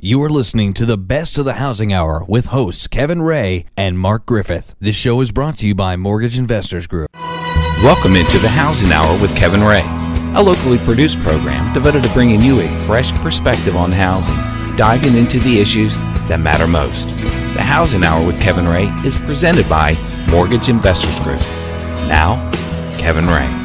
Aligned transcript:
You're 0.00 0.30
listening 0.30 0.72
to 0.74 0.86
the 0.86 0.96
best 0.96 1.36
of 1.36 1.44
the 1.44 1.52
housing 1.54 1.92
hour 1.92 2.24
with 2.26 2.46
hosts 2.46 2.86
Kevin 2.86 3.20
Ray 3.20 3.66
and 3.76 3.98
Mark 3.98 4.24
Griffith. 4.24 4.74
This 4.80 4.96
show 4.96 5.20
is 5.20 5.32
brought 5.32 5.58
to 5.58 5.66
you 5.66 5.74
by 5.74 5.96
Mortgage 5.96 6.38
Investors 6.38 6.86
Group. 6.86 7.10
Welcome 7.14 8.16
into 8.16 8.38
the 8.38 8.48
Housing 8.48 8.90
Hour 8.90 9.20
with 9.20 9.36
Kevin 9.36 9.62
Ray, 9.62 9.84
a 10.34 10.42
locally 10.42 10.78
produced 10.78 11.20
program 11.20 11.74
devoted 11.74 12.02
to 12.04 12.12
bringing 12.14 12.40
you 12.40 12.60
a 12.60 12.78
fresh 12.80 13.12
perspective 13.12 13.76
on 13.76 13.92
housing, 13.92 14.34
diving 14.76 15.14
into 15.14 15.38
the 15.40 15.60
issues 15.60 15.94
that 16.26 16.40
matter 16.40 16.66
most. 16.66 17.08
The 17.54 17.62
Housing 17.62 18.02
Hour 18.02 18.26
with 18.26 18.40
Kevin 18.40 18.66
Ray 18.66 18.86
is 19.04 19.18
presented 19.18 19.68
by 19.68 19.94
Mortgage 20.30 20.70
Investors 20.70 21.20
Group. 21.20 21.40
Now, 22.08 22.50
Kevin 22.98 23.26
Ray. 23.26 23.61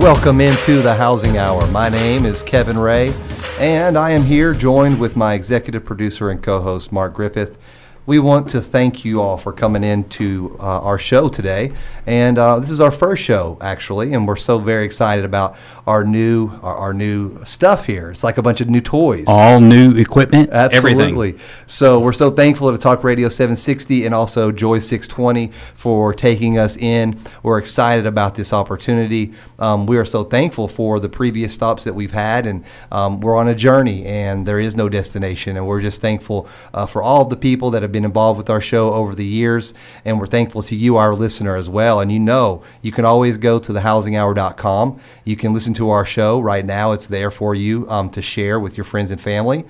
Welcome 0.00 0.42
into 0.42 0.82
the 0.82 0.94
Housing 0.94 1.38
Hour. 1.38 1.66
My 1.68 1.88
name 1.88 2.26
is 2.26 2.42
Kevin 2.42 2.78
Ray, 2.78 3.14
and 3.58 3.96
I 3.96 4.10
am 4.10 4.22
here 4.22 4.52
joined 4.52 5.00
with 5.00 5.16
my 5.16 5.32
executive 5.32 5.86
producer 5.86 6.28
and 6.28 6.42
co 6.42 6.60
host, 6.60 6.92
Mark 6.92 7.14
Griffith. 7.14 7.58
We 8.06 8.20
want 8.20 8.50
to 8.50 8.60
thank 8.60 9.04
you 9.04 9.20
all 9.20 9.36
for 9.36 9.52
coming 9.52 9.82
into 9.82 10.56
uh, 10.60 10.80
our 10.80 10.96
show 10.96 11.28
today. 11.28 11.72
And 12.06 12.38
uh, 12.38 12.60
this 12.60 12.70
is 12.70 12.80
our 12.80 12.92
first 12.92 13.20
show, 13.24 13.58
actually, 13.60 14.12
and 14.12 14.28
we're 14.28 14.36
so 14.36 14.60
very 14.60 14.84
excited 14.84 15.24
about 15.24 15.56
our 15.88 16.04
new 16.04 16.50
our, 16.62 16.76
our 16.76 16.94
new 16.94 17.44
stuff 17.44 17.86
here. 17.86 18.12
It's 18.12 18.22
like 18.22 18.38
a 18.38 18.42
bunch 18.42 18.60
of 18.60 18.68
new 18.70 18.80
toys. 18.80 19.24
All 19.26 19.60
new 19.60 19.96
equipment, 19.96 20.50
Absolutely. 20.50 21.30
everything. 21.30 21.46
So 21.66 21.98
we're 21.98 22.12
so 22.12 22.30
thankful 22.30 22.70
to 22.70 22.78
Talk 22.78 23.02
Radio 23.02 23.28
760 23.28 24.06
and 24.06 24.14
also 24.14 24.52
Joy 24.52 24.78
620 24.78 25.52
for 25.74 26.14
taking 26.14 26.58
us 26.58 26.76
in. 26.76 27.18
We're 27.42 27.58
excited 27.58 28.06
about 28.06 28.36
this 28.36 28.52
opportunity. 28.52 29.34
Um, 29.58 29.86
we 29.86 29.96
are 29.96 30.04
so 30.04 30.22
thankful 30.22 30.68
for 30.68 31.00
the 31.00 31.08
previous 31.08 31.54
stops 31.54 31.82
that 31.84 31.94
we've 31.94 32.12
had, 32.12 32.46
and 32.46 32.64
um, 32.92 33.20
we're 33.20 33.36
on 33.36 33.48
a 33.48 33.54
journey, 33.54 34.06
and 34.06 34.46
there 34.46 34.60
is 34.60 34.76
no 34.76 34.88
destination. 34.88 35.56
And 35.56 35.66
we're 35.66 35.80
just 35.80 36.00
thankful 36.00 36.48
uh, 36.72 36.86
for 36.86 37.02
all 37.02 37.24
the 37.24 37.36
people 37.36 37.72
that 37.72 37.82
have 37.82 37.95
been 37.96 38.04
involved 38.04 38.36
with 38.36 38.50
our 38.50 38.60
show 38.60 38.92
over 38.92 39.14
the 39.14 39.24
years, 39.24 39.72
and 40.04 40.20
we're 40.20 40.26
thankful 40.26 40.60
to 40.60 40.76
you, 40.76 40.98
our 40.98 41.14
listener, 41.14 41.56
as 41.56 41.66
well. 41.66 42.00
And 42.00 42.12
you 42.12 42.18
know, 42.18 42.62
you 42.82 42.92
can 42.92 43.06
always 43.06 43.38
go 43.38 43.58
to 43.58 43.72
thehousinghour.com. 43.72 45.00
You 45.24 45.36
can 45.36 45.54
listen 45.54 45.72
to 45.74 45.88
our 45.88 46.04
show 46.04 46.38
right 46.38 46.66
now; 46.66 46.92
it's 46.92 47.06
there 47.06 47.30
for 47.30 47.54
you 47.54 47.88
um, 47.88 48.10
to 48.10 48.20
share 48.20 48.60
with 48.60 48.76
your 48.76 48.84
friends 48.84 49.10
and 49.10 49.18
family. 49.18 49.64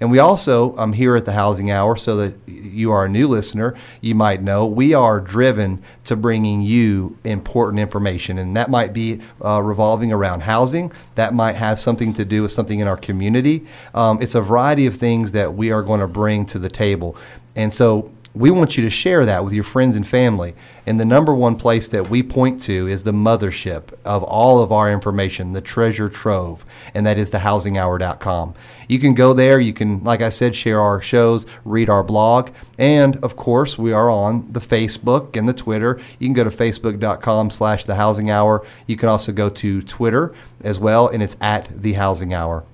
And 0.00 0.10
we 0.12 0.20
also, 0.20 0.76
um, 0.78 0.92
here 0.92 1.16
at 1.16 1.24
the 1.24 1.32
Housing 1.32 1.70
Hour, 1.70 1.96
so 1.96 2.16
that 2.18 2.34
you 2.46 2.92
are 2.92 3.06
a 3.06 3.08
new 3.08 3.26
listener, 3.26 3.74
you 4.00 4.14
might 4.14 4.42
know 4.42 4.64
we 4.64 4.94
are 4.94 5.20
driven 5.20 5.82
to 6.04 6.14
bringing 6.14 6.62
you 6.62 7.18
important 7.24 7.80
information. 7.80 8.38
And 8.38 8.56
that 8.56 8.70
might 8.70 8.92
be 8.92 9.20
uh, 9.44 9.60
revolving 9.60 10.12
around 10.12 10.42
housing, 10.42 10.92
that 11.16 11.34
might 11.34 11.56
have 11.56 11.80
something 11.80 12.12
to 12.14 12.24
do 12.24 12.42
with 12.42 12.52
something 12.52 12.78
in 12.78 12.86
our 12.86 12.96
community. 12.96 13.66
Um, 13.92 14.22
it's 14.22 14.36
a 14.36 14.40
variety 14.40 14.86
of 14.86 14.94
things 14.94 15.32
that 15.32 15.54
we 15.54 15.72
are 15.72 15.82
going 15.82 16.00
to 16.00 16.08
bring 16.08 16.46
to 16.46 16.60
the 16.60 16.70
table. 16.70 17.16
And 17.56 17.72
so 17.72 18.10
we 18.34 18.50
want 18.50 18.76
you 18.76 18.84
to 18.84 18.90
share 18.90 19.26
that 19.26 19.44
with 19.44 19.52
your 19.52 19.64
friends 19.64 19.96
and 19.96 20.06
family. 20.06 20.54
And 20.86 21.00
the 21.00 21.04
number 21.04 21.34
one 21.34 21.56
place 21.56 21.88
that 21.88 22.08
we 22.08 22.22
point 22.22 22.60
to 22.62 22.86
is 22.86 23.02
the 23.02 23.12
mothership 23.12 23.92
of 24.04 24.22
all 24.22 24.62
of 24.62 24.70
our 24.70 24.92
information, 24.92 25.54
the 25.54 25.60
treasure 25.60 26.08
trove, 26.08 26.64
and 26.94 27.04
that 27.04 27.18
is 27.18 27.30
thehousinghour.com. 27.30 28.54
You 28.86 28.98
can 29.00 29.14
go 29.14 29.34
there, 29.34 29.60
you 29.60 29.72
can, 29.72 30.04
like 30.04 30.22
I 30.22 30.28
said, 30.28 30.54
share 30.54 30.80
our 30.80 31.02
shows, 31.02 31.46
read 31.64 31.90
our 31.90 32.04
blog, 32.04 32.50
and 32.78 33.16
of 33.24 33.34
course, 33.34 33.76
we 33.76 33.92
are 33.92 34.08
on 34.08 34.50
the 34.52 34.60
Facebook 34.60 35.36
and 35.36 35.48
the 35.48 35.52
Twitter. 35.52 36.00
You 36.18 36.28
can 36.28 36.34
go 36.34 36.44
to 36.44 36.50
facebook.com 36.50 37.50
slash 37.50 37.84
the 37.84 37.96
housing 37.96 38.30
hour. 38.30 38.64
You 38.86 38.96
can 38.96 39.08
also 39.08 39.32
go 39.32 39.48
to 39.48 39.82
Twitter 39.82 40.32
as 40.62 40.78
well, 40.78 41.08
and 41.08 41.22
it's 41.22 41.36
at 41.40 41.82
the 41.82 41.94
housing 41.94 42.32
hour. 42.32 42.64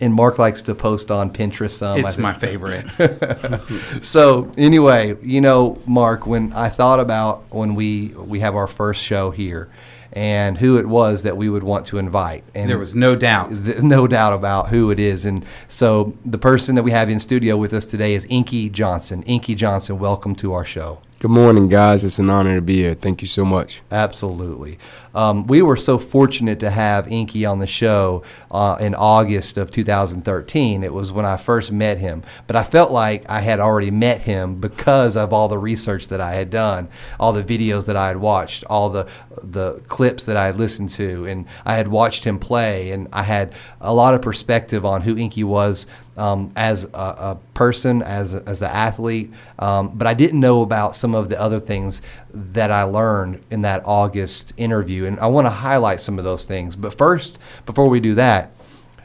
And 0.00 0.12
Mark 0.12 0.38
likes 0.38 0.62
to 0.62 0.74
post 0.74 1.10
on 1.10 1.30
Pinterest 1.30 1.72
some. 1.72 2.04
I 2.04 2.08
It's 2.08 2.18
my 2.18 2.32
favorite. 2.32 2.86
So 4.02 4.50
anyway, 4.56 5.16
you 5.22 5.40
know, 5.40 5.78
Mark, 5.86 6.26
when 6.26 6.52
I 6.52 6.68
thought 6.68 7.00
about 7.00 7.44
when 7.50 7.74
we 7.74 8.08
we 8.08 8.40
have 8.40 8.54
our 8.56 8.66
first 8.66 9.02
show 9.02 9.30
here, 9.30 9.68
and 10.12 10.56
who 10.58 10.78
it 10.78 10.86
was 10.86 11.22
that 11.24 11.36
we 11.36 11.48
would 11.48 11.62
want 11.62 11.86
to 11.86 11.98
invite, 11.98 12.44
and 12.54 12.68
there 12.70 12.78
was 12.78 12.94
no 12.94 13.16
doubt. 13.16 13.50
th- 13.64 13.78
no 13.82 14.06
doubt 14.06 14.32
about 14.32 14.68
who 14.68 14.90
it 14.90 14.98
is, 14.98 15.24
and 15.24 15.44
so 15.68 16.14
the 16.24 16.38
person 16.38 16.74
that 16.76 16.82
we 16.82 16.90
have 16.92 17.10
in 17.10 17.18
studio 17.18 17.56
with 17.56 17.72
us 17.72 17.86
today 17.86 18.14
is 18.14 18.26
Inky 18.30 18.70
Johnson. 18.70 19.22
Inky 19.24 19.54
Johnson, 19.54 19.98
welcome 19.98 20.34
to 20.36 20.52
our 20.52 20.64
show. 20.64 21.00
Good 21.18 21.30
morning, 21.30 21.68
guys. 21.68 22.04
It's 22.04 22.18
an 22.18 22.30
honor 22.30 22.56
to 22.56 22.60
be 22.60 22.76
here. 22.76 22.94
Thank 22.94 23.22
you 23.22 23.28
so 23.28 23.44
much. 23.44 23.82
Absolutely. 23.90 24.78
Um, 25.14 25.46
we 25.46 25.62
were 25.62 25.76
so 25.76 25.98
fortunate 25.98 26.60
to 26.60 26.70
have 26.70 27.10
Inky 27.10 27.44
on 27.44 27.58
the 27.58 27.66
show 27.66 28.22
uh, 28.50 28.76
in 28.80 28.94
August 28.94 29.56
of 29.56 29.70
2013. 29.70 30.82
It 30.82 30.92
was 30.92 31.12
when 31.12 31.24
I 31.24 31.36
first 31.36 31.72
met 31.72 31.98
him. 31.98 32.22
But 32.46 32.56
I 32.56 32.64
felt 32.64 32.90
like 32.90 33.24
I 33.28 33.40
had 33.40 33.60
already 33.60 33.90
met 33.90 34.20
him 34.20 34.56
because 34.60 35.16
of 35.16 35.32
all 35.32 35.48
the 35.48 35.58
research 35.58 36.08
that 36.08 36.20
I 36.20 36.34
had 36.34 36.50
done, 36.50 36.88
all 37.18 37.32
the 37.32 37.42
videos 37.42 37.86
that 37.86 37.96
I 37.96 38.08
had 38.08 38.16
watched, 38.16 38.64
all 38.64 38.90
the 38.90 39.06
the 39.42 39.80
clips 39.88 40.24
that 40.24 40.36
I 40.36 40.46
had 40.46 40.56
listened 40.56 40.90
to, 40.90 41.26
and 41.26 41.46
I 41.64 41.74
had 41.74 41.88
watched 41.88 42.24
him 42.24 42.38
play, 42.38 42.90
and 42.92 43.08
I 43.12 43.22
had 43.22 43.54
a 43.80 43.92
lot 43.92 44.14
of 44.14 44.22
perspective 44.22 44.84
on 44.84 45.02
who 45.02 45.16
Inky 45.16 45.44
was 45.44 45.86
um, 46.16 46.52
as 46.56 46.84
a, 46.84 46.88
a 46.98 47.38
person, 47.54 48.02
as 48.02 48.34
as 48.34 48.58
the 48.60 48.72
athlete. 48.72 49.32
Um, 49.58 49.96
but 49.96 50.06
I 50.06 50.14
didn't 50.14 50.40
know 50.40 50.62
about 50.62 50.96
some 50.96 51.14
of 51.14 51.28
the 51.28 51.40
other 51.40 51.58
things 51.58 52.02
that 52.32 52.70
I 52.70 52.82
learned 52.82 53.42
in 53.50 53.62
that 53.62 53.82
August 53.84 54.52
interview, 54.56 55.03
and 55.06 55.18
I 55.20 55.26
want 55.26 55.46
to 55.46 55.50
highlight 55.50 56.00
some 56.00 56.18
of 56.18 56.24
those 56.24 56.44
things. 56.44 56.76
But 56.76 56.96
first, 56.96 57.38
before 57.66 57.88
we 57.88 58.00
do 58.00 58.14
that, 58.14 58.54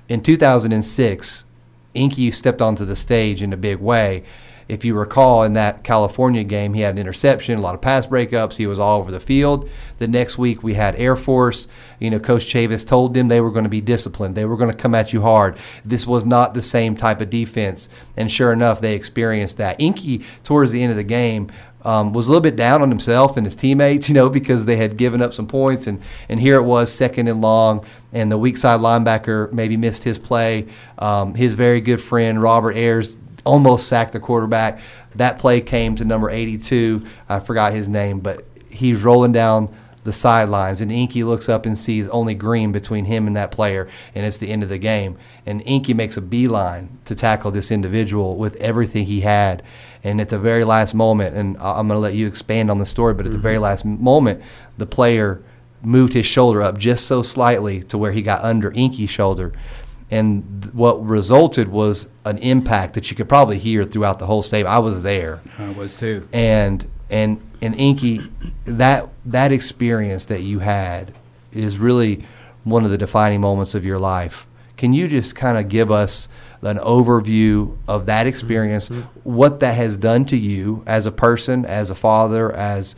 in 0.08 0.22
2006, 0.22 1.46
Inky 1.94 2.32
stepped 2.32 2.62
onto 2.62 2.86
the 2.86 2.96
stage 2.96 3.42
in 3.42 3.54
a 3.54 3.58
big 3.58 3.80
way. 3.80 4.24
If 4.70 4.86
you 4.86 4.94
recall, 4.94 5.44
in 5.44 5.54
that 5.54 5.84
California 5.84 6.44
game, 6.44 6.76
he 6.76 6.82
had 6.82 6.94
an 6.94 7.00
interception, 7.00 7.58
a 7.58 7.62
lot 7.62 7.74
of 7.74 7.82
pass 7.82 8.06
breakups. 8.06 8.56
He 8.56 8.68
was 8.68 8.80
all 8.80 9.00
over 9.00 9.12
the 9.12 9.20
field. 9.20 9.68
The 9.98 10.08
next 10.08 10.38
week, 10.38 10.62
we 10.62 10.76
had 10.76 10.96
Air 10.96 11.16
Force. 11.16 11.68
You 12.00 12.12
know, 12.12 12.20
Coach 12.20 12.46
Chavis 12.46 12.86
told 12.86 13.16
them 13.16 13.28
they 13.28 13.42
were 13.42 13.50
going 13.50 13.64
to 13.64 13.70
be 13.70 13.82
disciplined. 13.82 14.36
They 14.36 14.46
were 14.46 14.58
going 14.58 14.70
to 14.70 14.78
come 14.78 14.94
at 14.94 15.12
you 15.12 15.24
hard. 15.24 15.58
This 15.84 16.06
was 16.06 16.24
not 16.24 16.54
the 16.54 16.62
same 16.62 16.96
type 16.96 17.20
of 17.20 17.32
defense. 17.32 17.90
And 18.16 18.32
sure 18.32 18.54
enough, 18.54 18.80
they 18.80 18.94
experienced 18.94 19.58
that. 19.58 19.82
Inky, 19.82 20.24
towards 20.44 20.72
the 20.72 20.84
end 20.84 20.92
of 20.92 20.98
the 20.98 21.04
game, 21.04 21.50
um, 21.84 22.14
was 22.14 22.28
a 22.28 22.32
little 22.32 22.42
bit 22.42 22.56
down 22.56 22.82
on 22.82 22.90
himself 22.90 23.38
and 23.38 23.46
his 23.46 23.56
teammates, 23.56 24.08
you 24.10 24.16
know, 24.16 24.30
because 24.30 24.66
they 24.66 24.76
had 24.76 24.98
given 24.98 25.22
up 25.22 25.34
some 25.34 25.48
points, 25.48 25.88
and 25.88 26.02
and 26.28 26.40
here 26.40 26.56
it 26.56 26.64
was 26.64 26.92
second 26.92 27.28
and 27.28 27.42
long, 27.42 27.86
and 28.14 28.32
the 28.32 28.38
weak 28.38 28.58
side 28.58 28.80
linebacker 28.80 29.52
maybe 29.52 29.78
missed 29.78 30.04
his 30.04 30.20
play. 30.20 30.68
Um, 30.98 31.34
his 31.34 31.54
very 31.54 31.82
good 31.82 32.02
friend 32.02 32.42
Robert 32.42 32.74
Ayers 32.76 33.18
almost 33.46 33.88
sacked 33.88 34.14
the 34.14 34.20
quarterback. 34.20 34.80
That 35.16 35.40
play 35.40 35.62
came 35.62 35.96
to 35.96 36.06
number 36.06 36.30
82. 36.30 37.06
I 37.28 37.40
forgot 37.40 37.74
his 37.74 37.90
name, 37.90 38.20
but 38.20 38.46
he's 38.70 39.02
rolling 39.02 39.32
down 39.32 39.74
the 40.04 40.14
sidelines, 40.14 40.82
and 40.82 40.92
Inky 40.92 41.24
looks 41.24 41.50
up 41.50 41.66
and 41.66 41.78
sees 41.78 42.08
only 42.10 42.34
green 42.34 42.72
between 42.72 43.06
him 43.06 43.28
and 43.28 43.36
that 43.36 43.52
player, 43.52 43.90
and 44.16 44.26
it's 44.26 44.38
the 44.38 44.50
end 44.50 44.64
of 44.64 44.70
the 44.70 44.78
game. 44.78 45.18
And 45.46 45.62
Inky 45.64 45.94
makes 45.94 46.18
a 46.18 46.22
beeline 46.22 46.98
to 47.06 47.16
tackle 47.16 47.52
this 47.52 47.72
individual 47.72 48.38
with 48.38 48.56
everything 48.58 49.06
he 49.06 49.22
had. 49.22 49.64
And 50.04 50.22
at 50.22 50.30
the 50.30 50.40
very 50.40 50.64
last 50.64 50.94
moment, 50.94 51.36
and 51.36 51.58
I'm 51.58 51.88
going 51.88 51.98
to 51.98 52.00
let 52.00 52.14
you 52.14 52.28
expand 52.28 52.72
on 52.72 52.78
the 52.78 52.86
story, 52.86 53.14
but 53.14 53.26
at 53.26 53.32
the 53.32 53.38
mm-hmm. 53.38 53.44
very 53.44 53.58
last 53.58 53.84
moment, 53.84 54.42
the 54.78 54.86
player 54.86 55.42
moved 55.82 56.14
his 56.14 56.26
shoulder 56.26 56.62
up 56.62 56.78
just 56.78 57.06
so 57.06 57.22
slightly 57.22 57.84
to 57.84 57.98
where 57.98 58.12
he 58.12 58.22
got 58.22 58.44
under 58.44 58.72
Inky's 58.72 59.10
shoulder. 59.10 59.54
And 60.12 60.64
th- 60.64 60.74
what 60.74 61.06
resulted 61.06 61.70
was 61.70 62.08
an 62.26 62.38
impact 62.40 62.96
that 62.96 63.12
you 63.12 63.18
could 63.18 63.30
probably 63.30 63.60
hear 63.60 63.86
throughout 63.86 64.20
the 64.20 64.26
whole 64.26 64.42
stadium. 64.42 64.72
I 64.72 64.80
was 64.80 65.02
there 65.02 65.42
I 65.58 65.70
was 65.70 65.96
too. 65.96 66.28
and 66.34 66.86
and 67.10 67.42
and 67.62 67.76
Inky, 67.76 68.22
that 68.66 69.10
that 69.26 69.52
experience 69.52 70.26
that 70.26 70.44
you 70.44 70.60
had 70.60 71.14
is 71.52 71.78
really 71.78 72.24
one 72.64 72.86
of 72.86 72.92
the 72.92 72.98
defining 72.98 73.42
moments 73.42 73.76
of 73.76 73.86
your 73.86 74.00
life. 74.00 74.46
Can 74.78 74.94
you 74.94 75.08
just 75.08 75.36
kind 75.36 75.58
of 75.58 75.68
give 75.68 75.92
us 75.92 76.30
an 76.62 76.78
overview 76.78 77.78
of 77.88 78.06
that 78.06 78.28
experience, 78.28 78.88
what 79.24 79.60
that 79.60 79.76
has 79.76 79.98
done 79.98 80.26
to 80.26 80.38
you 80.38 80.84
as 80.86 81.06
a 81.06 81.12
person, 81.12 81.66
as 81.66 81.90
a 81.90 81.96
father, 81.96 82.52
as 82.56 82.96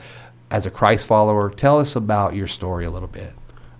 as 0.49 0.65
a 0.65 0.71
Christ 0.71 1.07
follower? 1.07 1.49
Tell 1.49 1.79
us 1.79 1.95
about 1.95 2.35
your 2.35 2.47
story 2.47 2.85
a 2.85 2.91
little 2.91 3.07
bit. 3.07 3.33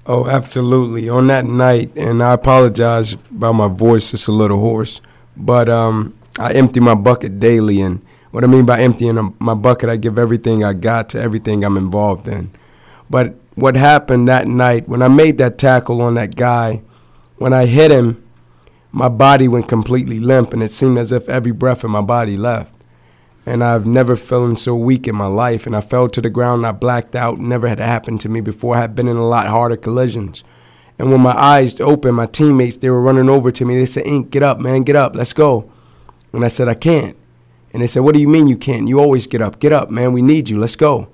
Oh, 0.06 0.26
absolutely. 0.28 1.10
On 1.10 1.28
that 1.28 1.46
night, 1.46 1.92
and 1.96 2.24
I 2.24 2.34
apologize 2.34 3.14
about 3.14 3.54
my 3.54 3.68
voice, 3.68 4.14
it's 4.14 4.28
a 4.28 4.32
little 4.32 4.60
hoarse, 4.60 5.00
but 5.38 5.70
um, 5.70 6.18
I 6.40 6.54
empty 6.54 6.80
my 6.80 6.96
bucket 6.96 7.40
daily. 7.40 7.82
And 7.82 8.02
what 8.32 8.44
I 8.44 8.48
mean 8.48 8.66
by 8.66 8.82
emptying 8.82 9.36
my 9.40 9.54
bucket, 9.54 9.90
I 9.90 9.98
give 9.98 10.18
everything 10.18 10.64
I 10.64 10.74
got 10.74 11.10
to 11.10 11.20
everything 11.20 11.64
I'm 11.64 11.78
involved 11.78 12.28
in. 12.28 12.52
But 13.10 13.36
what 13.56 13.76
happened 13.76 14.28
that 14.28 14.48
night, 14.48 14.88
when 14.88 15.02
I 15.02 15.10
made 15.10 15.38
that 15.38 15.58
tackle 15.58 16.02
on 16.02 16.14
that 16.16 16.36
guy, 16.36 16.82
when 17.38 17.54
I 17.54 17.66
hit 17.66 17.92
him, 17.92 18.24
my 18.92 19.10
body 19.10 19.48
went 19.48 19.68
completely 19.68 20.20
limp, 20.20 20.54
and 20.54 20.64
it 20.64 20.72
seemed 20.72 20.98
as 20.98 21.12
if 21.12 21.28
every 21.30 21.52
breath 21.52 21.84
in 21.84 21.92
my 21.92 22.02
body 22.02 22.38
left. 22.38 22.74
and 23.46 23.64
I've 23.64 23.86
never 23.86 24.16
felt 24.16 24.58
so 24.60 24.76
weak 24.76 25.08
in 25.08 25.16
my 25.16 25.26
life. 25.26 25.66
And 25.66 25.76
I 25.76 25.82
fell 25.82 26.08
to 26.10 26.22
the 26.22 26.30
ground, 26.30 26.66
I 26.66 26.72
blacked 26.72 27.16
out. 27.16 27.40
Never 27.40 27.68
had 27.68 27.80
happened 27.80 28.22
to 28.22 28.30
me 28.30 28.42
before. 28.42 28.76
I 28.76 28.82
had 28.82 28.96
been 28.96 29.08
in 29.08 29.18
a 29.18 29.28
lot 29.28 29.48
harder 29.48 29.78
collisions. 29.78 30.44
And 31.00 31.10
when 31.10 31.22
my 31.22 31.36
eyes 31.36 31.80
opened, 31.80 32.16
my 32.16 32.28
teammates, 32.28 32.78
they 32.78 32.90
were 32.90 33.02
running 33.02 33.30
over 33.30 33.52
to 33.52 33.66
me. 33.66 33.76
They 33.76 33.88
said, 33.88 34.06
Ink, 34.06 34.30
get 34.30 34.44
up, 34.44 34.60
man, 34.60 34.84
get 34.84 34.96
up, 34.96 35.16
let's 35.16 35.34
go. 35.34 35.72
And 36.32 36.46
I 36.46 36.50
said, 36.50 36.68
I 36.68 36.76
can't. 36.76 37.18
And 37.74 37.82
they 37.82 37.88
said, 37.88 38.02
What 38.02 38.16
do 38.16 38.22
you 38.22 38.28
mean 38.28 38.48
you 38.48 38.58
can't? 38.58 38.88
You 38.88 39.00
always 39.00 39.28
get 39.28 39.42
up. 39.42 39.60
Get 39.60 39.74
up, 39.74 39.90
man, 39.90 40.14
we 40.14 40.22
need 40.22 40.50
you, 40.50 40.60
let's 40.60 40.76
go. 40.76 41.08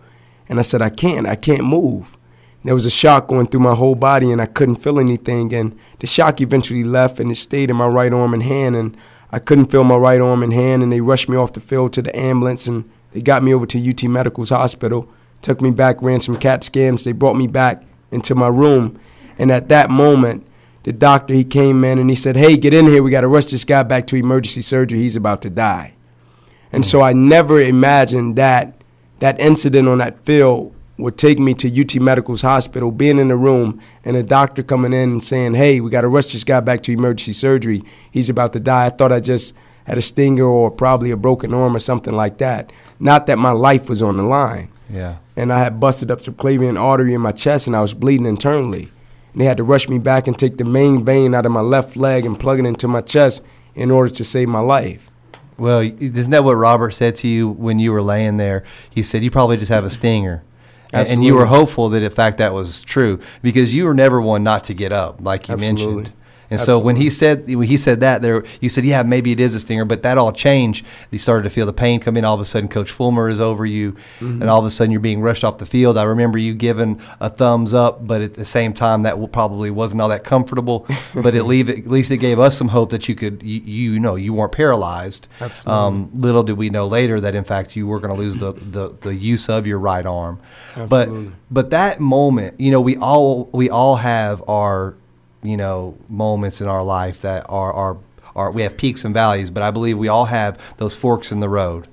And 0.49 0.59
I 0.59 0.61
said, 0.61 0.81
I 0.81 0.89
can't, 0.89 1.27
I 1.27 1.35
can't 1.35 1.65
move. 1.65 2.17
There 2.63 2.73
was 2.73 2.85
a 2.85 2.89
shock 2.89 3.27
going 3.27 3.47
through 3.47 3.61
my 3.61 3.75
whole 3.75 3.95
body, 3.95 4.31
and 4.31 4.41
I 4.41 4.45
couldn't 4.45 4.75
feel 4.75 4.99
anything. 4.99 5.53
And 5.53 5.77
the 5.99 6.07
shock 6.07 6.41
eventually 6.41 6.83
left, 6.83 7.19
and 7.19 7.31
it 7.31 7.35
stayed 7.35 7.69
in 7.69 7.75
my 7.75 7.87
right 7.87 8.11
arm 8.11 8.33
and 8.33 8.43
hand. 8.43 8.75
And 8.75 8.97
I 9.31 9.39
couldn't 9.39 9.71
feel 9.71 9.83
my 9.83 9.95
right 9.95 10.19
arm 10.19 10.43
and 10.43 10.53
hand, 10.53 10.83
and 10.83 10.91
they 10.91 11.01
rushed 11.01 11.29
me 11.29 11.37
off 11.37 11.53
the 11.53 11.59
field 11.59 11.93
to 11.93 12.01
the 12.01 12.15
ambulance, 12.17 12.67
and 12.67 12.89
they 13.11 13.21
got 13.21 13.43
me 13.43 13.53
over 13.53 13.65
to 13.67 13.89
UT 13.89 14.03
Medical's 14.03 14.49
hospital, 14.49 15.07
took 15.41 15.61
me 15.61 15.71
back, 15.71 16.01
ran 16.01 16.21
some 16.21 16.37
CAT 16.37 16.63
scans. 16.63 17.03
They 17.03 17.11
brought 17.11 17.35
me 17.35 17.47
back 17.47 17.83
into 18.11 18.35
my 18.35 18.47
room, 18.47 18.99
and 19.37 19.51
at 19.51 19.69
that 19.69 19.89
moment, 19.89 20.47
the 20.83 20.93
doctor 20.93 21.33
he 21.33 21.43
came 21.43 21.83
in 21.83 21.99
and 21.99 22.09
he 22.09 22.15
said, 22.15 22.37
"Hey, 22.37 22.55
get 22.55 22.73
in 22.73 22.85
here. 22.85 23.03
We 23.03 23.11
got 23.11 23.21
to 23.21 23.27
rush 23.27 23.47
this 23.47 23.65
guy 23.65 23.83
back 23.83 24.07
to 24.07 24.15
emergency 24.15 24.61
surgery. 24.61 24.99
He's 24.99 25.17
about 25.17 25.41
to 25.41 25.49
die." 25.49 25.96
And 26.71 26.85
so 26.85 27.01
I 27.01 27.13
never 27.13 27.59
imagined 27.59 28.35
that 28.35 28.81
that 29.19 29.39
incident 29.39 29.87
on 29.87 29.97
that 29.99 30.23
field 30.25 30.73
would 30.97 31.17
take 31.17 31.37
me 31.37 31.53
to 31.53 31.81
UT 31.81 31.95
Medical's 31.95 32.41
hospital, 32.41 32.91
being 32.91 33.19
in 33.19 33.27
the 33.27 33.35
room, 33.35 33.79
and 34.03 34.17
a 34.17 34.23
doctor 34.23 34.63
coming 34.63 34.93
in 34.93 35.11
and 35.11 35.23
saying, 35.23 35.53
"Hey, 35.53 35.79
we 35.79 35.89
got 35.89 36.01
to 36.01 36.07
rush 36.07 36.33
this 36.33 36.43
guy 36.43 36.59
back 36.59 36.81
to 36.83 36.91
emergency 36.91 37.33
surgery. 37.33 37.83
He's 38.11 38.29
about 38.29 38.53
to 38.53 38.59
die." 38.59 38.87
I 38.87 38.89
thought 38.89 39.11
I 39.11 39.19
just 39.19 39.53
had 39.85 39.97
a 39.97 40.01
stinger 40.01 40.45
or 40.45 40.69
probably 40.69 41.11
a 41.11 41.17
broken 41.17 41.53
arm 41.53 41.75
or 41.75 41.79
something 41.79 42.15
like 42.15 42.39
that. 42.39 42.71
Not 42.99 43.27
that 43.27 43.37
my 43.37 43.51
life 43.51 43.89
was 43.89 44.01
on 44.01 44.17
the 44.17 44.23
line. 44.23 44.69
Yeah. 44.91 45.15
And 45.35 45.53
I 45.53 45.59
had 45.59 45.79
busted 45.79 46.11
up 46.11 46.21
some 46.21 46.33
subclavian 46.33 46.79
artery 46.79 47.13
in 47.13 47.21
my 47.21 47.31
chest, 47.31 47.67
and 47.67 47.75
I 47.75 47.81
was 47.81 47.93
bleeding 47.93 48.25
internally. 48.25 48.89
And 49.33 49.41
they 49.41 49.45
had 49.45 49.57
to 49.57 49.63
rush 49.63 49.87
me 49.87 49.99
back 49.99 50.27
and 50.27 50.37
take 50.37 50.57
the 50.57 50.65
main 50.65 51.05
vein 51.05 51.35
out 51.35 51.45
of 51.45 51.51
my 51.51 51.61
left 51.61 51.95
leg 51.95 52.25
and 52.25 52.39
plug 52.39 52.59
it 52.59 52.65
into 52.65 52.87
my 52.87 53.01
chest 53.01 53.43
in 53.75 53.91
order 53.91 54.09
to 54.09 54.23
save 54.23 54.49
my 54.49 54.59
life. 54.59 55.09
Well, 55.57 55.81
isn't 55.81 56.31
that 56.31 56.43
what 56.43 56.53
Robert 56.55 56.91
said 56.91 57.15
to 57.15 57.27
you 57.27 57.49
when 57.49 57.79
you 57.79 57.91
were 57.91 58.01
laying 58.01 58.37
there? 58.37 58.63
He 58.89 59.01
said 59.03 59.23
you 59.23 59.31
probably 59.31 59.57
just 59.57 59.69
have 59.71 59.85
a 59.85 59.89
stinger. 59.89 60.43
And- 60.93 61.07
And 61.09 61.23
you 61.23 61.35
were 61.35 61.47
hopeful 61.47 61.89
that 61.89 62.01
in 62.03 62.09
fact 62.11 62.37
that 62.37 62.53
was 62.53 62.81
true 62.83 63.19
because 63.41 63.75
you 63.75 63.83
were 63.85 63.93
never 63.93 64.21
one 64.21 64.43
not 64.43 64.63
to 64.65 64.73
get 64.73 64.91
up, 64.93 65.19
like 65.21 65.47
you 65.49 65.53
Absolutely. 65.53 65.95
mentioned. 65.95 66.13
And 66.49 66.59
so 66.59 66.79
when 66.79 66.95
he 66.95 67.09
said 67.09 67.53
when 67.53 67.67
he 67.67 67.75
said 67.77 67.99
that 67.99 68.21
there, 68.21 68.43
you 68.61 68.69
said, 68.69 68.85
"Yeah, 68.85 69.03
maybe 69.03 69.31
it 69.31 69.39
is 69.39 69.53
a 69.55 69.59
stinger," 69.59 69.83
but 69.85 70.01
that 70.03 70.17
all 70.17 70.31
changed. 70.31 70.85
You 71.11 71.19
started 71.19 71.43
to 71.43 71.49
feel 71.49 71.65
the 71.65 71.73
pain 71.73 71.99
come 71.99 72.15
in. 72.17 72.23
All 72.25 72.35
of 72.35 72.39
a 72.41 72.45
sudden, 72.45 72.69
Coach 72.69 72.89
Fulmer 72.91 73.29
is 73.29 73.41
over 73.41 73.65
you, 73.65 73.93
Mm-hmm. 74.19 74.41
and 74.41 74.49
all 74.49 74.59
of 74.59 74.65
a 74.65 74.71
sudden 74.71 74.91
you're 74.91 75.01
being 75.01 75.21
rushed 75.21 75.43
off 75.43 75.57
the 75.57 75.65
field. 75.65 75.97
I 75.97 76.03
remember 76.03 76.37
you 76.37 76.53
giving 76.53 77.01
a 77.19 77.29
thumbs 77.29 77.73
up, 77.73 78.05
but 78.07 78.21
at 78.21 78.33
the 78.35 78.45
same 78.45 78.73
time, 78.73 79.01
that 79.03 79.31
probably 79.31 79.69
wasn't 79.71 80.01
all 80.01 80.09
that 80.09 80.23
comfortable. 80.23 80.87
but 81.15 81.35
at 81.35 81.45
least 81.45 81.69
at 81.69 81.87
least 81.87 82.11
it 82.11 82.17
gave 82.17 82.39
us 82.39 82.57
some 82.57 82.69
hope 82.69 82.91
that 82.91 83.09
you 83.09 83.15
could, 83.15 83.43
you, 83.43 83.59
you 83.61 83.99
know, 83.99 84.15
you 84.15 84.33
weren't 84.33 84.51
paralyzed. 84.53 85.27
Absolutely. 85.41 85.73
Um, 85.83 86.09
little 86.13 86.43
did 86.43 86.57
we 86.57 86.69
know 86.69 86.87
later 86.87 87.19
that 87.21 87.35
in 87.35 87.43
fact 87.43 87.75
you 87.75 87.87
were 87.87 87.99
going 87.99 88.13
to 88.13 88.19
lose 88.19 88.37
the, 88.37 88.53
the, 88.53 88.95
the 89.01 89.13
use 89.15 89.49
of 89.49 89.67
your 89.67 89.79
right 89.79 90.05
arm. 90.05 90.39
Absolutely. 90.75 91.25
But 91.25 91.33
but 91.49 91.69
that 91.71 91.99
moment, 91.99 92.59
you 92.59 92.71
know, 92.71 92.81
we 92.81 92.95
all 92.97 93.49
we 93.51 93.69
all 93.69 93.97
have 93.97 94.43
our 94.47 94.95
you 95.43 95.57
know 95.57 95.97
moments 96.09 96.61
in 96.61 96.67
our 96.67 96.83
life 96.83 97.21
that 97.21 97.45
are 97.49 97.73
are 97.73 97.97
are 98.35 98.51
we 98.51 98.61
have 98.61 98.77
peaks 98.77 99.03
and 99.03 99.13
valleys, 99.13 99.49
but 99.49 99.63
I 99.63 99.71
believe 99.71 99.97
we 99.97 100.07
all 100.07 100.25
have 100.25 100.61
those 100.77 100.93
forks 100.95 101.31
in 101.31 101.39
the 101.39 101.49
road. 101.49 101.87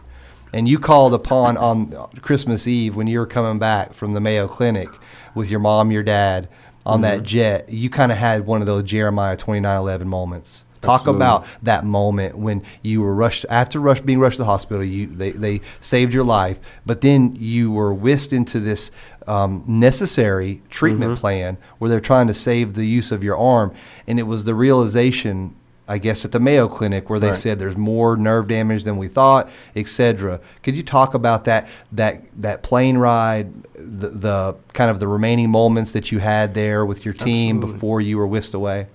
And 0.53 0.69
you 0.69 0.79
called 0.79 1.15
upon 1.15 1.57
on 1.57 1.91
Christmas 2.21 2.69
Eve 2.69 2.95
when 2.95 3.09
you 3.09 3.19
were 3.19 3.27
coming 3.27 3.59
back 3.59 3.93
from 3.93 4.13
the 4.13 4.21
Mayo 4.21 4.47
Clinic 4.47 4.89
with 5.35 5.51
your 5.51 5.59
mom, 5.59 5.91
your 5.91 6.05
dad 6.05 6.49
on 6.87 7.01
that 7.01 7.17
mm-hmm. 7.17 7.25
jet. 7.25 7.69
You 7.71 7.91
kind 7.91 8.13
of 8.13 8.19
had 8.19 8.47
one 8.47 8.61
of 8.61 8.67
those 8.67 8.85
Jeremiah 8.85 9.37
twenty 9.37 9.61
nine 9.61 9.79
eleven 9.79 10.09
moments. 10.09 10.65
Talk 10.85 11.01
Absolutely. 11.03 11.17
about 11.27 11.47
that 11.63 11.85
moment 11.85 12.37
when 12.39 12.63
you 12.83 13.01
were 13.03 13.15
rushed 13.15 13.47
after 13.49 13.81
rush 13.81 14.01
being 14.01 14.19
rushed 14.21 14.37
to 14.37 14.43
the 14.43 14.47
hospital. 14.47 14.85
You 14.85 15.07
they, 15.07 15.31
they 15.33 15.61
saved 15.81 16.13
your 16.13 16.25
life, 16.25 16.59
but 16.87 17.01
then 17.01 17.37
you 17.39 17.71
were 17.73 17.93
whisked 17.95 18.33
into 18.33 18.61
this 18.61 18.91
um, 19.27 19.65
necessary 19.67 20.61
treatment 20.71 21.13
Mm-hmm. 21.13 21.21
plan 21.21 21.57
where 21.79 21.89
they're 21.91 22.01
trying 22.01 22.27
to 22.29 22.35
save 22.35 22.75
the 22.75 22.87
use 22.87 23.11
of 23.13 23.25
your 23.25 23.37
arm, 23.37 23.73
and 24.07 24.19
it 24.19 24.25
was 24.25 24.45
the 24.45 24.55
realization. 24.55 25.55
I 25.87 25.99
guess 25.99 26.25
at 26.25 26.33
the 26.33 26.41
Mayo 26.41 26.67
Clinic 26.67 27.11
where 27.11 27.21
they 27.21 27.29
Right. 27.29 27.37
said 27.37 27.59
there's 27.59 27.77
more 27.77 28.17
nerve 28.17 28.49
damage 28.49 28.85
than 28.85 28.97
we 28.97 29.07
thought, 29.07 29.51
etc. 29.77 30.41
Could 30.63 30.79
you 30.79 30.83
talk 30.83 31.13
about 31.13 31.45
that 31.45 31.69
that 31.93 32.23
that 32.41 32.63
plane 32.63 32.97
ride, 32.97 33.53
the, 33.75 34.09
the 34.09 34.55
kind 34.73 34.91
of 34.91 34.99
the 34.99 35.07
remaining 35.07 35.51
moments 35.51 35.91
that 35.91 36.11
you 36.11 36.21
had 36.21 36.55
there 36.55 36.87
with 36.87 37.05
your 37.05 37.13
team 37.13 37.57
Absolutely. 37.59 37.73
before 37.75 38.01
you 38.01 38.17
were 38.17 38.27
whisked 38.27 38.55
away? 38.55 38.87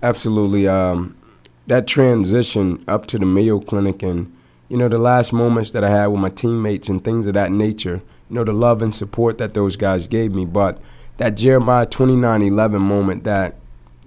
Absolutely. 0.00 0.68
Um, 0.68 1.16
that 1.68 1.86
transition 1.86 2.82
up 2.88 3.06
to 3.06 3.18
the 3.18 3.26
Mayo 3.26 3.60
Clinic 3.60 4.02
and, 4.02 4.34
you 4.68 4.76
know, 4.76 4.88
the 4.88 4.98
last 4.98 5.32
moments 5.32 5.70
that 5.70 5.84
I 5.84 5.90
had 5.90 6.06
with 6.06 6.20
my 6.20 6.30
teammates 6.30 6.88
and 6.88 7.04
things 7.04 7.26
of 7.26 7.34
that 7.34 7.52
nature, 7.52 8.02
you 8.28 8.34
know, 8.34 8.44
the 8.44 8.52
love 8.52 8.82
and 8.82 8.94
support 8.94 9.38
that 9.38 9.54
those 9.54 9.76
guys 9.76 10.06
gave 10.06 10.32
me. 10.32 10.46
But 10.46 10.80
that 11.18 11.36
Jeremiah 11.36 11.86
29 11.86 12.42
11 12.42 12.80
moment 12.80 13.24
that, 13.24 13.56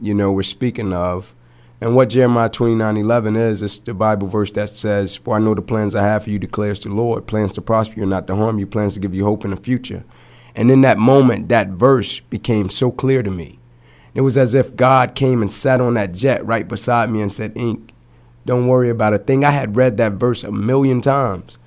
you 0.02 0.14
know, 0.16 0.32
we're 0.32 0.44
speaking 0.44 0.92
of, 0.92 1.36
and 1.80 1.96
what 1.96 2.10
Jeremiah 2.10 2.50
29 2.50 2.98
11 2.98 3.36
is, 3.36 3.62
it's 3.62 3.80
the 3.80 3.94
Bible 3.94 4.28
verse 4.28 4.52
that 4.52 4.70
says, 4.70 5.16
For 5.16 5.36
I 5.36 5.40
know 5.40 5.54
the 5.54 5.62
plans 5.62 5.94
I 5.96 6.04
have 6.04 6.24
for 6.24 6.32
you, 6.32 6.40
declares 6.40 6.80
the 6.80 6.90
Lord, 6.90 7.28
plans 7.28 7.52
to 7.54 7.62
prosper 7.62 8.00
you 8.00 8.06
not 8.08 8.26
to 8.28 8.36
harm 8.36 8.58
you, 8.58 8.66
plans 8.66 8.96
to 8.96 9.00
give 9.00 9.14
you 9.14 9.24
hope 9.24 9.46
in 9.46 9.52
the 9.52 9.58
future. 9.58 10.04
And 10.56 10.72
in 10.72 10.82
that 10.82 10.98
moment, 10.98 11.48
that 11.50 11.70
verse 11.70 12.20
became 12.22 12.70
so 12.72 12.92
clear 12.92 13.22
to 13.22 13.32
me. 13.32 13.60
It 14.14 14.22
was 14.22 14.38
as 14.38 14.54
if 14.54 14.76
God 14.76 15.16
came 15.16 15.42
and 15.42 15.52
sat 15.52 15.80
on 15.80 15.94
that 15.94 16.14
jet 16.14 16.46
right 16.46 16.68
beside 16.68 17.10
me 17.10 17.22
and 17.22 17.32
said, 17.32 17.56
Ink, 17.56 17.94
don't 18.46 18.68
worry 18.68 18.90
about 18.90 19.14
a 19.14 19.18
thing. 19.18 19.46
I 19.46 19.52
had 19.52 19.76
read 19.76 19.98
that 19.98 20.14
verse 20.14 20.44
a 20.44 20.52
million 20.52 21.02
times. 21.02 21.58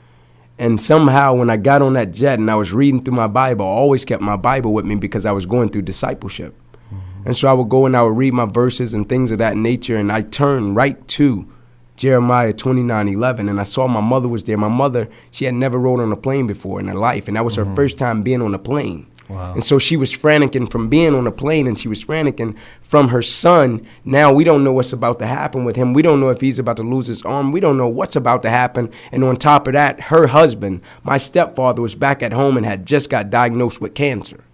And 0.58 0.80
somehow, 0.80 1.34
when 1.34 1.50
I 1.50 1.56
got 1.56 1.82
on 1.82 1.94
that 1.94 2.12
jet 2.12 2.38
and 2.38 2.50
I 2.50 2.54
was 2.54 2.72
reading 2.72 3.02
through 3.02 3.14
my 3.14 3.26
Bible, 3.26 3.64
I 3.64 3.70
always 3.70 4.04
kept 4.04 4.22
my 4.22 4.36
Bible 4.36 4.72
with 4.72 4.84
me 4.84 4.94
because 4.94 5.26
I 5.26 5.32
was 5.32 5.46
going 5.46 5.68
through 5.70 5.82
discipleship. 5.82 6.54
Mm-hmm. 6.92 7.26
And 7.26 7.36
so 7.36 7.48
I 7.48 7.52
would 7.52 7.68
go 7.68 7.86
and 7.86 7.96
I 7.96 8.02
would 8.02 8.16
read 8.16 8.34
my 8.34 8.44
verses 8.44 8.94
and 8.94 9.08
things 9.08 9.30
of 9.30 9.38
that 9.38 9.56
nature, 9.56 9.96
and 9.96 10.12
I 10.12 10.22
turned 10.22 10.76
right 10.76 11.06
to 11.08 11.50
Jeremiah 11.96 12.52
29 12.52 13.08
11. 13.08 13.48
And 13.48 13.60
I 13.60 13.64
saw 13.64 13.88
my 13.88 14.00
mother 14.00 14.28
was 14.28 14.44
there. 14.44 14.56
My 14.56 14.68
mother, 14.68 15.08
she 15.30 15.44
had 15.44 15.54
never 15.54 15.78
rode 15.78 16.00
on 16.00 16.12
a 16.12 16.16
plane 16.16 16.46
before 16.46 16.78
in 16.78 16.86
her 16.86 16.94
life, 16.94 17.26
and 17.26 17.36
that 17.36 17.44
was 17.44 17.56
her 17.56 17.64
mm-hmm. 17.64 17.74
first 17.74 17.98
time 17.98 18.22
being 18.22 18.42
on 18.42 18.54
a 18.54 18.58
plane. 18.58 19.06
Wow. 19.28 19.54
And 19.54 19.64
so 19.64 19.78
she 19.78 19.96
was 19.96 20.12
franticing 20.12 20.70
from 20.70 20.88
being 20.88 21.14
on 21.14 21.26
a 21.26 21.32
plane, 21.32 21.66
and 21.66 21.78
she 21.78 21.88
was 21.88 22.04
franticing 22.04 22.56
from 22.82 23.08
her 23.08 23.22
son. 23.22 23.86
Now 24.04 24.32
we 24.32 24.44
don't 24.44 24.64
know 24.64 24.72
what's 24.72 24.92
about 24.92 25.18
to 25.20 25.26
happen 25.26 25.64
with 25.64 25.76
him. 25.76 25.94
We 25.94 26.02
don't 26.02 26.20
know 26.20 26.28
if 26.28 26.40
he's 26.40 26.58
about 26.58 26.76
to 26.76 26.82
lose 26.82 27.06
his 27.06 27.22
arm. 27.22 27.50
We 27.52 27.60
don't 27.60 27.78
know 27.78 27.88
what's 27.88 28.16
about 28.16 28.42
to 28.42 28.50
happen. 28.50 28.90
And 29.10 29.24
on 29.24 29.36
top 29.36 29.66
of 29.66 29.72
that, 29.72 30.02
her 30.02 30.28
husband, 30.28 30.82
my 31.02 31.16
stepfather, 31.16 31.82
was 31.82 31.94
back 31.94 32.22
at 32.22 32.32
home 32.32 32.56
and 32.56 32.66
had 32.66 32.86
just 32.86 33.08
got 33.08 33.30
diagnosed 33.30 33.80
with 33.80 33.94
cancer. 33.94 34.44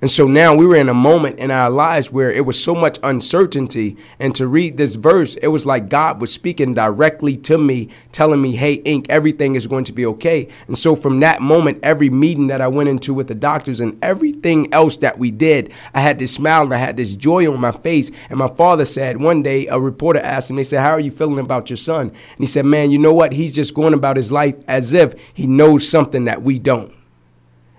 And 0.00 0.10
so 0.10 0.26
now 0.26 0.54
we 0.54 0.66
were 0.66 0.76
in 0.76 0.88
a 0.88 0.94
moment 0.94 1.38
in 1.38 1.50
our 1.50 1.68
lives 1.68 2.10
where 2.10 2.30
it 2.30 2.46
was 2.46 2.62
so 2.62 2.74
much 2.74 2.98
uncertainty. 3.02 3.96
And 4.18 4.34
to 4.36 4.46
read 4.46 4.76
this 4.78 4.94
verse, 4.94 5.36
it 5.36 5.48
was 5.48 5.66
like 5.66 5.90
God 5.90 6.20
was 6.20 6.32
speaking 6.32 6.72
directly 6.72 7.36
to 7.38 7.58
me, 7.58 7.90
telling 8.10 8.40
me, 8.40 8.56
hey, 8.56 8.74
Ink, 8.74 9.06
everything 9.10 9.54
is 9.54 9.66
going 9.66 9.84
to 9.84 9.92
be 9.92 10.06
okay. 10.06 10.48
And 10.66 10.78
so 10.78 10.96
from 10.96 11.20
that 11.20 11.42
moment, 11.42 11.78
every 11.82 12.08
meeting 12.08 12.46
that 12.46 12.62
I 12.62 12.68
went 12.68 12.88
into 12.88 13.12
with 13.12 13.28
the 13.28 13.34
doctors 13.34 13.80
and 13.80 14.02
everything 14.02 14.72
else 14.72 14.96
that 14.98 15.18
we 15.18 15.30
did, 15.30 15.72
I 15.92 16.00
had 16.00 16.18
this 16.18 16.32
smile 16.32 16.62
and 16.62 16.74
I 16.74 16.78
had 16.78 16.96
this 16.96 17.14
joy 17.14 17.50
on 17.50 17.60
my 17.60 17.72
face. 17.72 18.10
And 18.30 18.38
my 18.38 18.48
father 18.48 18.86
said, 18.86 19.20
one 19.20 19.42
day, 19.42 19.66
a 19.66 19.78
reporter 19.78 20.20
asked 20.20 20.48
him, 20.48 20.56
they 20.56 20.64
said, 20.64 20.80
How 20.80 20.90
are 20.92 21.00
you 21.00 21.10
feeling 21.10 21.38
about 21.38 21.68
your 21.68 21.76
son? 21.76 22.08
And 22.08 22.38
he 22.38 22.46
said, 22.46 22.64
Man, 22.64 22.90
you 22.90 22.98
know 22.98 23.12
what? 23.12 23.32
He's 23.32 23.54
just 23.54 23.74
going 23.74 23.94
about 23.94 24.16
his 24.16 24.32
life 24.32 24.56
as 24.66 24.94
if 24.94 25.14
he 25.34 25.46
knows 25.46 25.86
something 25.86 26.24
that 26.24 26.42
we 26.42 26.58
don't 26.58 26.92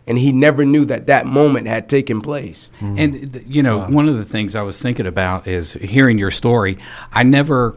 and 0.07 0.17
he 0.17 0.31
never 0.31 0.65
knew 0.65 0.85
that 0.85 1.07
that 1.07 1.25
moment 1.25 1.67
had 1.67 1.89
taken 1.89 2.21
place. 2.21 2.69
And 2.79 3.33
th- 3.33 3.45
you 3.47 3.63
know, 3.63 3.85
one 3.87 4.07
of 4.07 4.17
the 4.17 4.25
things 4.25 4.55
I 4.55 4.61
was 4.61 4.77
thinking 4.77 5.07
about 5.07 5.47
is 5.47 5.73
hearing 5.73 6.17
your 6.17 6.31
story. 6.31 6.77
I 7.11 7.23
never, 7.23 7.75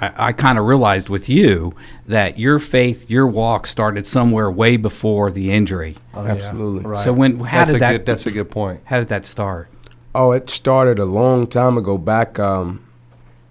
I, 0.00 0.28
I 0.28 0.32
kind 0.32 0.58
of 0.58 0.66
realized 0.66 1.08
with 1.08 1.28
you 1.28 1.74
that 2.06 2.38
your 2.38 2.58
faith, 2.58 3.10
your 3.10 3.26
walk 3.26 3.66
started 3.66 4.06
somewhere 4.06 4.50
way 4.50 4.76
before 4.76 5.30
the 5.32 5.50
injury. 5.52 5.96
Absolutely. 6.14 6.84
Right. 6.84 7.02
So 7.02 7.12
when 7.12 7.40
how 7.40 7.58
that's 7.58 7.72
did 7.72 7.76
a 7.76 7.80
that? 7.80 7.92
good, 7.92 8.06
that's 8.06 8.26
a 8.26 8.30
good 8.30 8.50
point. 8.50 8.80
How 8.84 8.98
did 8.98 9.08
that 9.08 9.26
start? 9.26 9.68
Oh, 10.14 10.32
it 10.32 10.48
started 10.48 10.98
a 10.98 11.04
long 11.04 11.46
time 11.46 11.76
ago. 11.76 11.98
Back, 11.98 12.38
um, 12.38 12.84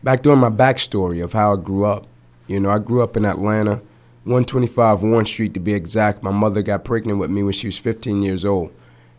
back 0.02 0.22
during 0.24 0.40
my 0.40 0.50
backstory 0.50 1.24
of 1.24 1.34
how 1.34 1.54
I 1.54 1.58
grew 1.58 1.86
up. 1.86 2.08
You 2.48 2.62
know, 2.62 2.70
I 2.70 2.80
grew 2.80 3.04
up 3.04 3.18
in 3.18 3.26
Atlanta, 3.26 3.82
125 4.28 5.04
Warren 5.04 5.26
Street 5.26 5.54
to 5.54 5.60
be 5.62 5.74
exact. 5.74 6.22
My 6.22 6.32
mother 6.32 6.62
got 6.62 6.84
pregnant 6.84 7.18
with 7.18 7.30
me 7.30 7.44
when 7.44 7.54
she 7.54 7.68
was 7.68 7.78
15 7.78 8.22
years 8.22 8.44
old, 8.44 8.74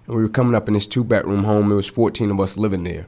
and 0.06 0.14
we 0.14 0.20
were 0.20 0.28
coming 0.28 0.54
up 0.54 0.68
in 0.68 0.74
this 0.74 0.86
two-bedroom 0.86 1.44
home. 1.44 1.68
There 1.68 1.76
was 1.76 1.86
14 1.86 2.30
of 2.30 2.38
us 2.40 2.58
living 2.58 2.84
there, 2.84 3.06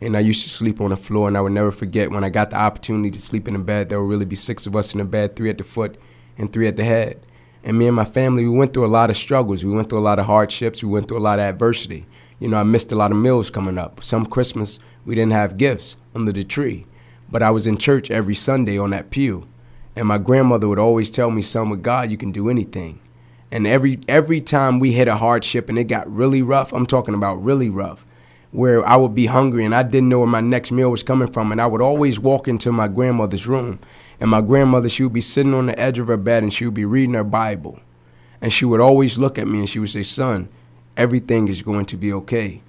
and 0.00 0.16
I 0.16 0.20
used 0.20 0.42
to 0.44 0.48
sleep 0.48 0.80
on 0.80 0.88
the 0.88 0.96
floor. 0.96 1.28
And 1.28 1.36
I 1.36 1.42
would 1.42 1.52
never 1.52 1.70
forget 1.70 2.10
when 2.10 2.24
I 2.24 2.30
got 2.30 2.48
the 2.48 2.56
opportunity 2.56 3.10
to 3.10 3.20
sleep 3.20 3.46
in 3.46 3.52
the 3.52 3.60
bed. 3.60 3.90
There 3.90 4.00
would 4.00 4.08
really 4.08 4.24
be 4.24 4.36
six 4.36 4.66
of 4.66 4.74
us 4.74 4.94
in 4.94 4.98
the 4.98 5.04
bed, 5.04 5.36
three 5.36 5.50
at 5.50 5.58
the 5.58 5.64
foot, 5.64 5.98
and 6.38 6.50
three 6.50 6.66
at 6.66 6.78
the 6.78 6.84
head. 6.84 7.20
And 7.62 7.78
me 7.78 7.88
and 7.88 7.96
my 7.96 8.06
family, 8.06 8.48
we 8.48 8.56
went 8.56 8.72
through 8.72 8.86
a 8.86 8.88
lot 8.88 9.10
of 9.10 9.16
struggles. 9.18 9.66
We 9.66 9.72
went 9.72 9.90
through 9.90 9.98
a 9.98 10.00
lot 10.00 10.18
of 10.18 10.24
hardships. 10.24 10.82
We 10.82 10.88
went 10.88 11.08
through 11.08 11.18
a 11.18 11.20
lot 11.20 11.38
of 11.38 11.44
adversity. 11.44 12.06
You 12.40 12.48
know, 12.48 12.56
I 12.56 12.62
missed 12.62 12.90
a 12.90 12.96
lot 12.96 13.10
of 13.10 13.18
meals 13.18 13.50
coming 13.50 13.76
up. 13.76 14.02
Some 14.02 14.24
Christmas, 14.24 14.78
we 15.04 15.14
didn't 15.14 15.32
have 15.32 15.58
gifts 15.58 15.96
under 16.14 16.32
the 16.32 16.42
tree. 16.42 16.86
But 17.30 17.42
I 17.42 17.50
was 17.50 17.66
in 17.66 17.76
church 17.76 18.10
every 18.10 18.34
Sunday 18.34 18.78
on 18.78 18.90
that 18.90 19.10
pew. 19.10 19.46
And 19.96 20.08
my 20.08 20.18
grandmother 20.18 20.68
would 20.68 20.78
always 20.78 21.10
tell 21.10 21.30
me, 21.30 21.42
son, 21.42 21.70
with 21.70 21.82
God, 21.82 22.10
you 22.10 22.16
can 22.16 22.32
do 22.32 22.48
anything. 22.48 23.00
And 23.50 23.66
every 23.66 24.00
every 24.08 24.40
time 24.40 24.80
we 24.80 24.92
hit 24.92 25.06
a 25.06 25.16
hardship 25.16 25.68
and 25.68 25.78
it 25.78 25.84
got 25.84 26.12
really 26.12 26.42
rough, 26.42 26.72
I'm 26.72 26.86
talking 26.86 27.14
about 27.14 27.42
really 27.42 27.70
rough, 27.70 28.04
where 28.50 28.84
I 28.84 28.96
would 28.96 29.14
be 29.14 29.26
hungry 29.26 29.64
and 29.64 29.74
I 29.74 29.84
didn't 29.84 30.08
know 30.08 30.18
where 30.18 30.26
my 30.26 30.40
next 30.40 30.72
meal 30.72 30.90
was 30.90 31.04
coming 31.04 31.28
from. 31.28 31.52
And 31.52 31.60
I 31.60 31.66
would 31.66 31.80
always 31.80 32.18
walk 32.18 32.48
into 32.48 32.72
my 32.72 32.88
grandmother's 32.88 33.46
room. 33.46 33.78
And 34.18 34.30
my 34.30 34.40
grandmother, 34.40 34.88
she 34.88 35.04
would 35.04 35.12
be 35.12 35.20
sitting 35.20 35.54
on 35.54 35.66
the 35.66 35.78
edge 35.78 35.98
of 35.98 36.08
her 36.08 36.16
bed 36.16 36.42
and 36.42 36.52
she 36.52 36.64
would 36.64 36.74
be 36.74 36.84
reading 36.84 37.14
her 37.14 37.24
Bible. 37.24 37.78
And 38.40 38.52
she 38.52 38.64
would 38.64 38.80
always 38.80 39.18
look 39.18 39.38
at 39.38 39.46
me 39.46 39.60
and 39.60 39.70
she 39.70 39.78
would 39.78 39.90
say, 39.90 40.02
Son, 40.02 40.48
everything 40.96 41.48
is 41.48 41.62
going 41.62 41.84
to 41.86 41.96
be 41.96 42.12
okay. 42.12 42.60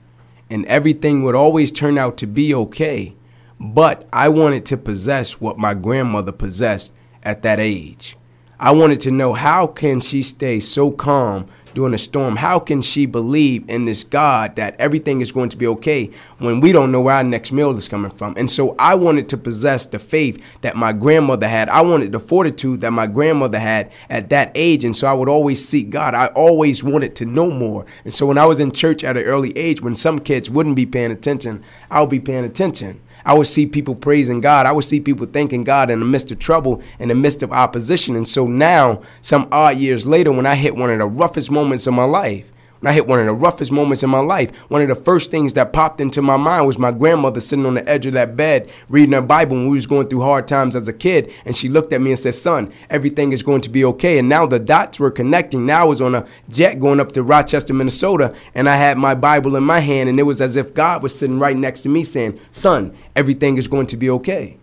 And 0.49 0.65
everything 0.67 1.23
would 1.23 1.35
always 1.35 1.71
turn 1.71 1.97
out 1.97 2.17
to 2.17 2.27
be 2.27 2.53
okay. 2.53 3.15
But 3.59 4.07
I 4.13 4.29
wanted 4.29 4.65
to 4.67 4.77
possess 4.77 5.41
what 5.41 5.57
my 5.57 5.73
grandmother 5.73 6.31
possessed 6.31 6.91
at 7.25 7.41
that 7.41 7.59
age. 7.59 8.15
I 8.57 8.71
wanted 8.71 9.01
to 9.01 9.11
know 9.11 9.33
how 9.33 9.67
can 9.67 9.99
she 9.99 10.23
stay 10.23 10.61
so 10.61 10.89
calm 10.89 11.49
during 11.73 11.93
a 11.93 11.97
storm? 11.97 12.37
How 12.37 12.57
can 12.57 12.81
she 12.81 13.05
believe 13.05 13.69
in 13.69 13.83
this 13.83 14.05
God 14.05 14.55
that 14.55 14.79
everything 14.79 15.19
is 15.19 15.33
going 15.33 15.49
to 15.49 15.57
be 15.57 15.67
okay 15.67 16.09
when 16.37 16.61
we 16.61 16.71
don't 16.71 16.89
know 16.89 17.01
where 17.01 17.15
our 17.15 17.23
next 17.23 17.51
meal 17.51 17.77
is 17.77 17.89
coming 17.89 18.11
from? 18.11 18.33
And 18.37 18.49
so 18.49 18.73
I 18.79 18.95
wanted 18.95 19.27
to 19.29 19.37
possess 19.37 19.85
the 19.85 19.99
faith 19.99 20.41
that 20.61 20.77
my 20.77 20.93
grandmother 20.93 21.49
had. 21.49 21.67
I 21.67 21.81
wanted 21.81 22.13
the 22.13 22.19
fortitude 22.19 22.79
that 22.79 22.91
my 22.91 23.07
grandmother 23.07 23.59
had 23.59 23.91
at 24.09 24.29
that 24.29 24.53
age. 24.55 24.85
And 24.85 24.95
so 24.95 25.05
I 25.05 25.13
would 25.13 25.29
always 25.29 25.67
seek 25.67 25.89
God. 25.89 26.15
I 26.15 26.27
always 26.27 26.81
wanted 26.81 27.13
to 27.17 27.25
know 27.25 27.51
more. 27.51 27.85
And 28.05 28.13
so 28.13 28.25
when 28.25 28.37
I 28.37 28.45
was 28.45 28.61
in 28.61 28.71
church 28.71 29.03
at 29.03 29.17
an 29.17 29.23
early 29.23 29.51
age, 29.57 29.81
when 29.81 29.95
some 29.95 30.19
kids 30.19 30.49
wouldn't 30.49 30.77
be 30.77 30.85
paying 30.85 31.11
attention, 31.11 31.61
I 31.91 31.99
would 31.99 32.09
be 32.09 32.21
paying 32.21 32.45
attention. 32.45 33.01
I 33.25 33.33
would 33.33 33.47
see 33.47 33.65
people 33.65 33.95
praising 33.95 34.39
God. 34.39 34.65
I 34.65 34.71
would 34.71 34.85
see 34.85 34.99
people 34.99 35.25
thanking 35.25 35.63
God 35.63 35.89
in 35.89 35.99
the 35.99 36.05
midst 36.05 36.31
of 36.31 36.39
trouble, 36.39 36.81
in 36.99 37.09
the 37.09 37.15
midst 37.15 37.41
of 37.41 37.51
opposition. 37.51 38.15
And 38.15 38.27
so 38.27 38.47
now, 38.47 39.01
some 39.21 39.47
odd 39.51 39.77
years 39.77 40.05
later, 40.05 40.31
when 40.31 40.45
I 40.45 40.55
hit 40.55 40.75
one 40.75 40.91
of 40.91 40.99
the 40.99 41.05
roughest 41.05 41.49
moments 41.49 41.87
of 41.87 41.95
my 41.95 42.03
life, 42.03 42.51
when 42.85 42.91
I 42.91 42.93
hit 42.93 43.07
one 43.07 43.19
of 43.19 43.25
the 43.25 43.33
roughest 43.33 43.71
moments 43.71 44.03
in 44.03 44.11
my 44.11 44.19
life, 44.19 44.55
one 44.69 44.83
of 44.83 44.87
the 44.87 44.93
first 44.93 45.31
things 45.31 45.53
that 45.53 45.73
popped 45.73 45.99
into 45.99 46.21
my 46.21 46.37
mind 46.37 46.67
was 46.67 46.77
my 46.77 46.91
grandmother 46.91 47.39
sitting 47.39 47.65
on 47.65 47.73
the 47.73 47.89
edge 47.89 48.05
of 48.05 48.13
that 48.13 48.37
bed 48.37 48.69
reading 48.89 49.13
her 49.13 49.23
Bible 49.23 49.55
when 49.55 49.69
we 49.69 49.73
was 49.73 49.87
going 49.87 50.07
through 50.07 50.21
hard 50.21 50.47
times 50.47 50.75
as 50.75 50.87
a 50.87 50.93
kid. 50.93 51.33
And 51.45 51.55
she 51.55 51.67
looked 51.67 51.91
at 51.93 52.01
me 52.01 52.11
and 52.11 52.19
said, 52.19 52.35
son, 52.35 52.71
everything 52.91 53.31
is 53.31 53.41
going 53.41 53.61
to 53.61 53.69
be 53.69 53.83
okay. 53.85 54.19
And 54.19 54.29
now 54.29 54.45
the 54.45 54.59
dots 54.59 54.99
were 54.99 55.09
connecting. 55.09 55.65
Now 55.65 55.81
I 55.81 55.85
was 55.85 55.99
on 55.99 56.13
a 56.13 56.27
jet 56.47 56.79
going 56.79 56.99
up 56.99 57.11
to 57.13 57.23
Rochester, 57.23 57.73
Minnesota, 57.73 58.35
and 58.53 58.69
I 58.69 58.75
had 58.75 58.99
my 58.99 59.15
Bible 59.15 59.55
in 59.55 59.63
my 59.63 59.79
hand. 59.79 60.07
And 60.07 60.19
it 60.19 60.23
was 60.23 60.39
as 60.39 60.55
if 60.55 60.75
God 60.75 61.01
was 61.01 61.17
sitting 61.17 61.39
right 61.39 61.57
next 61.57 61.81
to 61.81 61.89
me 61.89 62.03
saying, 62.03 62.39
son, 62.51 62.95
everything 63.15 63.57
is 63.57 63.67
going 63.67 63.87
to 63.87 63.97
be 63.97 64.11
okay. 64.11 64.57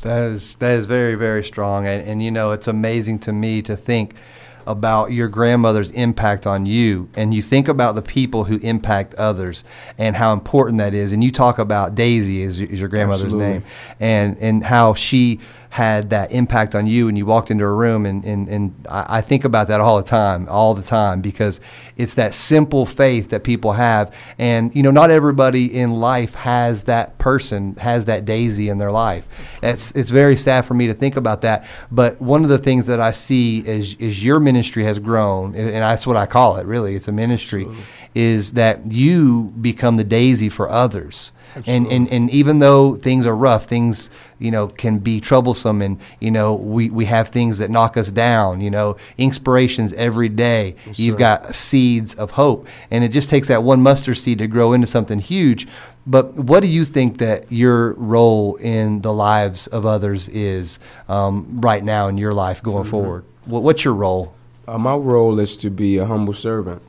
That 0.00 0.30
is, 0.30 0.54
that 0.54 0.78
is 0.78 0.86
very, 0.86 1.14
very 1.14 1.44
strong. 1.44 1.86
And, 1.86 2.08
and 2.08 2.22
you 2.22 2.30
know, 2.30 2.52
it's 2.52 2.68
amazing 2.68 3.18
to 3.18 3.34
me 3.34 3.60
to 3.60 3.76
think– 3.76 4.14
about 4.66 5.12
your 5.12 5.28
grandmother's 5.28 5.90
impact 5.92 6.46
on 6.46 6.66
you 6.66 7.08
and 7.14 7.32
you 7.34 7.42
think 7.42 7.68
about 7.68 7.94
the 7.94 8.02
people 8.02 8.44
who 8.44 8.56
impact 8.58 9.14
others 9.14 9.64
and 9.98 10.16
how 10.16 10.32
important 10.32 10.78
that 10.78 10.94
is 10.94 11.12
and 11.12 11.24
you 11.24 11.32
talk 11.32 11.58
about 11.58 11.94
Daisy 11.94 12.42
is, 12.42 12.60
is 12.60 12.80
your 12.80 12.88
grandmother's 12.88 13.34
Absolutely. 13.34 13.52
name 13.52 13.64
and 13.98 14.38
and 14.38 14.64
how 14.64 14.94
she 14.94 15.40
had 15.70 16.10
that 16.10 16.32
impact 16.32 16.74
on 16.74 16.86
you 16.88 17.06
and 17.06 17.16
you 17.16 17.24
walked 17.24 17.48
into 17.48 17.64
a 17.64 17.72
room 17.72 18.04
and, 18.04 18.24
and, 18.24 18.48
and 18.48 18.86
I 18.88 19.20
think 19.20 19.44
about 19.44 19.68
that 19.68 19.80
all 19.80 19.96
the 19.98 20.02
time, 20.02 20.48
all 20.48 20.74
the 20.74 20.82
time, 20.82 21.20
because 21.20 21.60
it's 21.96 22.14
that 22.14 22.34
simple 22.34 22.84
faith 22.84 23.30
that 23.30 23.44
people 23.44 23.72
have. 23.72 24.12
And, 24.36 24.74
you 24.74 24.82
know, 24.82 24.90
not 24.90 25.10
everybody 25.10 25.72
in 25.72 25.92
life 25.92 26.34
has 26.34 26.82
that 26.84 27.18
person, 27.18 27.76
has 27.76 28.06
that 28.06 28.24
daisy 28.24 28.68
in 28.68 28.78
their 28.78 28.90
life. 28.90 29.28
It's, 29.62 29.92
it's 29.92 30.10
very 30.10 30.36
sad 30.36 30.64
for 30.64 30.74
me 30.74 30.88
to 30.88 30.94
think 30.94 31.16
about 31.16 31.42
that. 31.42 31.68
But 31.92 32.20
one 32.20 32.42
of 32.42 32.50
the 32.50 32.58
things 32.58 32.86
that 32.86 33.00
I 33.00 33.12
see 33.12 33.60
is, 33.64 33.94
is 33.94 34.24
your 34.24 34.40
ministry 34.40 34.82
has 34.84 34.98
grown, 34.98 35.54
and, 35.54 35.70
that's 35.90 36.06
what 36.06 36.16
I 36.16 36.26
call 36.26 36.56
it, 36.56 36.66
really. 36.66 36.96
It's 36.96 37.08
a 37.08 37.12
ministry, 37.12 37.62
Absolutely. 37.62 37.84
Is 38.14 38.52
that 38.52 38.86
you 38.86 39.52
become 39.60 39.96
the 39.96 40.04
daisy 40.04 40.48
for 40.48 40.68
others. 40.68 41.32
And, 41.66 41.88
and 41.88 42.08
and 42.08 42.30
even 42.30 42.60
though 42.60 42.94
things 42.94 43.26
are 43.26 43.34
rough, 43.34 43.64
things 43.64 44.08
you 44.38 44.52
know 44.52 44.68
can 44.68 45.00
be 45.00 45.20
troublesome, 45.20 45.82
and 45.82 46.00
you 46.20 46.30
know 46.30 46.54
we, 46.54 46.90
we 46.90 47.06
have 47.06 47.30
things 47.30 47.58
that 47.58 47.70
knock 47.70 47.96
us 47.96 48.08
down. 48.08 48.60
You 48.60 48.70
know, 48.70 48.96
inspirations 49.18 49.92
every 49.94 50.28
day. 50.28 50.76
Yes, 50.86 51.00
You've 51.00 51.18
got 51.18 51.56
seeds 51.56 52.14
of 52.14 52.30
hope, 52.30 52.68
and 52.92 53.02
it 53.02 53.08
just 53.08 53.30
takes 53.30 53.48
that 53.48 53.64
one 53.64 53.82
mustard 53.82 54.18
seed 54.18 54.38
to 54.38 54.46
grow 54.46 54.72
into 54.74 54.86
something 54.86 55.18
huge. 55.18 55.66
But 56.06 56.34
what 56.34 56.60
do 56.60 56.68
you 56.68 56.84
think 56.84 57.18
that 57.18 57.50
your 57.50 57.94
role 57.94 58.56
in 58.56 59.00
the 59.02 59.12
lives 59.12 59.66
of 59.66 59.86
others 59.86 60.28
is 60.28 60.78
um, 61.08 61.60
right 61.60 61.82
now 61.82 62.08
in 62.08 62.16
your 62.16 62.32
life 62.32 62.62
going 62.62 62.82
mm-hmm. 62.82 62.90
forward? 62.90 63.24
What, 63.44 63.62
what's 63.62 63.84
your 63.84 63.94
role? 63.94 64.34
Uh, 64.66 64.78
my 64.78 64.94
role 64.94 65.40
is 65.40 65.56
to 65.58 65.70
be 65.70 65.98
a 65.98 66.06
humble 66.06 66.32
servant, 66.32 66.80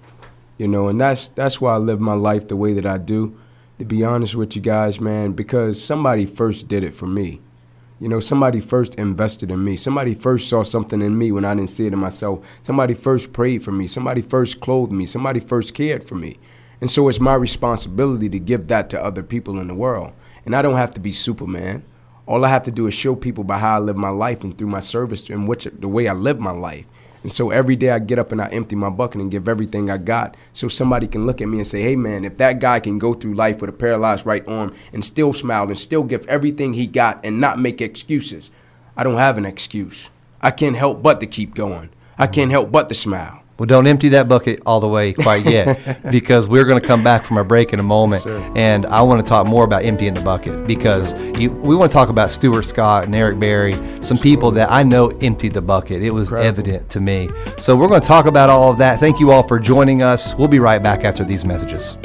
you 0.61 0.67
know, 0.67 0.89
and 0.89 1.01
that's 1.01 1.29
that's 1.29 1.59
why 1.59 1.73
I 1.73 1.77
live 1.77 1.99
my 1.99 2.13
life 2.13 2.47
the 2.47 2.55
way 2.55 2.73
that 2.73 2.85
I 2.85 2.99
do 2.99 3.35
to 3.79 3.85
be 3.85 4.03
honest 4.03 4.35
with 4.35 4.55
you 4.55 4.61
guys, 4.61 5.01
man, 5.01 5.31
because 5.31 5.83
somebody 5.83 6.23
first 6.23 6.67
did 6.67 6.83
it 6.83 6.93
for 6.93 7.07
me. 7.07 7.41
You 7.99 8.07
know, 8.07 8.19
somebody 8.19 8.59
first 8.59 8.93
invested 8.93 9.49
in 9.49 9.63
me. 9.63 9.75
Somebody 9.75 10.13
first 10.13 10.47
saw 10.47 10.61
something 10.61 11.01
in 11.01 11.17
me 11.17 11.31
when 11.31 11.45
I 11.45 11.55
didn't 11.55 11.71
see 11.71 11.87
it 11.87 11.93
in 11.93 11.97
myself. 11.97 12.45
Somebody 12.61 12.93
first 12.93 13.33
prayed 13.33 13.63
for 13.63 13.71
me. 13.71 13.87
Somebody 13.87 14.21
first 14.21 14.61
clothed 14.61 14.91
me. 14.91 15.07
Somebody 15.07 15.39
first 15.39 15.73
cared 15.73 16.03
for 16.03 16.13
me. 16.13 16.37
And 16.79 16.91
so 16.91 17.09
it's 17.09 17.19
my 17.19 17.33
responsibility 17.33 18.29
to 18.29 18.37
give 18.37 18.67
that 18.67 18.87
to 18.91 19.03
other 19.03 19.23
people 19.23 19.59
in 19.59 19.67
the 19.67 19.73
world. 19.73 20.13
And 20.45 20.55
I 20.55 20.61
don't 20.61 20.77
have 20.77 20.93
to 20.93 20.99
be 20.99 21.11
Superman. 21.11 21.83
All 22.27 22.45
I 22.45 22.49
have 22.49 22.63
to 22.63 22.71
do 22.71 22.85
is 22.85 22.93
show 22.93 23.15
people 23.15 23.43
by 23.43 23.57
how 23.57 23.77
I 23.77 23.79
live 23.79 23.97
my 23.97 24.09
life 24.09 24.43
and 24.43 24.55
through 24.55 24.67
my 24.67 24.79
service 24.79 25.27
and 25.27 25.47
which 25.47 25.63
the 25.63 25.87
way 25.87 26.07
I 26.07 26.13
live 26.13 26.39
my 26.39 26.51
life. 26.51 26.85
And 27.23 27.31
so 27.31 27.51
every 27.51 27.75
day 27.75 27.89
I 27.91 27.99
get 27.99 28.17
up 28.17 28.31
and 28.31 28.41
I 28.41 28.47
empty 28.47 28.75
my 28.75 28.89
bucket 28.89 29.21
and 29.21 29.29
give 29.29 29.47
everything 29.47 29.91
I 29.91 29.97
got 29.97 30.35
so 30.53 30.67
somebody 30.67 31.07
can 31.07 31.25
look 31.25 31.39
at 31.41 31.47
me 31.47 31.59
and 31.59 31.67
say, 31.67 31.81
hey 31.81 31.95
man, 31.95 32.25
if 32.25 32.37
that 32.37 32.59
guy 32.59 32.79
can 32.79 32.97
go 32.97 33.13
through 33.13 33.35
life 33.35 33.61
with 33.61 33.69
a 33.69 33.73
paralyzed 33.73 34.25
right 34.25 34.47
arm 34.47 34.73
and 34.91 35.05
still 35.05 35.31
smile 35.31 35.67
and 35.67 35.77
still 35.77 36.03
give 36.03 36.25
everything 36.27 36.73
he 36.73 36.87
got 36.87 37.23
and 37.23 37.39
not 37.39 37.59
make 37.59 37.79
excuses, 37.79 38.49
I 38.97 39.03
don't 39.03 39.17
have 39.17 39.37
an 39.37 39.45
excuse. 39.45 40.09
I 40.41 40.49
can't 40.51 40.75
help 40.75 41.03
but 41.03 41.19
to 41.19 41.27
keep 41.27 41.53
going. 41.53 41.89
I 42.17 42.25
can't 42.27 42.51
help 42.51 42.71
but 42.71 42.89
to 42.89 42.95
smile. 42.95 43.40
Well, 43.61 43.67
don't 43.67 43.85
empty 43.85 44.09
that 44.09 44.27
bucket 44.27 44.59
all 44.65 44.79
the 44.79 44.87
way 44.87 45.13
quite 45.13 45.45
yet 45.45 46.01
because 46.11 46.47
we're 46.47 46.65
going 46.65 46.81
to 46.81 46.87
come 46.87 47.03
back 47.03 47.23
from 47.23 47.37
our 47.37 47.43
break 47.43 47.73
in 47.73 47.79
a 47.79 47.83
moment. 47.83 48.25
and 48.57 48.87
I 48.87 49.03
want 49.03 49.23
to 49.23 49.29
talk 49.29 49.45
more 49.45 49.63
about 49.63 49.85
emptying 49.85 50.15
the 50.15 50.21
bucket 50.21 50.65
because 50.65 51.13
you, 51.39 51.51
we 51.51 51.75
want 51.75 51.91
to 51.91 51.93
talk 51.93 52.09
about 52.09 52.31
Stuart 52.31 52.63
Scott 52.63 53.03
and 53.03 53.13
Eric 53.13 53.39
Berry, 53.39 53.73
some 54.01 54.17
people 54.17 54.49
that 54.53 54.71
I 54.71 54.81
know 54.81 55.09
emptied 55.21 55.53
the 55.53 55.61
bucket. 55.61 56.01
It 56.01 56.09
was 56.09 56.29
Incredible. 56.29 56.47
evident 56.47 56.89
to 56.89 57.01
me. 57.01 57.29
So 57.59 57.75
we're 57.75 57.87
going 57.87 58.01
to 58.01 58.07
talk 58.07 58.25
about 58.25 58.49
all 58.49 58.71
of 58.71 58.79
that. 58.79 58.99
Thank 58.99 59.19
you 59.19 59.29
all 59.29 59.47
for 59.47 59.59
joining 59.59 60.01
us. 60.01 60.33
We'll 60.33 60.47
be 60.47 60.57
right 60.57 60.81
back 60.81 61.03
after 61.03 61.23
these 61.23 61.45
messages. 61.45 61.97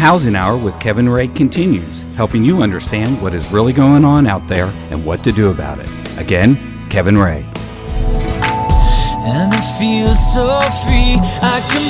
Housing 0.00 0.34
Hour 0.34 0.56
with 0.56 0.80
Kevin 0.80 1.06
Ray 1.10 1.28
continues, 1.28 2.00
helping 2.16 2.42
you 2.42 2.62
understand 2.62 3.20
what 3.20 3.34
is 3.34 3.52
really 3.52 3.74
going 3.74 4.02
on 4.02 4.26
out 4.26 4.48
there 4.48 4.72
and 4.90 5.04
what 5.04 5.22
to 5.24 5.30
do 5.30 5.50
about 5.50 5.78
it. 5.78 5.90
Again, 6.16 6.56
Kevin 6.88 7.18
Ray. 7.18 7.44
And 9.22 9.52
I 9.52 9.78
feel 9.78 10.14
so 10.14 10.58
free, 10.86 11.18
I 11.42 11.60
can 11.68 11.82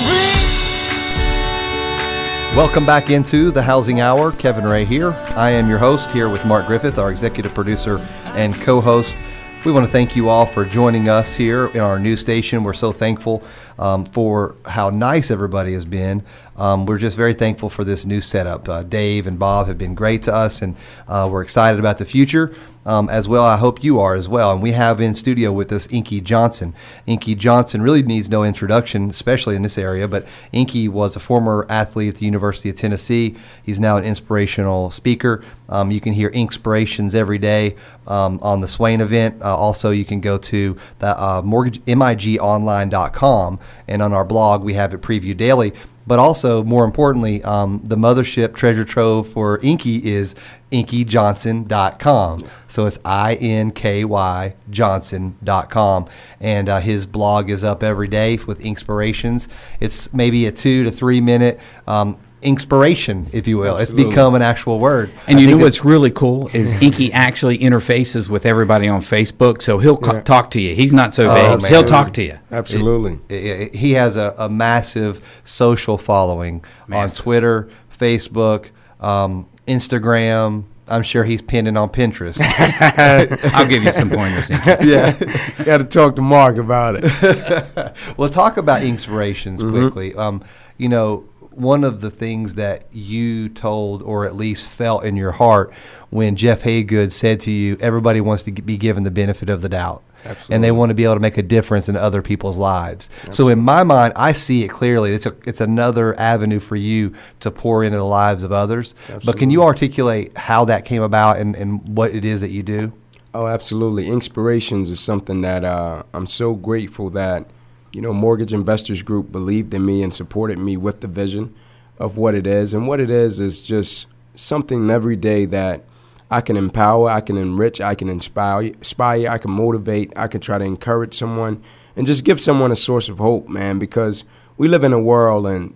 breathe. 2.50 2.56
Welcome 2.56 2.84
back 2.84 3.10
into 3.10 3.52
the 3.52 3.62
Housing 3.62 4.00
Hour. 4.00 4.32
Kevin 4.32 4.64
Ray 4.64 4.84
here. 4.84 5.12
I 5.36 5.50
am 5.50 5.68
your 5.68 5.78
host 5.78 6.10
here 6.10 6.28
with 6.28 6.44
Mark 6.44 6.66
Griffith, 6.66 6.98
our 6.98 7.12
executive 7.12 7.54
producer 7.54 7.98
and 8.34 8.52
co 8.56 8.80
host. 8.80 9.16
We 9.64 9.72
want 9.72 9.84
to 9.84 9.92
thank 9.92 10.16
you 10.16 10.30
all 10.30 10.46
for 10.46 10.64
joining 10.64 11.10
us 11.10 11.36
here 11.36 11.66
in 11.66 11.80
our 11.80 11.98
new 11.98 12.16
station. 12.16 12.64
We're 12.64 12.72
so 12.72 12.92
thankful 12.92 13.44
um, 13.78 14.06
for 14.06 14.56
how 14.64 14.88
nice 14.88 15.30
everybody 15.30 15.74
has 15.74 15.84
been. 15.84 16.24
Um, 16.60 16.84
we're 16.84 16.98
just 16.98 17.16
very 17.16 17.32
thankful 17.32 17.70
for 17.70 17.84
this 17.84 18.04
new 18.04 18.20
setup. 18.20 18.68
Uh, 18.68 18.82
Dave 18.82 19.26
and 19.26 19.38
Bob 19.38 19.66
have 19.66 19.78
been 19.78 19.94
great 19.94 20.22
to 20.24 20.34
us, 20.34 20.60
and 20.60 20.76
uh, 21.08 21.26
we're 21.32 21.42
excited 21.42 21.80
about 21.80 21.96
the 21.96 22.04
future 22.04 22.54
um, 22.84 23.08
as 23.08 23.26
well. 23.26 23.44
I 23.44 23.56
hope 23.56 23.82
you 23.82 23.98
are 24.00 24.14
as 24.14 24.28
well. 24.28 24.52
And 24.52 24.62
we 24.62 24.72
have 24.72 25.00
in 25.00 25.14
studio 25.14 25.52
with 25.52 25.72
us 25.72 25.88
Inky 25.90 26.20
Johnson. 26.20 26.74
Inky 27.06 27.34
Johnson 27.34 27.80
really 27.80 28.02
needs 28.02 28.28
no 28.28 28.44
introduction, 28.44 29.08
especially 29.08 29.56
in 29.56 29.62
this 29.62 29.78
area, 29.78 30.06
but 30.06 30.26
Inky 30.52 30.86
was 30.86 31.16
a 31.16 31.20
former 31.20 31.66
athlete 31.70 32.10
at 32.10 32.16
the 32.16 32.26
University 32.26 32.68
of 32.68 32.76
Tennessee. 32.76 33.36
He's 33.62 33.80
now 33.80 33.96
an 33.96 34.04
inspirational 34.04 34.90
speaker. 34.90 35.42
Um, 35.70 35.90
you 35.90 36.00
can 36.00 36.12
hear 36.12 36.28
Inspirations 36.28 37.14
every 37.14 37.38
day 37.38 37.76
um, 38.06 38.38
on 38.42 38.60
the 38.60 38.68
Swain 38.68 39.00
event. 39.00 39.40
Uh, 39.40 39.56
also, 39.56 39.90
you 39.90 40.04
can 40.04 40.20
go 40.20 40.36
to 40.36 40.76
the 40.98 41.22
uh, 41.22 41.42
mortgage, 41.42 41.80
migonline.com, 41.84 43.60
and 43.88 44.02
on 44.02 44.12
our 44.12 44.24
blog, 44.24 44.62
we 44.62 44.74
have 44.74 44.92
it 44.92 45.00
previewed 45.00 45.36
daily. 45.36 45.72
But 46.10 46.18
also 46.18 46.64
more 46.64 46.84
importantly, 46.84 47.40
um, 47.44 47.80
the 47.84 47.94
mothership 47.94 48.52
treasure 48.52 48.84
trove 48.84 49.28
for 49.28 49.60
Inky 49.60 50.04
is 50.04 50.34
inkyjohnson.com. 50.72 52.44
So 52.66 52.86
it's 52.86 52.98
I 53.04 53.36
N 53.36 53.70
K 53.70 54.04
Y 54.04 54.54
Johnson.com. 54.70 56.08
And 56.40 56.68
uh, 56.68 56.80
his 56.80 57.06
blog 57.06 57.48
is 57.48 57.62
up 57.62 57.84
every 57.84 58.08
day 58.08 58.38
with 58.44 58.60
inspirations. 58.60 59.48
It's 59.78 60.12
maybe 60.12 60.46
a 60.46 60.50
two 60.50 60.82
to 60.82 60.90
three 60.90 61.20
minute 61.20 61.60
um, 61.86 62.18
inspiration, 62.42 63.28
if 63.32 63.46
you 63.46 63.58
will. 63.58 63.76
Absolutely. 63.76 64.04
It's 64.04 64.10
become 64.14 64.34
an 64.34 64.42
actual 64.42 64.78
word. 64.78 65.10
And 65.26 65.38
I 65.38 65.42
you 65.42 65.48
know 65.48 65.58
what's 65.58 65.84
really 65.84 66.10
cool 66.10 66.48
is 66.52 66.72
Inky 66.74 67.12
actually 67.12 67.58
interfaces 67.58 68.28
with 68.28 68.46
everybody 68.46 68.88
on 68.88 69.00
Facebook, 69.02 69.60
so 69.62 69.78
he'll 69.78 69.96
co- 69.96 70.14
Yeah. 70.14 70.20
talk 70.22 70.50
to 70.52 70.60
you. 70.60 70.74
He's 70.74 70.92
not 70.94 71.12
so 71.12 71.30
Oh, 71.30 71.34
vague. 71.34 71.62
man. 71.62 71.70
He'll 71.70 71.84
talk 71.84 72.12
to 72.14 72.22
you. 72.22 72.38
Absolutely. 72.50 73.18
it- 73.28 73.74
he 73.74 73.92
has 73.92 74.16
a, 74.16 74.34
a 74.38 74.48
massive 74.48 75.22
social 75.44 75.98
following 75.98 76.64
on 76.90 77.08
Twitter, 77.10 77.68
Facebook, 77.98 78.66
um, 79.00 79.46
Instagram. 79.68 80.64
I'm 80.88 81.02
sure 81.04 81.22
he's 81.22 81.40
pinning 81.42 81.76
on 81.76 81.88
Pinterest. 81.90 82.40
I'll 83.54 83.66
give 83.66 83.84
you 83.84 83.92
some 83.92 84.10
pointers. 84.10 84.50
Inky. 84.50 84.66
yeah. 84.88 85.12
Got 85.64 85.78
to 85.78 85.84
talk 85.84 86.16
to 86.16 86.22
Mark 86.22 86.56
about 86.56 86.96
it. 86.98 87.94
well, 88.16 88.28
talk 88.28 88.56
about 88.56 88.82
inspirations 88.82 89.62
Mm-hmm. 89.62 89.80
quickly. 89.80 90.14
Um, 90.14 90.42
you 90.78 90.88
know, 90.88 91.24
one 91.60 91.84
of 91.84 92.00
the 92.00 92.10
things 92.10 92.54
that 92.56 92.86
you 92.92 93.48
told, 93.48 94.02
or 94.02 94.26
at 94.26 94.36
least 94.36 94.68
felt 94.68 95.04
in 95.04 95.16
your 95.16 95.32
heart, 95.32 95.72
when 96.10 96.36
Jeff 96.36 96.62
Haygood 96.62 97.12
said 97.12 97.40
to 97.40 97.52
you, 97.52 97.76
"Everybody 97.80 98.20
wants 98.20 98.42
to 98.44 98.52
be 98.52 98.76
given 98.76 99.04
the 99.04 99.10
benefit 99.10 99.48
of 99.48 99.62
the 99.62 99.68
doubt." 99.68 100.02
And 100.50 100.62
they 100.62 100.70
want 100.70 100.90
to 100.90 100.94
be 100.94 101.04
able 101.04 101.14
to 101.14 101.20
make 101.20 101.38
a 101.38 101.42
difference 101.42 101.88
in 101.88 101.96
other 101.96 102.20
people's 102.20 102.58
lives. 102.58 103.08
So 103.30 103.48
in 103.48 103.58
my 103.58 103.84
mind, 103.84 104.12
I 104.16 104.32
see 104.32 104.62
it 104.64 104.68
clearly. 104.68 105.14
It's 105.14 105.24
a, 105.24 105.34
it's 105.46 105.62
another 105.62 106.18
avenue 106.20 106.60
for 106.60 106.76
you 106.76 107.14
to 107.40 107.50
pour 107.50 107.84
into 107.84 107.96
the 107.96 108.04
lives 108.04 108.42
of 108.42 108.52
others. 108.52 108.94
But 109.24 109.38
can 109.38 109.48
you 109.48 109.62
articulate 109.62 110.36
how 110.36 110.66
that 110.66 110.84
came 110.84 111.00
about 111.00 111.38
and, 111.38 111.56
and 111.56 111.96
what 111.96 112.14
it 112.14 112.26
is 112.26 112.42
that 112.42 112.50
you 112.50 112.62
do? 112.62 112.92
Oh, 113.32 113.46
absolutely. 113.46 114.08
Inspirations 114.08 114.90
is 114.90 115.00
something 115.00 115.40
that 115.40 115.64
uh, 115.64 116.02
I'm 116.12 116.26
so 116.26 116.54
grateful 116.54 117.08
that, 117.10 117.46
you 117.92 118.00
know, 118.00 118.12
Mortgage 118.12 118.52
Investors 118.52 119.02
Group 119.02 119.32
believed 119.32 119.74
in 119.74 119.84
me 119.84 120.02
and 120.02 120.14
supported 120.14 120.58
me 120.58 120.76
with 120.76 121.00
the 121.00 121.08
vision 121.08 121.54
of 121.98 122.16
what 122.16 122.34
it 122.34 122.46
is. 122.46 122.72
And 122.72 122.86
what 122.86 123.00
it 123.00 123.10
is 123.10 123.40
is 123.40 123.60
just 123.60 124.06
something 124.34 124.88
every 124.90 125.16
day 125.16 125.44
that 125.46 125.84
I 126.30 126.40
can 126.40 126.56
empower, 126.56 127.10
I 127.10 127.20
can 127.20 127.36
enrich, 127.36 127.80
I 127.80 127.94
can 127.94 128.08
inspire, 128.08 128.62
inspire, 128.62 129.28
I 129.28 129.38
can 129.38 129.50
motivate, 129.50 130.12
I 130.16 130.28
can 130.28 130.40
try 130.40 130.58
to 130.58 130.64
encourage 130.64 131.14
someone 131.14 131.62
and 131.96 132.06
just 132.06 132.24
give 132.24 132.40
someone 132.40 132.70
a 132.70 132.76
source 132.76 133.08
of 133.08 133.18
hope, 133.18 133.48
man, 133.48 133.78
because 133.78 134.24
we 134.56 134.68
live 134.68 134.84
in 134.84 134.92
a 134.92 135.00
world 135.00 135.46
and, 135.46 135.74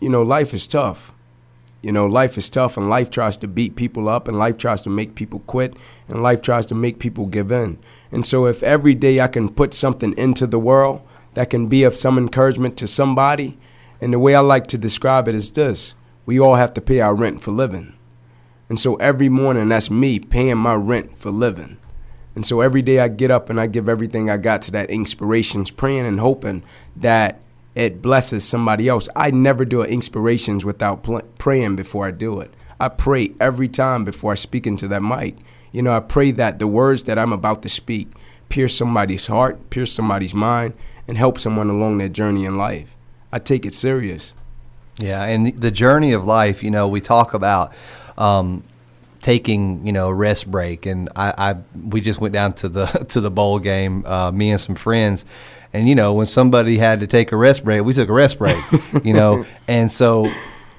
you 0.00 0.08
know, 0.08 0.22
life 0.22 0.52
is 0.52 0.66
tough. 0.66 1.12
You 1.82 1.92
know, 1.92 2.06
life 2.06 2.36
is 2.36 2.50
tough 2.50 2.76
and 2.76 2.88
life 2.88 3.10
tries 3.10 3.36
to 3.38 3.48
beat 3.48 3.76
people 3.76 4.08
up 4.08 4.28
and 4.28 4.38
life 4.38 4.56
tries 4.56 4.82
to 4.82 4.90
make 4.90 5.14
people 5.14 5.40
quit 5.46 5.74
and 6.08 6.22
life 6.22 6.42
tries 6.42 6.66
to 6.66 6.74
make 6.74 6.98
people 6.98 7.26
give 7.26 7.50
in. 7.50 7.78
And 8.10 8.26
so 8.26 8.46
if 8.46 8.62
every 8.62 8.94
day 8.94 9.20
I 9.20 9.28
can 9.28 9.48
put 9.48 9.74
something 9.74 10.16
into 10.16 10.46
the 10.46 10.60
world 10.60 11.02
that 11.34 11.50
can 11.50 11.66
be 11.66 11.84
of 11.84 11.96
some 11.96 12.18
encouragement 12.18 12.76
to 12.78 12.86
somebody, 12.86 13.58
and 14.00 14.12
the 14.12 14.18
way 14.18 14.34
I 14.34 14.40
like 14.40 14.66
to 14.68 14.78
describe 14.78 15.28
it 15.28 15.34
is 15.34 15.52
this, 15.52 15.94
we 16.26 16.38
all 16.38 16.56
have 16.56 16.74
to 16.74 16.80
pay 16.80 17.00
our 17.00 17.14
rent 17.14 17.40
for 17.40 17.52
living. 17.52 17.94
And 18.68 18.78
so 18.78 18.96
every 18.96 19.28
morning 19.28 19.68
that's 19.68 19.90
me 19.90 20.18
paying 20.18 20.58
my 20.58 20.74
rent 20.74 21.18
for 21.18 21.30
living. 21.30 21.78
And 22.34 22.46
so 22.46 22.60
every 22.60 22.82
day 22.82 22.98
I 23.00 23.08
get 23.08 23.30
up 23.30 23.50
and 23.50 23.60
I 23.60 23.66
give 23.66 23.88
everything 23.88 24.30
I 24.30 24.38
got 24.38 24.62
to 24.62 24.70
that 24.72 24.90
inspirations, 24.90 25.70
praying 25.70 26.06
and 26.06 26.20
hoping 26.20 26.62
that 26.96 27.40
it 27.74 28.02
blesses 28.02 28.44
somebody 28.44 28.88
else. 28.88 29.08
I 29.14 29.30
never 29.30 29.64
do 29.64 29.82
inspirations 29.82 30.64
without 30.64 31.02
pl- 31.02 31.22
praying 31.38 31.76
before 31.76 32.06
I 32.06 32.10
do 32.10 32.40
it. 32.40 32.52
I 32.80 32.88
pray 32.88 33.32
every 33.40 33.68
time 33.68 34.04
before 34.04 34.32
I 34.32 34.36
speak 34.36 34.66
into 34.66 34.88
that 34.88 35.02
mic. 35.02 35.36
You 35.70 35.82
know, 35.82 35.92
I 35.92 36.00
pray 36.00 36.30
that 36.32 36.58
the 36.58 36.66
words 36.66 37.04
that 37.04 37.18
I'm 37.18 37.32
about 37.32 37.62
to 37.62 37.68
speak 37.68 38.08
pierce 38.48 38.76
somebody's 38.76 39.28
heart, 39.28 39.70
pierce 39.70 39.92
somebody's 39.92 40.34
mind, 40.34 40.74
and 41.12 41.18
help 41.18 41.38
someone 41.38 41.68
along 41.68 41.98
their 41.98 42.08
journey 42.08 42.46
in 42.46 42.56
life. 42.56 42.88
I 43.30 43.38
take 43.38 43.66
it 43.66 43.74
serious. 43.74 44.32
Yeah, 44.96 45.22
and 45.22 45.54
the 45.54 45.70
journey 45.70 46.14
of 46.14 46.24
life, 46.24 46.62
you 46.62 46.70
know, 46.70 46.88
we 46.88 47.02
talk 47.02 47.34
about 47.34 47.74
um, 48.16 48.64
taking, 49.20 49.86
you 49.86 49.92
know, 49.92 50.08
a 50.08 50.14
rest 50.14 50.50
break, 50.50 50.86
and 50.86 51.10
I, 51.14 51.34
I 51.36 51.56
we 51.86 52.00
just 52.00 52.18
went 52.18 52.32
down 52.32 52.54
to 52.54 52.70
the 52.70 52.86
to 53.10 53.20
the 53.20 53.30
bowl 53.30 53.58
game, 53.58 54.06
uh, 54.06 54.32
me 54.32 54.52
and 54.52 54.58
some 54.58 54.74
friends, 54.74 55.26
and 55.74 55.86
you 55.86 55.94
know, 55.94 56.14
when 56.14 56.24
somebody 56.24 56.78
had 56.78 57.00
to 57.00 57.06
take 57.06 57.30
a 57.30 57.36
rest 57.36 57.62
break, 57.62 57.84
we 57.84 57.92
took 57.92 58.08
a 58.08 58.12
rest 58.14 58.38
break, 58.38 58.64
you 59.04 59.12
know, 59.12 59.44
and 59.68 59.92
so 59.92 60.32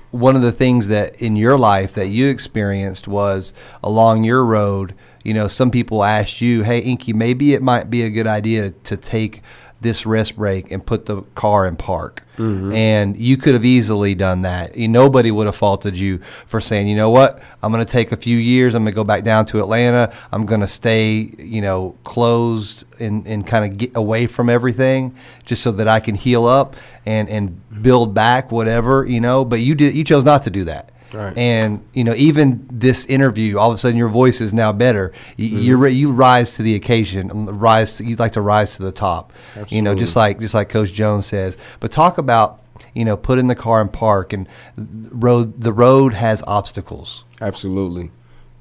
one 0.10 0.36
of 0.36 0.41
the 0.41 0.52
things 0.52 0.88
that 0.88 1.22
in 1.22 1.36
your 1.36 1.60
life 1.60 1.93
that 1.93 2.08
you 2.08 2.28
experienced 2.28 3.08
was 3.08 3.54
along 3.84 4.24
your 4.24 4.43
road, 4.43 4.96
you 5.24 5.36
know, 5.36 5.48
some 5.48 5.69
people 5.69 6.04
asked 6.04 6.41
you, 6.41 6.63
"Hey, 6.63 6.80
Inky, 6.80 7.13
maybe 7.13 7.54
it 7.54 7.62
might 7.62 7.91
be 7.91 8.02
a 8.02 8.10
good 8.10 8.26
idea 8.26 8.72
to 8.86 8.98
take." 8.98 9.43
This 9.84 10.06
rest 10.06 10.36
break 10.36 10.72
and 10.72 10.84
put 10.84 11.06
the 11.06 11.22
car 11.36 11.67
in 11.67 11.76
park. 11.76 12.24
Mm-hmm. 12.38 12.74
And 12.74 13.17
you 13.17 13.38
could 13.38 13.54
have 13.54 13.63
easily 13.63 14.15
done 14.15 14.41
that. 14.41 14.76
Nobody 14.76 15.30
would 15.30 15.46
have 15.46 15.56
faulted 15.56 15.96
you 15.96 16.19
for 16.48 16.60
saying, 16.60 16.88
you 16.88 16.96
know 16.96 17.12
what, 17.12 17.43
I'm 17.62 17.72
going 17.72 17.86
to 17.86 17.91
take 17.91 18.12
a 18.12 18.17
few 18.17 18.38
years. 18.38 18.74
I'm 18.74 18.84
going 18.84 18.93
to 18.93 18.96
go 18.96 19.04
back 19.04 19.24
down 19.24 19.46
to 19.48 19.60
Atlanta. 19.60 20.12
I'm 20.32 20.48
going 20.48 20.62
to 20.62 20.67
stay, 20.67 21.32
you 21.38 21.62
know, 21.62 21.96
closed 22.04 22.86
and, 23.00 23.28
and 23.28 23.46
kind 23.46 23.72
of 23.72 23.78
get 23.78 23.91
away 23.96 24.26
from 24.26 24.50
everything 24.50 25.15
just 25.46 25.62
so 25.62 25.72
that 25.74 25.88
I 25.88 26.00
can 26.00 26.15
heal 26.15 26.48
up 26.48 26.76
and, 27.06 27.30
and 27.30 27.84
build 27.84 28.15
back 28.15 28.52
whatever, 28.52 29.06
you 29.06 29.22
know. 29.22 29.46
But 29.46 29.60
you 29.60 29.76
did, 29.76 29.93
you 29.93 30.04
chose 30.04 30.24
not 30.24 30.43
to 30.43 30.50
do 30.50 30.63
that. 30.63 30.89
Right. 31.13 31.38
And 31.38 31.86
you 31.93 32.04
know, 32.04 32.15
even 32.15 32.65
this 32.71 33.06
interview, 33.06 33.60
all 33.60 33.69
of 33.69 33.76
a 33.76 33.78
sudden, 33.78 33.97
your 33.97 34.10
voice 34.10 34.41
is 34.41 34.54
now 34.54 34.73
better. 34.73 35.13
You 35.38 35.47
you, 35.47 35.78
ri- 35.78 35.93
you 35.93 36.12
rise 36.12 36.54
to 36.54 36.63
the 36.63 36.76
occasion. 36.76 37.30
Um, 37.30 37.60
rise. 37.60 37.97
To, 37.97 38.06
you'd 38.06 38.19
like 38.19 38.32
to 38.34 38.41
rise 38.41 38.78
to 38.78 38.84
the 38.84 38.91
top. 38.91 39.32
You 39.69 39.82
know, 39.82 39.93
just 39.93 40.15
like 40.15 40.39
just 40.39 40.56
like 40.56 40.69
Coach 40.69 40.91
Jones 40.91 41.28
says. 41.28 41.58
But 41.80 41.91
talk 41.91 42.17
about 42.17 42.62
you 42.95 43.06
know 43.06 43.15
putting 43.15 43.47
the 43.47 43.56
car 43.56 43.82
in 43.82 43.89
park 43.89 44.34
and 44.34 44.47
road. 44.76 45.62
The 45.62 45.73
road 45.73 46.15
has 46.15 46.43
obstacles. 46.47 47.26
Absolutely. 47.41 48.12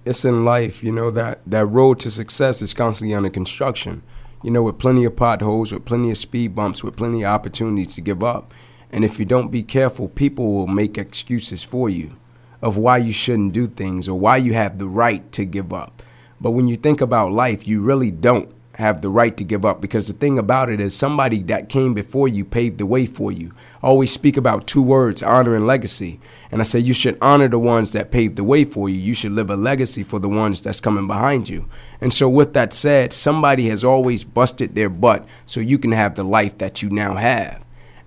It's 0.05 0.25
in 0.25 0.45
life, 0.45 0.83
you 0.83 0.91
know, 0.91 1.12
that, 1.12 1.43
that 1.47 1.65
road 1.65 2.01
to 2.01 2.11
success 2.11 2.61
is 2.61 2.75
constantly 2.75 3.15
under 3.15 3.31
construction. 3.31 4.03
You 4.43 4.51
know, 4.51 4.65
with 4.65 4.81
plenty 4.81 5.05
of 5.05 5.15
potholes, 5.15 5.73
with 5.73 5.85
plenty 5.85 6.11
of 6.11 6.19
speed 6.19 6.57
bumps, 6.57 6.83
with 6.83 6.97
plenty 6.97 7.23
of 7.23 7.31
opportunities 7.31 7.95
to 7.95 8.01
give 8.01 8.25
up. 8.25 8.53
And 8.91 9.05
if 9.05 9.21
you 9.21 9.25
don't 9.25 9.53
be 9.53 9.62
careful, 9.62 10.09
people 10.09 10.53
will 10.53 10.67
make 10.67 10.99
excuses 10.99 11.62
for 11.62 11.88
you 11.88 12.17
of 12.62 12.77
why 12.77 12.96
you 12.96 13.12
shouldn't 13.12 13.53
do 13.53 13.66
things 13.66 14.09
or 14.09 14.18
why 14.18 14.37
you 14.37 14.55
have 14.55 14.79
the 14.79 14.87
right 14.87 15.31
to 15.33 15.44
give 15.44 15.72
up. 15.72 16.03
But 16.40 16.53
when 16.53 16.68
you 16.68 16.77
think 16.77 17.01
about 17.01 17.33
life, 17.33 17.66
you 17.66 17.83
really 17.83 18.11
don't 18.11 18.53
have 18.77 19.03
the 19.03 19.09
right 19.11 19.37
to 19.37 19.44
give 19.44 19.64
up 19.64 19.81
because 19.81 20.07
the 20.07 20.12
thing 20.12 20.38
about 20.38 20.70
it 20.70 20.81
is 20.81 20.94
somebody 20.94 21.42
that 21.42 21.68
came 21.68 21.92
before 21.92 22.27
you 22.27 22.44
paved 22.44 22.79
the 22.79 22.87
way 22.87 23.07
for 23.07 23.31
you. 23.31 23.53
I 23.83 23.88
always 23.88 24.11
speak 24.11 24.37
about 24.37 24.66
two 24.66 24.83
words, 24.83 25.22
honor 25.22 25.55
and 25.55 25.66
legacy. 25.66 26.20
And 26.51 26.61
I 26.61 26.64
say 26.64 26.79
you 26.79 26.94
should 26.94 27.18
honor 27.20 27.48
the 27.48 27.59
ones 27.59 27.92
that 27.92 28.11
paved 28.11 28.37
the 28.37 28.44
way 28.44 28.64
for 28.64 28.88
you. 28.88 28.96
You 28.96 29.14
should 29.14 29.33
live 29.33 29.51
a 29.51 29.57
legacy 29.57 30.03
for 30.03 30.18
the 30.18 30.29
ones 30.29 30.62
that's 30.62 30.81
coming 30.81 31.07
behind 31.07 31.48
you. 31.48 31.68
And 32.01 32.12
so 32.14 32.29
with 32.29 32.55
that 32.55 32.72
said, 32.72 33.12
somebody 33.12 33.68
has 33.68 33.85
always 33.85 34.25
busted 34.25 34.75
their 34.75 34.88
butt 34.88 35.27
so 35.46 35.61
you 35.61 35.79
can 35.79 35.92
have 35.92 36.14
the 36.14 36.25
life 36.25 36.59
that 36.59 36.83
you 36.83 36.90
now 36.90 37.16
have. 37.16 37.62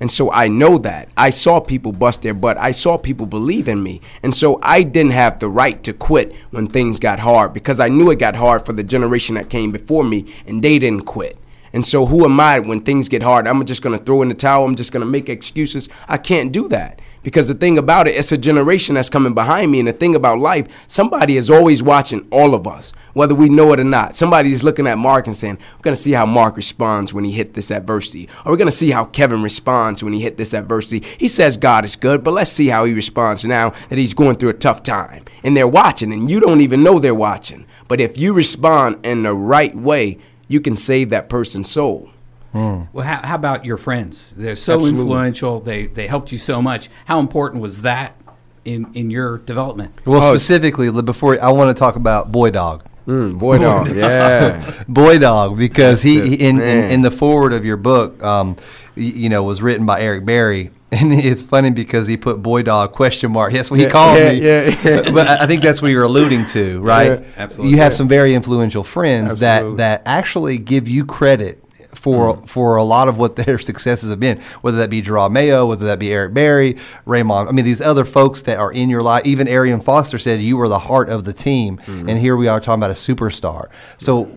And 0.06 0.12
so 0.12 0.32
I 0.32 0.50
know 0.50 0.78
that. 0.78 1.10
I 1.18 1.32
saw 1.32 1.60
people 1.60 1.92
bust 1.92 2.22
their 2.22 2.36
butt. 2.36 2.60
I 2.60 2.74
saw 2.74 2.96
people 2.96 3.26
believe 3.26 3.68
in 3.68 3.82
me. 3.82 4.02
And 4.22 4.36
so 4.36 4.60
I 4.62 4.84
didn't 4.84 5.14
have 5.14 5.40
the 5.40 5.50
right 5.50 5.82
to 5.82 5.94
quit 5.94 6.36
when 6.52 6.68
things 6.68 7.00
got 7.00 7.22
hard 7.22 7.54
because 7.54 7.80
I 7.80 7.90
knew 7.90 8.12
it 8.12 8.20
got 8.20 8.36
hard 8.36 8.68
for 8.68 8.74
the 8.74 8.84
generation 8.84 9.34
that 9.34 9.50
came 9.50 9.72
before 9.72 10.04
me 10.04 10.32
and 10.46 10.64
they 10.64 10.78
didn't 10.78 11.06
quit. 11.06 11.40
And 11.74 11.84
so 11.84 12.06
who 12.06 12.24
am 12.24 12.40
I 12.40 12.60
when 12.60 12.82
things 12.82 13.10
get 13.10 13.24
hard? 13.24 13.48
I'm 13.48 13.66
just 13.66 13.82
going 13.82 13.98
to 13.98 14.06
throw 14.06 14.22
in 14.22 14.30
the 14.30 14.36
towel. 14.36 14.64
I'm 14.64 14.76
just 14.76 14.92
going 14.92 15.04
to 15.04 15.10
make 15.10 15.28
excuses. 15.28 15.90
I 16.08 16.20
can't 16.20 16.52
do 16.52 16.68
that. 16.68 17.00
Because 17.26 17.48
the 17.48 17.56
thing 17.56 17.80
about 17.80 18.08
it, 18.08 18.16
it's 18.16 18.32
a 18.32 18.38
generation 18.38 18.94
that's 18.94 19.10
coming 19.10 19.34
behind 19.34 19.72
me. 19.72 19.80
And 19.80 19.88
the 19.88 19.94
thing 19.94 20.14
about 20.14 20.38
life, 20.38 20.68
somebody 20.86 21.38
is 21.38 21.50
always 21.50 21.82
watching 21.82 22.28
all 22.30 22.54
of 22.54 22.68
us, 22.68 22.94
whether 23.14 23.34
we 23.34 23.50
know 23.50 23.74
it 23.74 23.80
or 23.80 23.84
not. 23.84 24.16
Somebody 24.16 24.54
is 24.54 24.64
looking 24.64 24.86
at 24.86 25.00
Mark 25.00 25.26
and 25.26 25.36
saying, 25.36 25.58
we're 25.76 25.82
going 25.82 25.96
to 25.96 26.02
see 26.02 26.12
how 26.12 26.28
Mark 26.28 26.56
responds 26.56 27.16
when 27.16 27.24
he 27.24 27.32
hit 27.32 27.56
this 27.56 27.72
adversity. 27.72 28.30
Or 28.46 28.52
we're 28.52 28.58
going 28.58 28.70
to 28.70 28.72
see 28.72 28.92
how 28.92 29.06
Kevin 29.06 29.42
responds 29.42 30.04
when 30.04 30.14
he 30.14 30.22
hit 30.22 30.38
this 30.38 30.54
adversity. 30.54 31.04
He 31.18 31.28
says 31.28 31.58
God 31.58 31.84
is 31.84 31.96
good, 31.96 32.24
but 32.24 32.36
let's 32.36 32.52
see 32.52 32.68
how 32.68 32.86
he 32.86 32.94
responds 32.94 33.44
now 33.44 33.72
that 33.90 33.98
he's 33.98 34.14
going 34.14 34.36
through 34.36 34.50
a 34.50 34.54
tough 34.54 34.84
time. 34.84 35.26
And 35.44 35.58
they're 35.58 35.68
watching, 35.68 36.14
and 36.14 36.30
you 36.30 36.40
don't 36.40 36.62
even 36.62 36.84
know 36.84 37.00
they're 37.00 37.16
watching. 37.16 37.66
But 37.88 38.00
if 38.00 38.20
you 38.20 38.34
respond 38.34 39.04
in 39.04 39.24
the 39.24 39.34
right 39.34 39.74
way, 39.74 40.20
you 40.48 40.62
can 40.62 40.78
save 40.78 41.10
that 41.10 41.28
person's 41.28 41.72
soul. 41.72 42.12
Well, 42.56 43.06
how, 43.06 43.18
how 43.28 43.36
about 43.36 43.66
your 43.66 43.78
friends? 43.78 44.32
They're 44.36 44.56
so 44.56 44.76
Absolutely. 44.76 45.02
influential. 45.02 45.60
They 45.60 45.88
they 45.88 46.08
helped 46.08 46.32
you 46.32 46.38
so 46.38 46.62
much. 46.62 46.90
How 47.06 47.20
important 47.20 47.62
was 47.62 47.82
that 47.84 48.16
in 48.64 48.88
in 48.94 49.10
your 49.12 49.38
development? 49.40 49.94
Well, 50.06 50.24
Oh. 50.24 50.36
specifically, 50.36 50.90
before 51.02 51.38
I 51.42 51.52
want 51.52 51.76
to 51.76 51.80
talk 51.80 51.96
about 51.96 52.32
Boy 52.32 52.52
Dog. 52.52 52.84
Mm, 53.08 53.38
boy 53.38 53.60
dog, 53.60 53.96
yeah. 53.96 54.82
Boy 54.88 55.20
Dog, 55.20 55.60
because 55.60 56.02
he, 56.02 56.22
he- 56.30 56.36
in, 56.48 56.60
in 56.60 56.90
in 56.90 57.02
the 57.04 57.12
forward 57.12 57.54
of 57.54 57.64
your 57.64 57.78
book, 57.78 58.24
um, 58.24 58.56
y- 58.98 59.04
you 59.04 59.30
know, 59.30 59.44
was 59.44 59.62
written 59.62 59.86
by 59.86 60.02
Eric 60.02 60.26
Berry, 60.26 60.72
And 60.92 61.14
it's 61.14 61.44
funny 61.44 61.70
because 61.70 62.08
he 62.08 62.18
put 62.18 62.42
boy 62.42 62.64
dog 62.64 62.94
question 62.94 63.32
mark. 63.32 63.54
That's 63.54 63.70
what 63.70 63.80
he 63.80 63.86
Yeah, 63.86 63.92
called 63.92 64.18
yeah, 64.18 64.32
me. 64.32 64.40
yeah, 64.42 64.76
yeah. 65.04 65.12
but 65.14 65.28
I 65.28 65.44
I 65.44 65.48
think 65.48 65.62
that's 65.62 65.84
what 65.84 65.90
you're 65.92 66.04
alluding 66.04 66.48
to, 66.48 66.80
right? 66.82 67.20
Yeah, 67.20 67.26
absolutely. 67.38 67.72
You 67.72 67.78
have 67.78 67.94
some 67.94 68.08
very 68.08 68.34
influential 68.34 68.84
friends 68.84 69.34
Absolutely. 69.34 69.78
that 69.78 70.04
that 70.06 70.10
actually 70.10 70.58
give 70.58 70.88
you 70.88 71.06
credit 71.06 71.64
for 72.06 72.36
Mm. 72.38 72.48
for 72.48 72.76
a 72.76 72.84
lot 72.84 73.08
of 73.08 73.18
what 73.18 73.36
their 73.36 73.58
successes 73.70 74.10
have 74.10 74.20
been, 74.20 74.38
whether 74.62 74.78
that 74.78 74.90
be 74.92 75.02
Jerod 75.02 75.32
Mayo, 75.32 75.66
whether 75.66 75.86
that 75.88 75.98
be 76.00 76.14
Eric 76.14 76.34
Berry, 76.34 76.78
Raymond. 77.06 77.50
I 77.50 77.52
mean, 77.52 77.66
these 77.66 77.82
other 77.82 78.06
folks 78.06 78.44
that 78.44 78.58
are 78.60 78.72
in 78.72 78.90
your 78.90 79.02
life. 79.02 79.26
Even 79.26 79.48
Arian 79.48 79.82
Foster 79.82 80.18
said 80.20 80.40
you 80.40 80.56
were 80.58 80.70
the 80.70 80.80
heart 80.90 81.10
of 81.10 81.24
the 81.24 81.34
team, 81.34 81.78
Mm-hmm. 81.78 82.10
and 82.10 82.20
here 82.20 82.36
we 82.38 82.48
are 82.48 82.60
talking 82.60 82.80
about 82.84 82.92
a 82.92 82.94
superstar. 83.08 83.70
So, 83.98 84.30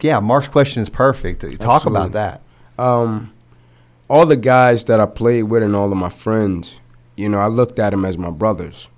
yeah, 0.00 0.18
Mark's 0.20 0.48
question 0.48 0.82
is 0.82 0.88
perfect. 0.88 1.44
Talk 1.60 1.86
about 1.86 2.12
that. 2.12 2.42
um, 2.78 3.32
all 4.08 4.26
the 4.26 4.36
guys 4.36 4.84
that 4.86 4.98
I 4.98 5.06
played 5.06 5.44
with 5.44 5.62
and 5.62 5.76
all 5.76 5.90
of 5.92 5.96
my 5.96 6.08
friends, 6.08 6.80
you 7.16 7.28
know, 7.28 7.38
I 7.38 7.46
looked 7.46 7.78
at 7.78 7.90
them 7.90 8.04
as 8.04 8.18
my 8.18 8.30
brothers. 8.30 8.88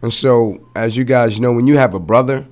And 0.00 0.10
so, 0.12 0.66
as 0.74 0.96
you 0.96 1.04
guys 1.04 1.38
know, 1.38 1.52
when 1.52 1.66
you 1.66 1.76
have 1.76 1.92
a 1.94 2.00
brother, 2.00 2.46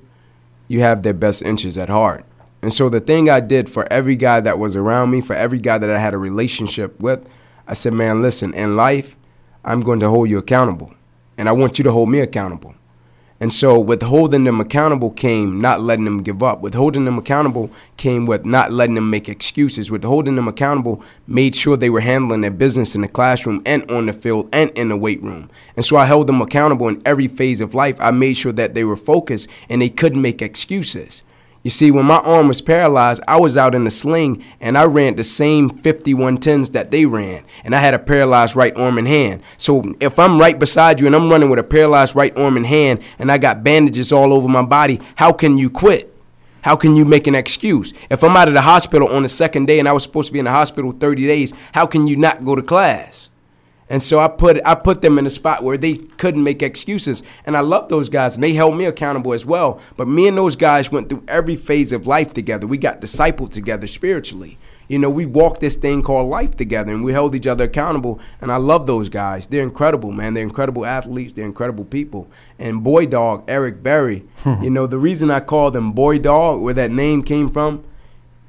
you 0.67 0.81
have 0.81 1.01
their 1.01 1.13
best 1.13 1.41
interests 1.41 1.77
at 1.79 1.89
heart. 1.89 2.23
And 2.63 2.73
so, 2.73 2.87
the 2.87 3.01
thing 3.01 3.29
I 3.29 3.41
did 3.41 3.67
for 3.67 3.85
every 3.91 4.15
guy 4.15 4.39
that 4.39 4.57
was 4.57 4.73
around 4.73 5.11
me, 5.11 5.19
for 5.19 5.35
every 5.35 5.59
guy 5.59 5.77
that 5.77 5.89
I 5.89 5.99
had 5.99 6.13
a 6.13 6.17
relationship 6.17 6.97
with, 6.97 7.27
I 7.67 7.73
said, 7.73 7.91
man, 7.91 8.21
listen, 8.21 8.53
in 8.53 8.77
life, 8.77 9.17
I'm 9.65 9.81
going 9.81 9.99
to 9.99 10.07
hold 10.07 10.29
you 10.29 10.37
accountable. 10.37 10.93
And 11.37 11.49
I 11.49 11.51
want 11.51 11.77
you 11.77 11.83
to 11.83 11.91
hold 11.91 12.07
me 12.07 12.21
accountable. 12.21 12.75
And 13.41 13.51
so, 13.51 13.77
with 13.77 14.01
holding 14.01 14.45
them 14.45 14.61
accountable 14.61 15.11
came 15.11 15.59
not 15.59 15.81
letting 15.81 16.05
them 16.05 16.23
give 16.23 16.41
up. 16.41 16.61
With 16.61 16.73
holding 16.73 17.03
them 17.03 17.17
accountable 17.17 17.69
came 17.97 18.25
with 18.25 18.45
not 18.45 18.71
letting 18.71 18.95
them 18.95 19.09
make 19.09 19.27
excuses. 19.27 19.91
With 19.91 20.05
holding 20.05 20.37
them 20.37 20.47
accountable, 20.47 21.03
made 21.27 21.55
sure 21.55 21.75
they 21.75 21.89
were 21.89 21.99
handling 21.99 22.39
their 22.39 22.49
business 22.49 22.95
in 22.95 23.01
the 23.01 23.09
classroom 23.09 23.61
and 23.65 23.91
on 23.91 24.05
the 24.05 24.13
field 24.13 24.47
and 24.53 24.69
in 24.69 24.87
the 24.87 24.95
weight 24.95 25.21
room. 25.21 25.49
And 25.75 25.83
so, 25.83 25.97
I 25.97 26.05
held 26.05 26.27
them 26.27 26.41
accountable 26.41 26.87
in 26.87 27.01
every 27.05 27.27
phase 27.27 27.59
of 27.59 27.75
life. 27.75 27.97
I 27.99 28.11
made 28.11 28.37
sure 28.37 28.53
that 28.53 28.73
they 28.73 28.85
were 28.85 28.95
focused 28.95 29.49
and 29.67 29.81
they 29.81 29.89
couldn't 29.89 30.21
make 30.21 30.41
excuses. 30.41 31.23
You 31.63 31.69
see, 31.69 31.91
when 31.91 32.05
my 32.05 32.17
arm 32.17 32.49
was 32.49 32.61
paralyzed, 32.61 33.23
I 33.25 33.39
was 33.39 33.55
out 33.55 33.73
in 33.73 33.85
the 33.85 33.89
sling 33.89 34.43
and 34.59 34.77
I 34.77 34.83
ran 34.83 35.15
the 35.15 35.23
same 35.23 35.69
5110s 35.69 36.73
that 36.73 36.91
they 36.91 37.05
ran. 37.05 37.45
And 37.63 37.73
I 37.73 37.79
had 37.79 37.93
a 37.93 37.99
paralyzed 37.99 38.53
right 38.53 38.75
arm 38.75 38.97
and 38.97 39.07
hand. 39.07 39.41
So 39.55 39.95
if 40.01 40.19
I'm 40.19 40.37
right 40.37 40.59
beside 40.59 40.99
you 40.99 41.07
and 41.07 41.15
I'm 41.15 41.29
running 41.29 41.49
with 41.49 41.59
a 41.59 41.63
paralyzed 41.63 42.17
right 42.17 42.37
arm 42.37 42.57
and 42.57 42.65
hand 42.65 43.01
and 43.17 43.31
I 43.31 43.37
got 43.37 43.63
bandages 43.63 44.11
all 44.11 44.33
over 44.33 44.49
my 44.49 44.63
body, 44.63 44.99
how 45.15 45.31
can 45.31 45.57
you 45.57 45.69
quit? 45.69 46.13
How 46.63 46.75
can 46.75 46.97
you 46.97 47.05
make 47.05 47.27
an 47.27 47.35
excuse? 47.35 47.93
If 48.09 48.25
I'm 48.25 48.35
out 48.35 48.49
of 48.49 48.53
the 48.53 48.61
hospital 48.61 49.07
on 49.07 49.23
the 49.23 49.29
second 49.29 49.65
day 49.65 49.79
and 49.79 49.87
I 49.87 49.93
was 49.93 50.03
supposed 50.03 50.27
to 50.27 50.33
be 50.33 50.39
in 50.39 50.45
the 50.45 50.51
hospital 50.51 50.91
30 50.91 51.27
days, 51.27 51.53
how 51.73 51.85
can 51.85 52.07
you 52.07 52.17
not 52.17 52.43
go 52.43 52.55
to 52.55 52.61
class? 52.61 53.29
And 53.93 54.01
so 54.01 54.17
I 54.17 54.27
put 54.27 54.59
I 54.65 54.73
put 54.73 55.03
them 55.03 55.19
in 55.19 55.27
a 55.27 55.29
spot 55.29 55.61
where 55.61 55.77
they 55.77 55.97
couldn't 55.97 56.41
make 56.41 56.63
excuses. 56.63 57.21
And 57.45 57.55
I 57.55 57.59
love 57.59 57.89
those 57.89 58.09
guys 58.09 58.33
and 58.33 58.43
they 58.43 58.53
held 58.53 58.75
me 58.75 58.85
accountable 58.85 59.33
as 59.33 59.45
well. 59.45 59.79
But 59.95 60.07
me 60.07 60.27
and 60.27 60.35
those 60.35 60.55
guys 60.55 60.91
went 60.91 61.09
through 61.09 61.23
every 61.27 61.55
phase 61.55 61.91
of 61.91 62.07
life 62.07 62.33
together. 62.33 62.65
We 62.65 62.79
got 62.79 63.01
discipled 63.01 63.51
together 63.51 63.85
spiritually. 63.85 64.57
You 64.87 64.97
know, 64.97 65.11
we 65.11 65.27
walked 65.27 65.61
this 65.61 65.75
thing 65.75 66.01
called 66.01 66.27
life 66.27 66.57
together 66.57 66.91
and 66.91 67.03
we 67.03 67.13
held 67.13 67.35
each 67.35 67.45
other 67.45 67.65
accountable. 67.65 68.19
And 68.41 68.51
I 68.51 68.55
love 68.55 68.87
those 68.87 69.09
guys. 69.09 69.45
They're 69.45 69.61
incredible, 69.61 70.11
man. 70.11 70.33
They're 70.33 70.41
incredible 70.41 70.87
athletes. 70.87 71.33
They're 71.33 71.45
incredible 71.45 71.85
people. 71.85 72.27
And 72.57 72.83
Boy 72.83 73.05
Dog, 73.05 73.43
Eric 73.47 73.83
Berry, 73.83 74.25
hmm. 74.37 74.63
you 74.63 74.71
know, 74.71 74.87
the 74.87 74.97
reason 74.97 75.29
I 75.29 75.39
called 75.39 75.75
him 75.75 75.91
Boy 75.91 76.17
Dog, 76.17 76.61
where 76.61 76.73
that 76.73 76.89
name 76.89 77.21
came 77.21 77.47
from, 77.47 77.83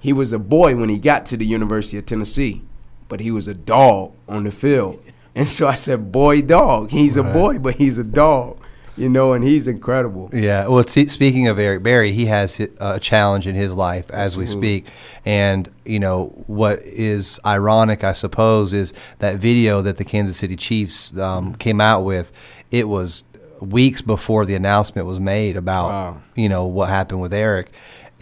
he 0.00 0.14
was 0.14 0.32
a 0.32 0.38
boy 0.38 0.74
when 0.74 0.88
he 0.88 0.98
got 0.98 1.26
to 1.26 1.36
the 1.36 1.44
University 1.44 1.98
of 1.98 2.06
Tennessee, 2.06 2.62
but 3.10 3.20
he 3.20 3.30
was 3.30 3.46
a 3.46 3.52
dog 3.52 4.12
on 4.26 4.44
the 4.44 4.50
field. 4.50 5.02
And 5.34 5.48
so 5.48 5.66
I 5.66 5.74
said, 5.74 6.12
Boy 6.12 6.42
Dog. 6.42 6.90
He's 6.90 7.16
a 7.16 7.22
boy, 7.22 7.58
but 7.58 7.74
he's 7.74 7.98
a 7.98 8.04
dog, 8.04 8.58
you 8.96 9.08
know, 9.08 9.32
and 9.32 9.42
he's 9.42 9.66
incredible. 9.66 10.30
Yeah. 10.32 10.68
Well, 10.68 10.84
t- 10.84 11.08
speaking 11.08 11.48
of 11.48 11.58
Eric 11.58 11.82
Berry, 11.82 12.12
he 12.12 12.26
has 12.26 12.60
a 12.78 13.00
challenge 13.00 13.46
in 13.48 13.54
his 13.56 13.74
life 13.74 14.08
as 14.12 14.36
we 14.36 14.46
speak. 14.46 14.86
And, 15.24 15.68
you 15.84 15.98
know, 15.98 16.26
what 16.46 16.78
is 16.82 17.40
ironic, 17.44 18.04
I 18.04 18.12
suppose, 18.12 18.72
is 18.74 18.92
that 19.18 19.38
video 19.38 19.82
that 19.82 19.96
the 19.96 20.04
Kansas 20.04 20.36
City 20.36 20.54
Chiefs 20.56 21.16
um, 21.18 21.54
came 21.56 21.80
out 21.80 22.02
with, 22.04 22.30
it 22.70 22.88
was 22.88 23.24
weeks 23.60 24.02
before 24.02 24.44
the 24.44 24.54
announcement 24.54 25.06
was 25.06 25.18
made 25.18 25.56
about, 25.56 25.88
Wow. 25.88 26.20
you 26.36 26.48
know, 26.48 26.66
what 26.66 26.88
happened 26.90 27.20
with 27.22 27.32
Eric. 27.34 27.72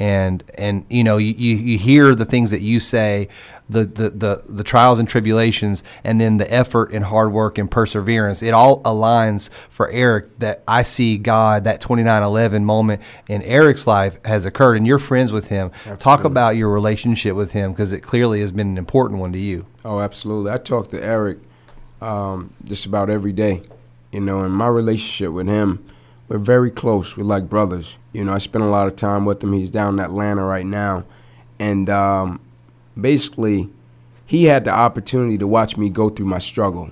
And, 0.02 0.42
and 0.54 0.84
you 0.90 1.04
know, 1.04 1.16
you, 1.16 1.32
you, 1.32 1.78
hear 1.78 2.16
the 2.16 2.24
things 2.24 2.50
that 2.50 2.60
you 2.60 2.80
say, 2.80 3.28
the, 3.68 3.84
the, 3.84 4.10
the, 4.10 4.42
the 4.48 4.64
trials 4.64 4.98
and 4.98 5.08
tribulations, 5.08 5.84
and 6.02 6.20
then 6.20 6.38
the 6.38 6.52
effort 6.52 6.92
and 6.92 7.04
hard 7.04 7.30
work 7.30 7.56
and 7.56 7.70
perseverance. 7.70 8.42
It 8.42 8.52
all 8.52 8.82
aligns 8.82 9.48
for 9.70 9.88
Eric 9.90 10.40
that 10.40 10.64
I 10.66 10.82
see 10.82 11.18
God, 11.18 11.62
that 11.64 11.80
29 11.80 12.20
11 12.20 12.64
moment 12.64 13.00
in 13.28 13.42
Eric's 13.42 13.86
life 13.86 14.16
has 14.24 14.44
occurred, 14.44 14.76
and 14.76 14.88
you're 14.88 14.98
friends 14.98 15.30
with 15.30 15.46
him. 15.46 15.70
Talk 16.00 16.24
about 16.24 16.56
your 16.56 16.70
relationship 16.70 17.36
with 17.36 17.52
him 17.52 17.70
because 17.70 17.92
it 17.92 18.00
clearly 18.00 18.40
has 18.40 18.50
been 18.50 18.70
an 18.70 18.78
important 18.78 19.20
one 19.20 19.32
to 19.32 19.38
you. 19.38 19.66
Oh, 19.84 20.00
absolutely. 20.00 20.50
I 20.50 20.58
talk 20.58 20.90
to 20.90 21.00
Eric 21.00 21.38
um, 22.00 22.52
just 22.64 22.86
about 22.86 23.08
every 23.08 23.32
day, 23.32 23.62
you 24.10 24.20
know, 24.20 24.42
and 24.42 24.52
my 24.52 24.66
relationship 24.66 25.30
with 25.30 25.46
him, 25.46 25.86
we're 26.32 26.38
very 26.38 26.70
close. 26.70 27.14
We're 27.14 27.24
like 27.24 27.50
brothers. 27.50 27.98
You 28.14 28.24
know, 28.24 28.32
I 28.32 28.38
spend 28.38 28.64
a 28.64 28.68
lot 28.68 28.86
of 28.86 28.96
time 28.96 29.26
with 29.26 29.44
him. 29.44 29.52
He's 29.52 29.70
down 29.70 29.98
in 29.98 30.00
Atlanta 30.00 30.42
right 30.42 30.64
now. 30.64 31.04
And 31.58 31.90
um, 31.90 32.40
basically, 32.98 33.68
he 34.24 34.44
had 34.44 34.64
the 34.64 34.70
opportunity 34.70 35.36
to 35.36 35.46
watch 35.46 35.76
me 35.76 35.90
go 35.90 36.08
through 36.08 36.24
my 36.24 36.38
struggle. 36.38 36.90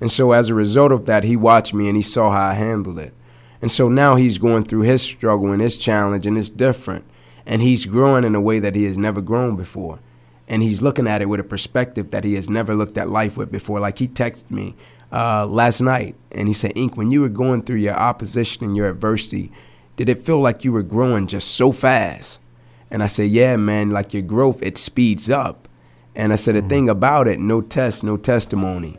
And 0.00 0.10
so 0.10 0.32
as 0.32 0.48
a 0.48 0.54
result 0.54 0.90
of 0.90 1.04
that, 1.04 1.22
he 1.22 1.36
watched 1.36 1.74
me 1.74 1.88
and 1.88 1.98
he 1.98 2.02
saw 2.02 2.30
how 2.30 2.48
I 2.48 2.54
handled 2.54 2.98
it. 2.98 3.12
And 3.60 3.70
so 3.70 3.90
now 3.90 4.16
he's 4.16 4.38
going 4.38 4.64
through 4.64 4.82
his 4.82 5.02
struggle 5.02 5.52
and 5.52 5.60
his 5.60 5.76
challenge, 5.76 6.24
and 6.24 6.38
it's 6.38 6.48
different. 6.48 7.04
And 7.44 7.60
he's 7.60 7.84
growing 7.84 8.24
in 8.24 8.34
a 8.34 8.40
way 8.40 8.58
that 8.58 8.74
he 8.74 8.84
has 8.84 8.96
never 8.96 9.20
grown 9.20 9.54
before. 9.54 9.98
And 10.46 10.62
he's 10.62 10.80
looking 10.80 11.06
at 11.06 11.20
it 11.20 11.26
with 11.26 11.40
a 11.40 11.44
perspective 11.44 12.10
that 12.10 12.24
he 12.24 12.34
has 12.36 12.48
never 12.48 12.74
looked 12.74 12.96
at 12.96 13.10
life 13.10 13.36
with 13.36 13.52
before. 13.52 13.80
Like 13.80 13.98
he 13.98 14.08
texted 14.08 14.50
me 14.50 14.76
uh, 15.12 15.46
last 15.46 15.80
night 15.80 16.16
and 16.30 16.48
he 16.48 16.54
said, 16.54 16.72
Ink, 16.74 16.96
when 16.96 17.10
you 17.10 17.20
were 17.20 17.28
going 17.28 17.62
through 17.62 17.76
your 17.76 17.94
opposition 17.94 18.64
and 18.64 18.76
your 18.76 18.88
adversity, 18.88 19.50
did 19.96 20.08
it 20.08 20.24
feel 20.24 20.40
like 20.40 20.64
you 20.64 20.72
were 20.72 20.82
growing 20.82 21.26
just 21.26 21.48
so 21.48 21.72
fast? 21.72 22.40
And 22.90 23.02
I 23.02 23.06
said, 23.06 23.30
Yeah, 23.30 23.56
man, 23.56 23.90
like 23.90 24.12
your 24.12 24.22
growth, 24.22 24.62
it 24.62 24.78
speeds 24.78 25.30
up. 25.30 25.68
And 26.14 26.32
I 26.32 26.36
said, 26.36 26.54
The 26.54 26.62
thing 26.62 26.88
about 26.88 27.28
it, 27.28 27.40
no 27.40 27.60
test, 27.60 28.02
no 28.02 28.16
testimony. 28.16 28.98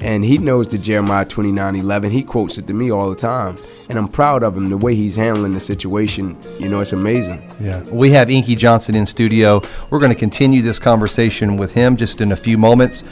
And 0.00 0.24
he 0.24 0.38
knows 0.38 0.68
the 0.68 0.78
Jeremiah 0.78 1.24
29 1.24 1.76
11. 1.76 2.10
He 2.10 2.22
quotes 2.22 2.58
it 2.58 2.66
to 2.66 2.74
me 2.74 2.90
all 2.90 3.08
the 3.10 3.16
time. 3.16 3.56
And 3.88 3.98
I'm 3.98 4.08
proud 4.08 4.42
of 4.42 4.56
him, 4.56 4.68
the 4.68 4.76
way 4.76 4.94
he's 4.94 5.16
handling 5.16 5.52
the 5.52 5.60
situation. 5.60 6.36
You 6.58 6.68
know, 6.68 6.80
it's 6.80 6.92
amazing. 6.92 7.48
Yeah. 7.60 7.82
We 7.90 8.10
have 8.10 8.30
Inky 8.30 8.56
Johnson 8.56 8.94
in 8.94 9.06
studio. 9.06 9.62
We're 9.90 10.00
going 10.00 10.12
to 10.12 10.18
continue 10.18 10.62
this 10.62 10.78
conversation 10.78 11.56
with 11.56 11.72
him 11.72 11.96
just 11.96 12.20
in 12.20 12.32
a 12.32 12.36
few 12.36 12.58
moments. 12.58 13.04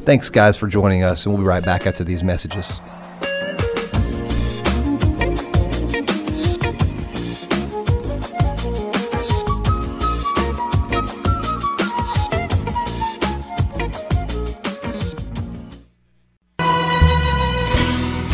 Thanks, 0.00 0.30
guys, 0.30 0.56
for 0.56 0.66
joining 0.66 1.04
us, 1.04 1.26
and 1.26 1.34
we'll 1.34 1.42
be 1.42 1.48
right 1.48 1.64
back 1.64 1.86
after 1.86 2.02
these 2.02 2.22
messages. 2.22 2.80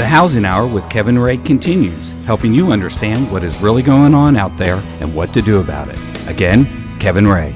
Housing 0.09 0.47
Hour 0.47 0.67
with 0.67 0.89
Kevin 0.89 1.19
Ray 1.19 1.37
continues, 1.37 2.13
helping 2.25 2.55
you 2.55 2.73
understand 2.73 3.31
what 3.31 3.45
is 3.45 3.61
really 3.61 3.83
going 3.83 4.15
on 4.15 4.39
out 4.39 4.57
there 4.57 4.83
and 5.01 5.15
what 5.15 5.35
to 5.35 5.43
do 5.43 5.61
about 5.61 5.91
it. 5.91 5.99
Again, 6.27 6.67
Kevin 6.99 7.27
Ray. 7.27 7.55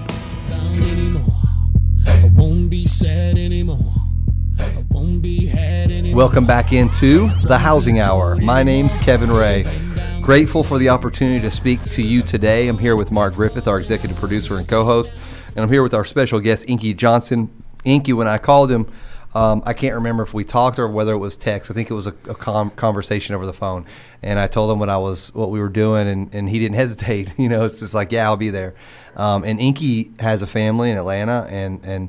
Welcome 6.13 6.47
back 6.47 6.75
into 6.75 7.29
the 7.45 7.57
Housing 7.59 8.01
Hour. 8.01 8.37
My 8.37 8.63
name's 8.63 8.95
Kevin 8.99 9.33
Ray. 9.33 9.65
Grateful 10.21 10.63
for 10.63 10.79
the 10.79 10.91
opportunity 10.91 11.41
to 11.41 11.51
speak 11.51 11.83
to 11.85 12.03
you 12.03 12.21
today. 12.21 12.69
I'm 12.69 12.77
here 12.77 12.97
with 12.97 13.11
Mark 13.11 13.35
Griffith, 13.35 13.67
our 13.67 13.81
executive 13.81 14.19
producer 14.19 14.55
and 14.55 14.69
co-host, 14.69 15.15
and 15.57 15.65
I'm 15.65 15.71
here 15.71 15.83
with 15.83 15.95
our 15.95 16.05
special 16.05 16.39
guest, 16.39 16.67
Inky 16.69 16.93
Johnson. 16.93 17.51
Inky, 17.85 18.13
when 18.13 18.29
I 18.29 18.37
called 18.37 18.71
him, 18.71 18.93
um, 19.35 19.63
I 19.65 19.73
can't 19.73 19.95
remember 19.95 20.23
if 20.23 20.35
we 20.35 20.45
talked 20.45 20.79
or 20.79 20.89
whether 20.89 21.13
it 21.13 21.19
was 21.19 21.37
text. 21.37 21.71
I 21.71 21.75
think 21.75 21.91
it 21.91 21.95
was 21.95 22.07
a, 22.07 22.15
a 22.29 22.35
com- 22.35 22.71
conversation 22.71 23.35
over 23.35 23.47
the 23.47 23.53
phone, 23.53 23.87
and 24.23 24.39
I 24.39 24.47
told 24.47 24.71
him 24.71 24.79
what 24.79 24.91
I 24.91 24.99
was, 24.99 25.35
what 25.35 25.51
we 25.51 25.61
were 25.61 25.71
doing, 25.71 26.07
and, 26.09 26.35
and 26.35 26.49
he 26.49 26.59
didn't 26.59 26.75
hesitate. 26.77 27.33
You 27.39 27.49
know, 27.49 27.65
it's 27.65 27.81
just 27.81 27.95
like, 27.95 28.13
yeah, 28.13 28.25
I'll 28.25 28.37
be 28.37 28.51
there. 28.51 28.75
Um, 29.17 29.45
and 29.45 29.59
Inky 29.59 30.13
has 30.19 30.43
a 30.43 30.47
family 30.47 30.91
in 30.91 30.99
Atlanta, 30.99 31.47
and 31.51 31.81
and 31.85 32.09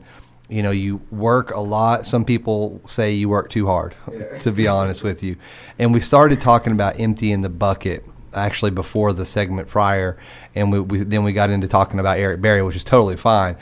you 0.49 0.61
know 0.61 0.71
you 0.71 1.01
work 1.09 1.51
a 1.51 1.59
lot 1.59 2.05
some 2.05 2.25
people 2.25 2.81
say 2.85 3.13
you 3.13 3.29
work 3.29 3.49
too 3.49 3.65
hard 3.65 3.95
to 4.41 4.51
be 4.51 4.67
honest 4.67 5.01
with 5.01 5.23
you 5.23 5.37
and 5.79 5.93
we 5.93 6.01
started 6.01 6.41
talking 6.41 6.73
about 6.73 6.99
emptying 6.99 7.41
the 7.41 7.49
bucket 7.49 8.05
actually 8.33 8.69
before 8.69 9.13
the 9.13 9.25
segment 9.25 9.69
prior 9.69 10.17
and 10.53 10.69
we, 10.69 10.79
we 10.81 10.99
then 11.03 11.23
we 11.23 11.31
got 11.31 11.49
into 11.49 11.67
talking 11.67 11.99
about 11.99 12.17
eric 12.17 12.41
berry 12.41 12.61
which 12.61 12.75
is 12.75 12.83
totally 12.83 13.15
fine 13.15 13.55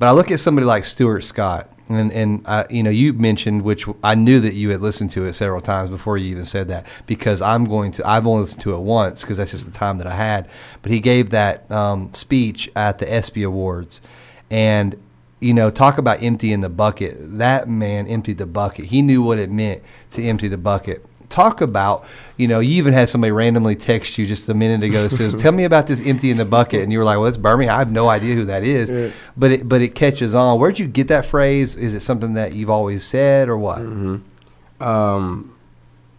but 0.00 0.08
i 0.08 0.10
look 0.10 0.30
at 0.32 0.40
somebody 0.40 0.66
like 0.66 0.84
stuart 0.84 1.22
scott 1.22 1.70
and 1.88 2.12
and 2.12 2.42
uh, 2.46 2.64
you 2.68 2.82
know 2.82 2.90
you 2.90 3.12
mentioned 3.12 3.62
which 3.62 3.86
I 4.02 4.14
knew 4.14 4.40
that 4.40 4.54
you 4.54 4.70
had 4.70 4.80
listened 4.80 5.10
to 5.10 5.24
it 5.26 5.34
several 5.34 5.60
times 5.60 5.90
before 5.90 6.18
you 6.18 6.30
even 6.30 6.44
said 6.44 6.68
that 6.68 6.86
because 7.06 7.40
I'm 7.40 7.64
going 7.64 7.92
to 7.92 8.06
I've 8.06 8.26
only 8.26 8.42
listened 8.42 8.62
to 8.62 8.74
it 8.74 8.80
once 8.80 9.22
because 9.22 9.36
that's 9.36 9.52
just 9.52 9.66
the 9.66 9.72
time 9.72 9.98
that 9.98 10.06
I 10.06 10.14
had. 10.14 10.48
But 10.82 10.92
he 10.92 11.00
gave 11.00 11.30
that 11.30 11.70
um, 11.70 12.12
speech 12.14 12.70
at 12.74 12.98
the 12.98 13.12
ESPY 13.12 13.44
Awards, 13.44 14.02
and 14.50 15.00
you 15.40 15.54
know 15.54 15.70
talk 15.70 15.98
about 15.98 16.22
emptying 16.22 16.60
the 16.60 16.68
bucket. 16.68 17.16
That 17.38 17.68
man 17.68 18.08
emptied 18.08 18.38
the 18.38 18.46
bucket. 18.46 18.86
He 18.86 19.02
knew 19.02 19.22
what 19.22 19.38
it 19.38 19.50
meant 19.50 19.82
to 20.10 20.22
empty 20.24 20.48
the 20.48 20.58
bucket 20.58 21.05
talk 21.28 21.60
about, 21.60 22.04
you 22.36 22.48
know, 22.48 22.60
you 22.60 22.74
even 22.74 22.92
had 22.92 23.08
somebody 23.08 23.30
randomly 23.30 23.74
text 23.74 24.18
you 24.18 24.26
just 24.26 24.48
a 24.48 24.54
minute 24.54 24.82
ago 24.82 25.02
that 25.02 25.10
says, 25.10 25.34
"Tell 25.34 25.52
me 25.52 25.64
about 25.64 25.86
this 25.86 26.02
empty 26.04 26.30
in 26.30 26.36
the 26.36 26.44
bucket," 26.44 26.82
and 26.82 26.92
you 26.92 26.98
were 26.98 27.04
like, 27.04 27.18
"Well, 27.18 27.26
it's 27.26 27.36
Birmingham. 27.36 27.76
I 27.76 27.78
have 27.78 27.90
no 27.90 28.08
idea 28.08 28.34
who 28.34 28.44
that 28.46 28.64
is," 28.64 28.90
yeah. 28.90 29.10
but 29.36 29.52
it 29.52 29.68
but 29.68 29.82
it 29.82 29.94
catches 29.94 30.34
on. 30.34 30.58
Where'd 30.58 30.78
you 30.78 30.86
get 30.86 31.08
that 31.08 31.26
phrase? 31.26 31.76
Is 31.76 31.94
it 31.94 32.00
something 32.00 32.34
that 32.34 32.54
you've 32.54 32.70
always 32.70 33.04
said, 33.04 33.48
or 33.48 33.56
what? 33.56 33.78
Mm-hmm. 33.78 34.82
Um, 34.82 35.56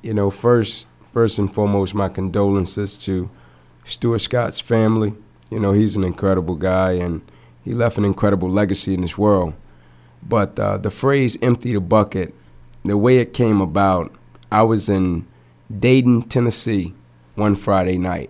you 0.01 0.13
know, 0.13 0.29
first 0.29 0.87
first 1.13 1.39
and 1.39 1.53
foremost, 1.53 1.93
my 1.93 2.09
condolences 2.09 2.97
to 2.99 3.29
Stuart 3.83 4.19
Scott's 4.19 4.59
family. 4.59 5.13
You 5.49 5.59
know, 5.59 5.71
he's 5.71 5.95
an 5.95 6.03
incredible 6.03 6.55
guy, 6.55 6.91
and 6.91 7.21
he 7.63 7.73
left 7.73 7.97
an 7.97 8.05
incredible 8.05 8.49
legacy 8.49 8.93
in 8.93 9.01
this 9.01 9.17
world. 9.17 9.53
But 10.21 10.59
uh, 10.59 10.77
the 10.77 10.91
phrase 10.91 11.37
"empty 11.41 11.73
the 11.73 11.81
bucket," 11.81 12.33
the 12.83 12.97
way 12.97 13.17
it 13.17 13.33
came 13.33 13.61
about 13.61 14.11
I 14.51 14.63
was 14.63 14.87
in 14.87 15.27
Dayton, 15.69 16.23
Tennessee, 16.23 16.93
one 17.35 17.55
Friday 17.55 17.97
night, 17.97 18.29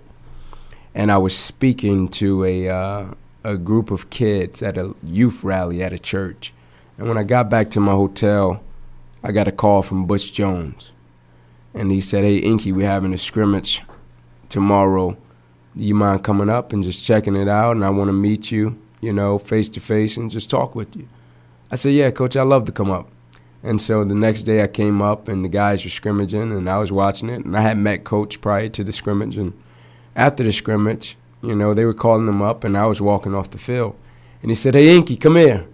and 0.96 1.12
I 1.12 1.18
was 1.20 1.38
speaking 1.38 2.08
to 2.10 2.44
a 2.44 2.70
uh, 2.70 3.06
a 3.44 3.58
group 3.58 3.92
of 3.92 4.10
kids 4.10 4.64
at 4.64 4.78
a 4.78 4.96
youth 5.04 5.44
rally 5.44 5.84
at 5.84 5.94
a 5.94 6.00
church. 6.00 6.54
And 6.98 7.08
when 7.08 7.18
I 7.18 7.24
got 7.24 7.50
back 7.50 7.70
to 7.72 7.80
my 7.80 7.92
hotel, 7.92 8.64
I 9.24 9.32
got 9.32 9.48
a 9.48 9.52
call 9.52 9.84
from 9.84 10.08
Butch 10.08 10.34
Jones, 10.34 10.92
and 11.74 11.92
he 11.92 12.02
said, 12.02 12.24
"Hey, 12.24 12.38
Inky, 12.38 12.72
we're 12.72 12.88
having 12.88 13.14
a 13.14 13.18
scrimmage 13.18 13.84
tomorrow. 14.50 15.16
Do 15.76 15.84
you 15.84 15.94
mind 15.94 16.24
coming 16.24 16.50
up 16.50 16.74
and 16.74 16.84
just 16.84 17.06
checking 17.06 17.36
it 17.36 17.48
out? 17.48 17.76
And 17.76 17.86
I 17.86 17.92
want 17.92 18.08
to 18.10 18.14
meet 18.14 18.50
you, 18.50 18.80
you 19.02 19.14
know, 19.14 19.38
face 19.38 19.70
to 19.70 19.80
face, 19.80 20.18
and 20.18 20.32
just 20.32 20.50
talk 20.50 20.74
with 20.74 20.96
you." 20.96 21.08
I 21.70 21.76
said, 21.76 21.94
"Yeah, 21.94 22.10
coach, 22.10 22.36
I'd 22.36 22.42
love 22.42 22.66
to 22.66 22.72
come 22.72 22.90
up." 22.90 23.08
And 23.64 23.82
so 23.82 24.04
the 24.04 24.16
next 24.16 24.44
day 24.44 24.64
I 24.64 24.68
came 24.68 25.02
up 25.02 25.28
and 25.28 25.44
the 25.44 25.50
guys 25.50 25.84
were 25.84 25.90
scrimmaging 25.90 26.52
and 26.52 26.70
I 26.70 26.78
was 26.78 26.92
watching 26.92 27.30
it 27.30 27.44
and 27.44 27.58
I 27.58 27.62
had 27.62 27.78
met 27.78 28.04
coach 28.04 28.40
prior 28.40 28.70
to 28.70 28.84
the 28.84 28.94
scrimmage 28.94 29.38
and 29.38 29.54
after 30.16 30.44
the 30.44 30.54
scrimmage, 30.54 31.18
you 31.42 31.56
know, 31.56 31.74
they 31.74 31.86
were 31.86 31.94
calling 31.94 32.26
them 32.26 32.42
up 32.42 32.64
and 32.64 32.78
I 32.78 32.86
was 32.86 33.02
walking 33.02 33.36
off 33.36 33.52
the 33.52 33.58
field. 33.58 33.96
And 34.42 34.52
he 34.52 34.56
said, 34.56 34.76
Hey 34.76 34.96
Inky, 34.96 35.18
come 35.18 35.36
here. 35.36 35.66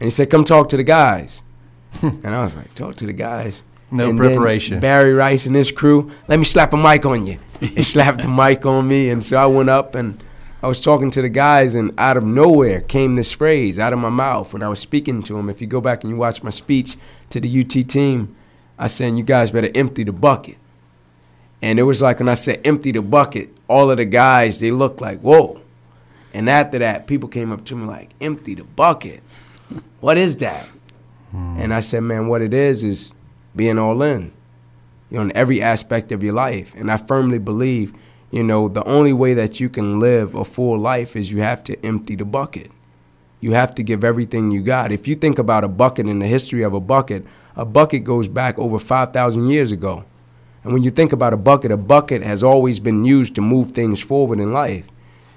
And 0.00 0.06
he 0.06 0.10
said, 0.10 0.30
Come 0.30 0.44
talk 0.44 0.68
to 0.70 0.76
the 0.76 0.84
guys. 0.84 1.40
and 2.02 2.26
I 2.26 2.42
was 2.42 2.56
like, 2.56 2.74
Talk 2.74 2.96
to 2.96 3.06
the 3.06 3.12
guys. 3.12 3.62
No 3.90 4.10
and 4.10 4.18
preparation. 4.18 4.80
Barry 4.80 5.12
Rice 5.12 5.46
and 5.46 5.54
his 5.54 5.70
crew, 5.70 6.10
let 6.28 6.38
me 6.38 6.44
slap 6.44 6.72
a 6.72 6.76
mic 6.76 7.06
on 7.06 7.26
you. 7.26 7.38
He 7.60 7.82
slapped 7.84 8.22
the 8.22 8.28
mic 8.28 8.66
on 8.66 8.88
me 8.88 9.10
and 9.10 9.24
so 9.24 9.36
I 9.36 9.46
went 9.46 9.70
up 9.70 9.94
and 9.94 10.22
I 10.62 10.68
was 10.68 10.80
talking 10.80 11.10
to 11.12 11.22
the 11.22 11.28
guys, 11.28 11.74
and 11.74 11.92
out 11.98 12.16
of 12.16 12.24
nowhere 12.24 12.80
came 12.80 13.14
this 13.14 13.30
phrase 13.30 13.78
out 13.78 13.92
of 13.92 13.98
my 13.98 14.08
mouth 14.08 14.52
when 14.52 14.62
I 14.62 14.68
was 14.68 14.80
speaking 14.80 15.22
to 15.24 15.34
them. 15.34 15.50
If 15.50 15.60
you 15.60 15.66
go 15.66 15.82
back 15.82 16.02
and 16.02 16.10
you 16.10 16.16
watch 16.16 16.42
my 16.42 16.50
speech 16.50 16.96
to 17.30 17.40
the 17.40 17.60
UT 17.60 17.88
team, 17.88 18.34
I 18.78 18.86
said, 18.88 19.16
"You 19.16 19.24
guys 19.24 19.50
better 19.50 19.70
empty 19.74 20.04
the 20.04 20.12
bucket." 20.12 20.56
And 21.62 21.78
it 21.78 21.84
was 21.84 22.02
like 22.02 22.18
when 22.18 22.28
I 22.28 22.34
said 22.34 22.60
empty 22.64 22.92
the 22.92 23.02
bucket, 23.02 23.50
all 23.68 23.90
of 23.90 23.96
the 23.96 24.04
guys 24.04 24.60
they 24.60 24.70
looked 24.70 25.00
like 25.00 25.20
whoa. 25.20 25.60
And 26.34 26.50
after 26.50 26.78
that, 26.78 27.06
people 27.06 27.28
came 27.28 27.50
up 27.50 27.64
to 27.66 27.76
me 27.76 27.86
like, 27.86 28.10
"Empty 28.20 28.54
the 28.54 28.64
bucket? 28.64 29.22
What 30.00 30.18
is 30.18 30.36
that?" 30.38 30.68
Hmm. 31.30 31.56
And 31.58 31.74
I 31.74 31.80
said, 31.80 32.02
"Man, 32.02 32.28
what 32.28 32.42
it 32.42 32.54
is 32.54 32.84
is 32.84 33.12
being 33.54 33.78
all 33.78 34.02
in, 34.02 34.32
you 35.10 35.16
know, 35.16 35.22
in 35.22 35.36
every 35.36 35.62
aspect 35.62 36.12
of 36.12 36.22
your 36.22 36.34
life." 36.34 36.72
And 36.76 36.90
I 36.90 36.98
firmly 36.98 37.38
believe 37.38 37.92
you 38.30 38.42
know, 38.42 38.68
the 38.68 38.84
only 38.84 39.12
way 39.12 39.34
that 39.34 39.60
you 39.60 39.68
can 39.68 40.00
live 40.00 40.34
a 40.34 40.44
full 40.44 40.78
life 40.78 41.16
is 41.16 41.30
you 41.30 41.40
have 41.40 41.62
to 41.64 41.84
empty 41.84 42.16
the 42.16 42.24
bucket. 42.24 42.70
You 43.40 43.52
have 43.52 43.74
to 43.74 43.82
give 43.82 44.02
everything 44.02 44.50
you 44.50 44.62
got. 44.62 44.92
If 44.92 45.06
you 45.06 45.14
think 45.14 45.38
about 45.38 45.64
a 45.64 45.68
bucket 45.68 46.06
in 46.06 46.18
the 46.18 46.26
history 46.26 46.62
of 46.62 46.72
a 46.72 46.80
bucket, 46.80 47.24
a 47.54 47.64
bucket 47.64 48.04
goes 48.04 48.28
back 48.28 48.58
over 48.58 48.78
5,000 48.78 49.48
years 49.48 49.72
ago. 49.72 50.04
And 50.64 50.72
when 50.72 50.82
you 50.82 50.90
think 50.90 51.12
about 51.12 51.32
a 51.32 51.36
bucket, 51.36 51.70
a 51.70 51.76
bucket 51.76 52.22
has 52.22 52.42
always 52.42 52.80
been 52.80 53.04
used 53.04 53.34
to 53.36 53.40
move 53.40 53.72
things 53.72 54.00
forward 54.00 54.40
in 54.40 54.52
life. 54.52 54.84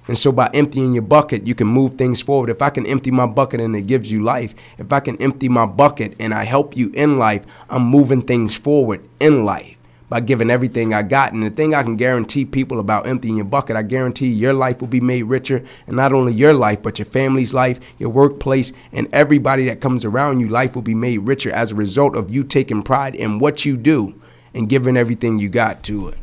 And 0.07 0.17
so 0.17 0.31
by 0.31 0.49
emptying 0.53 0.93
your 0.93 1.03
bucket, 1.03 1.45
you 1.45 1.53
can 1.53 1.67
move 1.67 1.95
things 1.95 2.21
forward. 2.21 2.49
If 2.49 2.61
I 2.61 2.71
can 2.71 2.85
empty 2.87 3.11
my 3.11 3.27
bucket 3.27 3.61
and 3.61 3.75
it 3.75 3.83
gives 3.83 4.11
you 4.11 4.23
life, 4.23 4.55
if 4.77 4.91
I 4.91 5.01
can 5.01 5.21
empty 5.21 5.49
my 5.49 5.67
bucket 5.67 6.15
and 6.19 6.33
I 6.33 6.45
help 6.45 6.75
you 6.75 6.91
in 6.95 7.19
life, 7.19 7.45
I'm 7.69 7.83
moving 7.83 8.23
things 8.23 8.55
forward 8.55 9.07
in 9.19 9.45
life 9.45 9.78
by 10.09 10.19
giving 10.19 10.49
everything 10.49 10.93
I 10.93 11.03
got. 11.03 11.31
And 11.31 11.43
the 11.43 11.49
thing 11.49 11.73
I 11.73 11.83
can 11.83 11.95
guarantee 11.95 12.43
people 12.43 12.79
about 12.79 13.07
emptying 13.07 13.37
your 13.37 13.45
bucket, 13.45 13.75
I 13.75 13.83
guarantee 13.83 14.27
your 14.27 14.53
life 14.53 14.81
will 14.81 14.87
be 14.87 14.99
made 14.99 15.23
richer. 15.23 15.63
And 15.87 15.95
not 15.95 16.11
only 16.11 16.33
your 16.33 16.53
life, 16.53 16.81
but 16.81 16.99
your 16.99 17.05
family's 17.05 17.53
life, 17.53 17.79
your 17.97 18.09
workplace, 18.09 18.73
and 18.91 19.07
everybody 19.13 19.65
that 19.67 19.81
comes 19.81 20.03
around 20.03 20.39
you, 20.39 20.49
life 20.49 20.75
will 20.75 20.81
be 20.81 20.95
made 20.95 21.19
richer 21.19 21.51
as 21.51 21.71
a 21.71 21.75
result 21.75 22.15
of 22.15 22.31
you 22.31 22.43
taking 22.43 22.83
pride 22.83 23.15
in 23.15 23.39
what 23.39 23.63
you 23.63 23.77
do 23.77 24.19
and 24.53 24.67
giving 24.67 24.97
everything 24.97 25.39
you 25.39 25.47
got 25.47 25.83
to 25.83 26.09
it. 26.09 26.17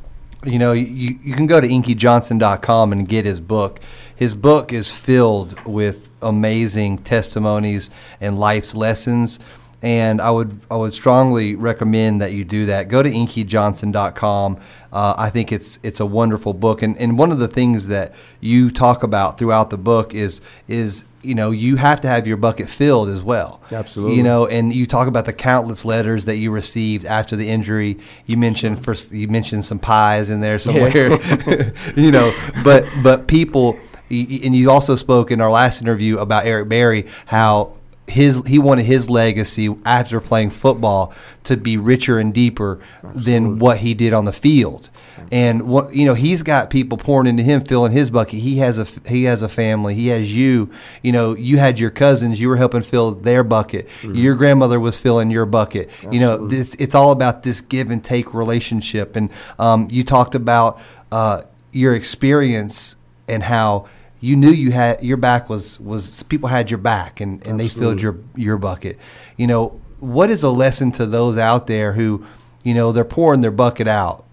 You 0.44 0.58
know, 0.58 0.72
you, 0.72 1.18
you 1.22 1.34
can 1.34 1.46
go 1.46 1.60
to 1.60 1.66
inkyjohnson.com 1.66 2.92
and 2.92 3.08
get 3.08 3.24
his 3.24 3.40
book. 3.40 3.80
His 4.14 4.34
book 4.34 4.72
is 4.72 4.92
filled 4.92 5.60
with 5.66 6.10
amazing 6.22 6.98
testimonies 6.98 7.90
and 8.20 8.38
life's 8.38 8.74
lessons 8.74 9.38
and 9.82 10.20
I 10.20 10.30
would 10.30 10.58
I 10.70 10.76
would 10.76 10.92
strongly 10.92 11.54
recommend 11.54 12.20
that 12.20 12.32
you 12.32 12.44
do 12.44 12.66
that. 12.66 12.88
Go 12.88 13.02
to 13.02 13.10
inkyjohnson.com. 13.10 14.58
Uh, 14.92 15.14
I 15.18 15.30
think 15.30 15.52
it's 15.52 15.78
it's 15.82 16.00
a 16.00 16.06
wonderful 16.06 16.54
book, 16.54 16.82
and 16.82 16.96
and 16.98 17.18
one 17.18 17.30
of 17.30 17.38
the 17.38 17.48
things 17.48 17.88
that 17.88 18.14
you 18.40 18.70
talk 18.70 19.02
about 19.02 19.38
throughout 19.38 19.70
the 19.70 19.76
book 19.76 20.14
is 20.14 20.40
is 20.66 21.04
you 21.22 21.34
know 21.34 21.50
you 21.50 21.76
have 21.76 22.00
to 22.00 22.08
have 22.08 22.26
your 22.26 22.38
bucket 22.38 22.70
filled 22.70 23.10
as 23.10 23.22
well. 23.22 23.60
Absolutely. 23.70 24.16
You 24.16 24.22
know, 24.22 24.46
and 24.46 24.72
you 24.72 24.86
talk 24.86 25.08
about 25.08 25.26
the 25.26 25.32
countless 25.34 25.84
letters 25.84 26.24
that 26.24 26.36
you 26.36 26.50
received 26.50 27.04
after 27.04 27.36
the 27.36 27.48
injury. 27.48 27.98
You 28.24 28.38
mentioned 28.38 28.82
first 28.82 29.12
you 29.12 29.28
mentioned 29.28 29.66
some 29.66 29.78
pies 29.78 30.30
in 30.30 30.40
there 30.40 30.58
somewhere. 30.58 31.12
Yeah. 31.12 31.70
you 31.96 32.10
know, 32.10 32.34
but 32.64 32.86
but 33.02 33.26
people 33.26 33.78
and 34.08 34.54
you 34.54 34.70
also 34.70 34.94
spoke 34.94 35.30
in 35.30 35.40
our 35.40 35.50
last 35.50 35.82
interview 35.82 36.18
about 36.18 36.46
Eric 36.46 36.68
Berry 36.68 37.06
how 37.26 37.75
his 38.08 38.42
he 38.46 38.58
wanted 38.58 38.84
his 38.84 39.10
legacy 39.10 39.74
after 39.84 40.20
playing 40.20 40.50
football 40.50 41.12
to 41.44 41.56
be 41.56 41.76
richer 41.76 42.18
and 42.18 42.32
deeper 42.32 42.80
Absolutely. 43.02 43.22
than 43.22 43.58
what 43.58 43.78
he 43.78 43.94
did 43.94 44.12
on 44.12 44.24
the 44.24 44.32
field. 44.32 44.90
And 45.32 45.62
what 45.62 45.94
you 45.94 46.04
know, 46.04 46.14
he's 46.14 46.42
got 46.42 46.70
people 46.70 46.98
pouring 46.98 47.26
into 47.26 47.42
him, 47.42 47.64
filling 47.64 47.92
his 47.92 48.10
bucket. 48.10 48.40
He 48.40 48.58
has 48.58 48.78
a 48.78 48.86
he 49.08 49.24
has 49.24 49.42
a 49.42 49.48
family. 49.48 49.94
He 49.94 50.08
has 50.08 50.34
you. 50.34 50.70
You 51.02 51.12
know, 51.12 51.34
you 51.34 51.58
had 51.58 51.78
your 51.78 51.90
cousins. 51.90 52.38
You 52.38 52.48
were 52.48 52.56
helping 52.56 52.82
fill 52.82 53.12
their 53.12 53.42
bucket. 53.42 53.88
Mm-hmm. 53.88 54.14
Your 54.14 54.34
grandmother 54.36 54.78
was 54.78 54.98
filling 54.98 55.30
your 55.30 55.46
bucket. 55.46 55.88
Absolutely. 55.88 56.18
You 56.18 56.20
know, 56.24 56.46
this 56.46 56.76
it's 56.78 56.94
all 56.94 57.10
about 57.10 57.42
this 57.42 57.60
give 57.60 57.90
and 57.90 58.04
take 58.04 58.34
relationship. 58.34 59.16
And 59.16 59.30
um, 59.58 59.88
you 59.90 60.04
talked 60.04 60.34
about 60.34 60.80
uh, 61.10 61.42
your 61.72 61.94
experience 61.94 62.96
and 63.26 63.42
how 63.42 63.88
you 64.20 64.36
knew 64.36 64.50
you 64.50 64.72
had 64.72 65.02
your 65.02 65.16
back 65.16 65.48
was 65.48 65.78
was 65.80 66.22
people 66.24 66.48
had 66.48 66.70
your 66.70 66.78
back 66.78 67.20
and, 67.20 67.46
and 67.46 67.60
they 67.60 67.68
filled 67.68 68.00
your 68.00 68.18
your 68.34 68.56
bucket. 68.56 68.98
You 69.36 69.46
know, 69.46 69.80
what 70.00 70.30
is 70.30 70.42
a 70.42 70.50
lesson 70.50 70.92
to 70.92 71.06
those 71.06 71.36
out 71.36 71.66
there 71.66 71.92
who, 71.92 72.24
you 72.62 72.74
know, 72.74 72.92
they're 72.92 73.04
pouring 73.04 73.40
their 73.40 73.50
bucket 73.50 73.88
out. 73.88 74.24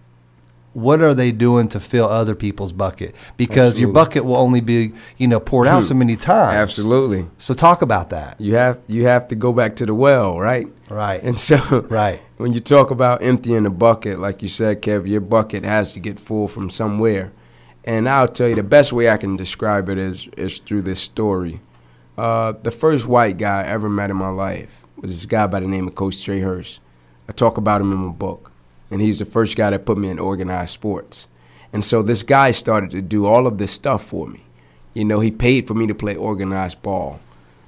What 0.74 1.02
are 1.04 1.13
they 1.13 1.32
doing 1.32 1.67
to 1.69 1.80
fill 1.80 2.10
other 2.10 2.34
people's 2.34 2.72
bucket? 2.72 3.13
Because 3.38 3.76
Absolutely. 3.76 3.82
your 3.82 3.91
bucket 3.91 4.26
will 4.26 4.38
only 4.38 4.60
be, 4.60 4.93
you 5.17 5.28
know, 5.28 5.39
poured 5.39 5.67
out 5.67 5.84
so 5.84 5.93
hmm. 5.93 6.00
many 6.00 6.15
times. 6.15 6.56
Absolutely. 6.56 7.28
So 7.38 7.54
talk 7.54 7.84
about 7.84 8.10
that. 8.10 8.41
You 8.41 8.56
have 8.56 8.80
you 8.88 9.06
have 9.06 9.28
to 9.28 9.36
go 9.36 9.54
back 9.54 9.76
to 9.78 9.86
the 9.86 9.93
well, 9.93 10.39
right? 10.39 10.67
Right. 10.89 11.22
And 11.22 11.39
so 11.39 11.58
right. 11.89 12.22
when 12.38 12.54
you 12.54 12.60
talk 12.60 12.89
about 12.89 13.22
emptying 13.22 13.63
the 13.63 13.69
bucket, 13.69 14.17
like 14.17 14.41
you 14.41 14.48
said, 14.48 14.82
Kev, 14.82 15.08
your 15.08 15.22
bucket 15.22 15.63
has 15.63 15.93
to 15.93 16.00
get 16.00 16.19
full 16.19 16.48
from 16.48 16.72
somewhere. 16.72 17.32
And 17.86 18.08
I'll 18.08 18.28
tell 18.28 18.48
you 18.48 18.56
the 18.56 18.63
best 18.63 18.93
way 18.93 19.10
I 19.10 19.17
can 19.17 19.36
describe 19.36 19.89
it 19.89 19.98
is 19.98 20.28
is 20.38 20.60
through 20.60 20.84
this 20.84 21.02
story. 21.02 21.60
Uh, 22.17 22.54
the 22.62 22.72
first 22.72 23.08
white 23.08 23.38
guy 23.38 23.62
I 23.62 23.67
ever 23.67 23.89
met 23.89 24.10
in 24.10 24.17
my 24.17 24.30
life 24.30 24.84
was 24.98 25.12
this 25.12 25.26
guy 25.26 25.48
by 25.48 25.60
the 25.60 25.67
name 25.67 25.88
of 25.88 25.96
Coach 25.96 26.24
Trey 26.24 26.39
Hurst. 26.39 26.80
I 27.28 27.32
talk 27.32 27.58
about 27.58 27.82
him 27.82 27.91
in 27.91 27.98
my 27.98 28.12
book, 28.12 28.52
and 28.91 29.02
he's 29.02 29.19
the 29.19 29.26
first 29.26 29.56
guy 29.56 29.69
that 29.72 29.86
put 29.86 29.98
me 29.98 30.10
in 30.10 30.19
organized 30.19 30.74
sports. 30.74 31.28
And 31.74 31.84
so 31.84 32.02
this 32.02 32.24
guy 32.24 32.52
started 32.52 32.91
to 32.91 33.02
do 33.02 33.26
all 33.26 33.48
of 33.48 33.58
this 33.58 33.72
stuff 33.72 34.06
for 34.06 34.28
me. 34.28 34.43
You 34.93 35.06
know, 35.06 35.19
he 35.22 35.32
paid 35.32 35.67
for 35.67 35.74
me 35.74 35.88
to 35.88 35.96
play 35.96 36.15
organized 36.15 36.82
ball. 36.84 37.19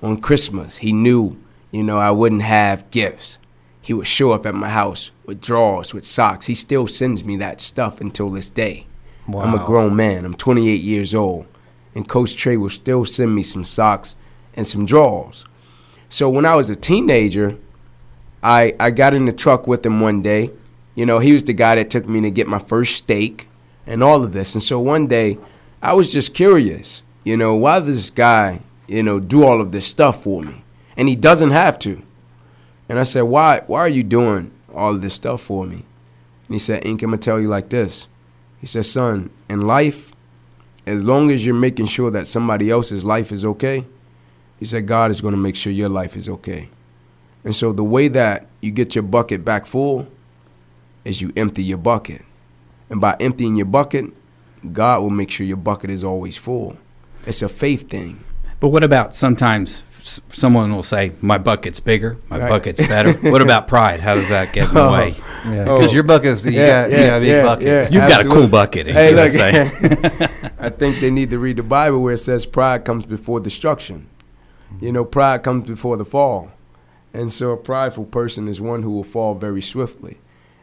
On 0.04 0.22
Christmas, 0.22 0.78
he 0.78 0.94
knew, 0.94 1.38
you 1.72 1.82
know, 1.82 1.98
I 1.98 2.12
wouldn't 2.12 2.44
have 2.44 2.92
gifts. 2.92 3.40
He 3.82 3.94
would 3.94 4.08
show 4.08 4.32
up 4.32 4.46
at 4.46 4.54
my 4.54 4.70
house 4.70 5.10
with 5.26 5.42
drawers, 5.42 5.94
with 5.94 6.06
socks. 6.06 6.46
He 6.46 6.56
still 6.56 6.88
sends 6.88 7.24
me 7.24 7.36
that 7.38 7.62
stuff 7.62 8.00
until 8.00 8.30
this 8.30 8.50
day. 8.50 8.86
Wow. 9.28 9.42
I'm 9.42 9.54
a 9.54 9.66
grown 9.66 9.96
man. 9.96 10.26
I'm 10.26 10.34
28 10.34 10.82
years 10.82 11.16
old. 11.16 11.46
And 11.94 12.08
Coach 12.08 12.36
Trey 12.36 12.58
will 12.58 12.70
still 12.70 13.06
send 13.06 13.34
me 13.34 13.44
some 13.44 13.64
socks 13.64 14.16
and 14.54 14.68
some 14.68 14.86
drawers. 14.86 15.46
So 16.10 16.30
when 16.30 16.46
I 16.46 16.56
was 16.56 16.70
a 16.70 16.76
teenager, 16.76 17.58
I 18.44 18.76
I 18.80 18.92
got 18.92 19.14
in 19.14 19.26
the 19.26 19.34
truck 19.34 19.68
with 19.68 19.86
him 19.86 20.00
one 20.00 20.22
day. 20.22 20.52
You 20.94 21.06
know, 21.06 21.20
he 21.20 21.34
was 21.34 21.44
the 21.44 21.54
guy 21.54 21.76
that 21.76 21.90
took 21.90 22.08
me 22.08 22.22
to 22.22 22.32
get 22.32 22.48
my 22.48 22.60
first 22.60 22.96
steak 22.96 23.48
and 23.86 24.04
all 24.04 24.24
of 24.24 24.34
this. 24.34 24.54
And 24.54 24.64
so 24.64 24.80
one 24.80 25.08
day, 25.08 25.38
I 25.82 25.94
was 25.94 26.14
just 26.14 26.34
curious. 26.34 27.02
You 27.24 27.38
know, 27.38 27.56
why 27.56 27.80
does 27.80 27.96
this 27.96 28.10
guy, 28.10 28.62
you 28.88 29.04
know, 29.04 29.20
do 29.20 29.44
all 29.44 29.60
of 29.60 29.72
this 29.72 29.88
stuff 29.88 30.24
for 30.24 30.42
me? 30.42 30.64
And 30.96 31.10
he 31.10 31.16
doesn't 31.16 31.52
have 31.52 31.80
to. 31.80 32.02
And 32.88 33.00
I 33.00 33.04
said, 33.04 33.24
why 33.24 33.64
why 33.68 33.80
are 33.80 33.90
you 33.90 34.04
doing 34.04 34.52
all 34.74 34.94
of 34.94 35.02
this 35.02 35.16
stuff 35.16 35.42
for 35.42 35.66
me? 35.66 35.86
And 36.48 36.56
he 36.56 36.60
said, 36.60 36.86
Ink, 36.86 37.02
I'm 37.02 37.10
gonna 37.10 37.18
tell 37.18 37.40
you 37.40 37.48
like 37.48 37.70
this. 37.70 38.08
He 38.60 38.68
said, 38.68 38.86
son, 38.86 39.30
in 39.50 39.62
life, 39.62 40.12
as 40.86 41.04
long 41.04 41.32
as 41.32 41.46
you're 41.46 41.56
making 41.56 41.88
sure 41.88 42.12
that 42.12 42.28
somebody 42.28 42.70
else's 42.70 43.04
life 43.04 43.32
is 43.32 43.44
okay, 43.46 43.86
he 44.60 44.66
said, 44.66 44.88
God 44.88 45.12
is 45.12 45.22
gonna 45.22 45.38
make 45.38 45.56
sure 45.56 45.72
your 45.72 45.90
life 45.90 46.16
is 46.16 46.30
okay. 46.30 46.70
And 47.44 47.56
so 47.56 47.72
the 47.72 47.84
way 47.84 48.08
that 48.08 48.48
you 48.62 48.72
get 48.72 48.96
your 48.96 49.04
bucket 49.04 49.46
back 49.46 49.66
full 49.66 50.08
is 51.04 51.22
you 51.22 51.32
empty 51.38 51.64
your 51.64 51.78
bucket. 51.78 52.24
And 52.90 53.00
by 53.00 53.16
emptying 53.20 53.56
your 53.56 53.68
bucket, 53.68 54.06
God 54.74 55.02
will 55.02 55.10
make 55.10 55.30
sure 55.30 55.46
your 55.46 55.58
bucket 55.58 55.90
is 55.90 56.04
always 56.04 56.38
full. 56.38 56.78
It's 57.26 57.42
a 57.42 57.50
faith 57.50 57.90
thing. 57.90 58.24
But 58.60 58.70
what 58.70 58.84
about 58.84 59.16
sometimes 59.16 59.84
s- 60.06 60.22
someone 60.30 60.74
will 60.74 60.84
say, 60.84 61.12
"My 61.22 61.38
bucket's 61.38 61.80
bigger, 61.80 62.18
my 62.30 62.38
Right. 62.40 62.50
bucket's 62.50 62.80
better." 62.80 63.14
what 63.32 63.42
about 63.42 63.68
pride? 63.76 64.00
How 64.00 64.16
does 64.16 64.30
that 64.30 64.54
get 64.54 64.70
in 64.70 64.76
the 64.76 64.82
oh. 64.84 64.92
way? 64.94 65.16
Yeah, 65.46 65.66
Oh. 65.68 65.78
because 65.78 65.92
your 65.94 66.04
bucket's 66.04 66.46
you 66.46 66.52
got, 66.54 66.92
you 66.92 66.98
got 66.98 67.18
a 67.18 67.20
big 67.22 67.44
bucket. 67.44 67.92
You've 67.94 68.08
got 68.08 68.26
a 68.26 68.30
cool 68.30 68.44
Absolutely. 68.46 68.48
bucket. 68.48 68.88
Hey, 68.88 69.10
you 69.10 69.16
look. 69.16 70.32
I 70.60 70.70
think 70.70 71.00
they 71.00 71.12
need 71.12 71.30
to 71.32 71.40
read 71.40 71.58
the 71.58 71.64
Bible 71.64 72.02
where 72.02 72.14
it 72.14 72.20
says 72.20 72.46
pride 72.46 72.86
comes 72.86 73.06
before 73.06 73.40
destruction. 73.40 74.08
You 74.82 74.92
know, 74.92 75.06
pride 75.06 75.44
comes 75.44 75.68
before 75.68 75.98
the 75.98 76.06
fall. 76.06 76.52
And 77.14 77.32
so 77.32 77.52
a 77.52 77.58
prideful 77.58 78.06
person 78.06 78.48
is 78.48 78.60
one 78.60 78.84
who 78.84 78.92
will 78.92 79.04
fall 79.04 79.36
very 79.36 79.62
swiftly. 79.62 80.18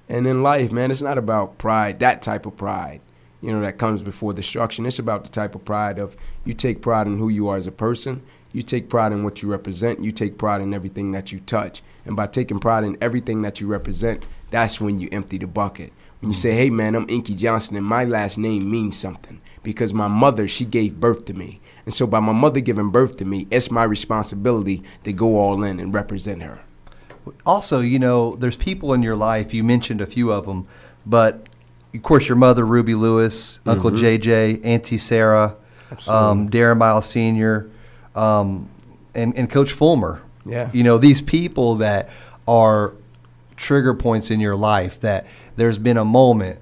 And 0.08 0.26
in 0.26 0.42
life, 0.42 0.70
man, 0.70 0.90
it's 0.90 1.00
not 1.00 1.16
about 1.16 1.56
pride, 1.56 1.98
that 2.00 2.20
type 2.20 2.44
of 2.44 2.56
pride, 2.56 3.00
you 3.40 3.50
know, 3.52 3.60
that 3.62 3.78
comes 3.78 4.02
before 4.02 4.34
destruction. 4.34 4.84
It's 4.84 4.98
about 4.98 5.24
the 5.24 5.30
type 5.30 5.54
of 5.54 5.64
pride 5.64 5.98
of 5.98 6.14
you 6.44 6.52
take 6.52 6.82
pride 6.82 7.06
in 7.06 7.18
who 7.18 7.30
you 7.30 7.48
are 7.48 7.56
as 7.56 7.66
a 7.66 7.72
person, 7.72 8.22
you 8.52 8.62
take 8.62 8.88
pride 8.88 9.12
in 9.12 9.24
what 9.24 9.42
you 9.42 9.50
represent, 9.50 10.04
you 10.04 10.12
take 10.12 10.38
pride 10.38 10.60
in 10.60 10.74
everything 10.74 11.12
that 11.12 11.32
you 11.32 11.40
touch. 11.40 11.82
And 12.04 12.16
by 12.16 12.26
taking 12.26 12.58
pride 12.58 12.84
in 12.84 12.98
everything 13.00 13.42
that 13.42 13.60
you 13.60 13.66
represent, 13.66 14.24
that's 14.50 14.80
when 14.80 14.98
you 14.98 15.08
empty 15.12 15.38
the 15.38 15.46
bucket. 15.46 15.92
When 16.20 16.30
you 16.30 16.36
say, 16.36 16.52
hey 16.52 16.70
man, 16.70 16.94
I'm 16.94 17.08
Inky 17.08 17.34
Johnson 17.34 17.76
and 17.76 17.86
my 17.86 18.04
last 18.04 18.38
name 18.38 18.70
means 18.70 18.96
something 18.96 19.40
because 19.62 19.92
my 19.92 20.08
mother, 20.08 20.46
she 20.46 20.64
gave 20.64 21.00
birth 21.00 21.24
to 21.26 21.34
me. 21.34 21.60
And 21.84 21.92
so 21.92 22.06
by 22.06 22.20
my 22.20 22.32
mother 22.32 22.60
giving 22.60 22.90
birth 22.90 23.16
to 23.16 23.24
me, 23.24 23.46
it's 23.50 23.70
my 23.70 23.82
responsibility 23.82 24.82
to 25.04 25.12
go 25.12 25.38
all 25.38 25.64
in 25.64 25.80
and 25.80 25.92
represent 25.92 26.42
her. 26.42 26.60
Also, 27.46 27.80
you 27.80 27.98
know, 27.98 28.36
there's 28.36 28.56
people 28.56 28.92
in 28.92 29.02
your 29.02 29.16
life. 29.16 29.52
You 29.54 29.64
mentioned 29.64 30.00
a 30.00 30.06
few 30.06 30.32
of 30.32 30.46
them, 30.46 30.66
but 31.06 31.48
of 31.94 32.02
course, 32.02 32.28
your 32.28 32.36
mother, 32.36 32.64
Ruby 32.64 32.94
Lewis, 32.94 33.60
Uncle 33.66 33.90
JJ, 33.90 34.64
Auntie 34.64 34.98
Sarah, 34.98 35.56
um, 36.08 36.48
Darren 36.48 36.78
Miles 36.78 37.08
Sr., 37.08 37.70
um, 38.14 38.68
and, 39.14 39.36
and 39.36 39.48
Coach 39.50 39.72
Fulmer. 39.72 40.22
Yeah. 40.44 40.70
You 40.72 40.82
know, 40.82 40.98
these 40.98 41.20
people 41.22 41.76
that 41.76 42.08
are 42.48 42.92
trigger 43.56 43.94
points 43.94 44.30
in 44.30 44.40
your 44.40 44.56
life 44.56 45.00
that 45.00 45.26
there's 45.56 45.78
been 45.78 45.96
a 45.96 46.04
moment. 46.04 46.58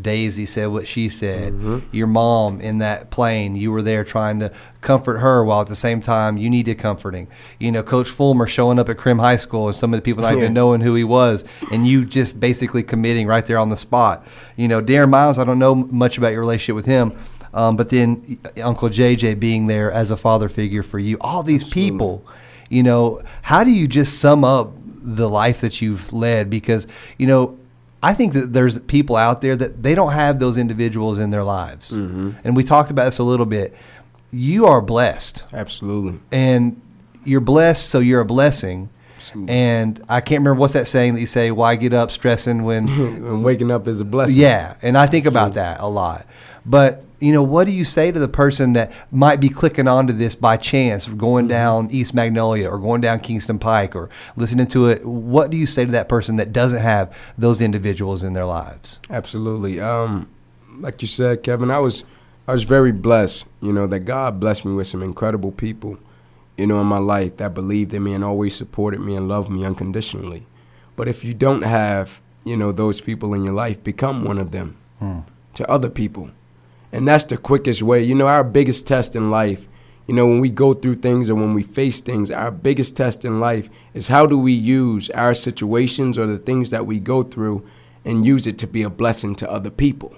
Daisy 0.00 0.44
said 0.44 0.66
what 0.66 0.88
she 0.88 1.08
said. 1.08 1.82
Your 1.92 2.08
mom 2.08 2.60
in 2.60 2.78
that 2.78 3.10
plane, 3.12 3.54
you 3.54 3.70
were 3.70 3.80
there 3.80 4.02
trying 4.02 4.40
to 4.40 4.52
comfort 4.80 5.18
her 5.18 5.44
while 5.44 5.60
at 5.60 5.68
the 5.68 5.76
same 5.76 6.00
time 6.02 6.36
you 6.36 6.50
needed 6.50 6.80
comforting. 6.80 7.28
You 7.60 7.70
know, 7.70 7.84
Coach 7.84 8.08
Fulmer 8.10 8.48
showing 8.48 8.80
up 8.80 8.88
at 8.88 8.96
Crim 8.96 9.20
High 9.20 9.36
School 9.36 9.66
and 9.68 9.74
some 9.74 9.94
of 9.94 9.98
the 9.98 10.02
people 10.02 10.22
not 10.24 10.32
Yeah. 10.32 10.38
even 10.42 10.52
knowing 10.52 10.80
who 10.80 10.96
he 10.96 11.04
was, 11.04 11.44
and 11.70 11.86
you 11.86 12.04
just 12.04 12.40
basically 12.40 12.82
committing 12.82 13.28
right 13.28 13.46
there 13.46 13.56
on 13.58 13.68
the 13.68 13.76
spot. 13.76 14.26
You 14.56 14.66
know, 14.66 14.82
Darren 14.82 15.10
Miles, 15.10 15.38
I 15.38 15.44
don't 15.44 15.60
know 15.60 15.76
much 15.76 16.18
about 16.18 16.32
your 16.32 16.40
relationship 16.40 16.74
with 16.74 16.86
him, 16.86 17.12
um, 17.54 17.76
but 17.76 17.88
then 17.88 18.38
Uncle 18.62 18.88
JJ 18.90 19.38
being 19.40 19.66
there 19.68 19.90
as 19.90 20.10
a 20.10 20.16
father 20.16 20.48
figure 20.48 20.82
for 20.82 20.98
you. 20.98 21.16
All 21.20 21.42
these 21.42 21.64
people, 21.64 22.24
you 22.68 22.82
know, 22.82 23.22
how 23.42 23.64
do 23.64 23.70
you 23.70 23.86
just 23.88 24.18
sum 24.18 24.44
up 24.44 24.72
the 25.00 25.28
life 25.28 25.60
that 25.60 25.80
you've 25.80 26.12
led? 26.12 26.50
Because, 26.50 26.86
you 27.16 27.26
know, 27.26 27.56
I 28.02 28.12
think 28.12 28.32
that 28.34 28.52
there's 28.52 28.78
people 28.80 29.16
out 29.16 29.40
there 29.40 29.56
that 29.56 29.82
they 29.82 29.94
don't 29.94 30.12
have 30.12 30.38
those 30.38 30.58
individuals 30.58 31.18
in 31.18 31.30
their 31.30 31.44
lives. 31.44 31.92
And 31.92 32.56
we 32.56 32.64
talked 32.64 32.90
about 32.90 33.04
this 33.06 33.18
a 33.18 33.22
little 33.24 33.46
bit. 33.46 33.74
You 34.32 34.66
are 34.66 34.80
blessed 34.82 35.44
Absolutely. 35.52 36.18
and 36.32 36.80
you're 37.24 37.40
blessed, 37.40 37.88
so 37.88 38.00
you're 38.00 38.20
a 38.20 38.24
blessing. 38.26 38.90
And 39.48 40.04
I 40.08 40.20
can't 40.20 40.40
remember 40.40 40.60
what's 40.60 40.74
that 40.74 40.86
saying 40.88 41.14
that 41.14 41.20
you 41.20 41.26
say, 41.26 41.50
why 41.50 41.76
get 41.76 41.94
up 41.94 42.10
stressing 42.10 42.64
when 42.64 42.88
and 42.88 43.42
waking 43.48 43.70
up 43.70 43.88
is 43.88 44.00
a 44.00 44.04
blessing. 44.04 44.36
yeah, 44.38 44.74
and 44.82 44.98
I 44.98 45.06
think 45.06 45.24
about 45.24 45.54
that 45.54 45.80
a 45.80 45.86
lot. 45.88 46.26
But 46.66 47.04
you 47.24 47.32
know, 47.32 47.42
what 47.42 47.64
do 47.64 47.70
you 47.70 47.84
say 47.84 48.12
to 48.12 48.18
the 48.18 48.28
person 48.28 48.74
that 48.74 48.92
might 49.10 49.40
be 49.40 49.48
clicking 49.48 49.88
onto 49.88 50.12
this 50.12 50.34
by 50.34 50.58
chance, 50.58 51.08
going 51.08 51.48
down 51.48 51.88
East 51.90 52.12
Magnolia 52.12 52.68
or 52.68 52.78
going 52.78 53.00
down 53.00 53.20
Kingston 53.20 53.58
Pike 53.58 53.96
or 53.96 54.10
listening 54.36 54.66
to 54.66 54.88
it? 54.88 55.06
What 55.06 55.50
do 55.50 55.56
you 55.56 55.64
say 55.64 55.86
to 55.86 55.92
that 55.92 56.10
person 56.10 56.36
that 56.36 56.52
doesn't 56.52 56.82
have 56.82 57.16
those 57.38 57.62
individuals 57.62 58.22
in 58.22 58.34
their 58.34 58.44
lives? 58.44 59.00
Absolutely. 59.08 59.80
Um, 59.80 60.28
like 60.80 61.00
you 61.00 61.08
said, 61.08 61.42
Kevin, 61.42 61.70
I 61.70 61.78
was 61.78 62.04
I 62.46 62.52
was 62.52 62.64
very 62.64 62.92
blessed, 62.92 63.46
you 63.62 63.72
know, 63.72 63.86
that 63.86 64.00
God 64.00 64.38
blessed 64.38 64.66
me 64.66 64.74
with 64.74 64.88
some 64.88 65.02
incredible 65.02 65.50
people, 65.50 65.96
you 66.58 66.66
know, 66.66 66.78
in 66.82 66.86
my 66.86 66.98
life 66.98 67.38
that 67.38 67.54
believed 67.54 67.94
in 67.94 68.02
me 68.04 68.12
and 68.12 68.22
always 68.22 68.54
supported 68.54 69.00
me 69.00 69.16
and 69.16 69.28
loved 69.28 69.48
me 69.48 69.64
unconditionally. 69.64 70.44
But 70.94 71.08
if 71.08 71.24
you 71.24 71.32
don't 71.32 71.62
have, 71.62 72.20
you 72.44 72.58
know, 72.58 72.70
those 72.70 73.00
people 73.00 73.32
in 73.32 73.44
your 73.44 73.54
life, 73.54 73.82
become 73.82 74.24
one 74.24 74.36
of 74.36 74.50
them 74.50 74.76
to 75.54 75.70
other 75.70 75.88
people. 75.88 76.28
And 76.94 77.08
that's 77.08 77.24
the 77.24 77.36
quickest 77.36 77.82
way. 77.82 78.04
You 78.04 78.14
know, 78.14 78.28
our 78.28 78.44
biggest 78.44 78.86
test 78.86 79.16
in 79.16 79.28
life, 79.28 79.66
you 80.06 80.14
know, 80.14 80.28
when 80.28 80.38
we 80.38 80.48
go 80.48 80.72
through 80.72 80.96
things 80.96 81.28
or 81.28 81.34
when 81.34 81.52
we 81.52 81.64
face 81.64 82.00
things, 82.00 82.30
our 82.30 82.52
biggest 82.52 82.96
test 82.96 83.24
in 83.24 83.40
life 83.40 83.68
is 83.94 84.06
how 84.06 84.26
do 84.26 84.38
we 84.38 84.52
use 84.52 85.10
our 85.10 85.34
situations 85.34 86.16
or 86.16 86.28
the 86.28 86.38
things 86.38 86.70
that 86.70 86.86
we 86.86 87.00
go 87.00 87.24
through 87.24 87.66
and 88.04 88.24
use 88.24 88.46
it 88.46 88.58
to 88.58 88.68
be 88.68 88.84
a 88.84 88.88
blessing 88.88 89.34
to 89.34 89.50
other 89.50 89.70
people. 89.70 90.14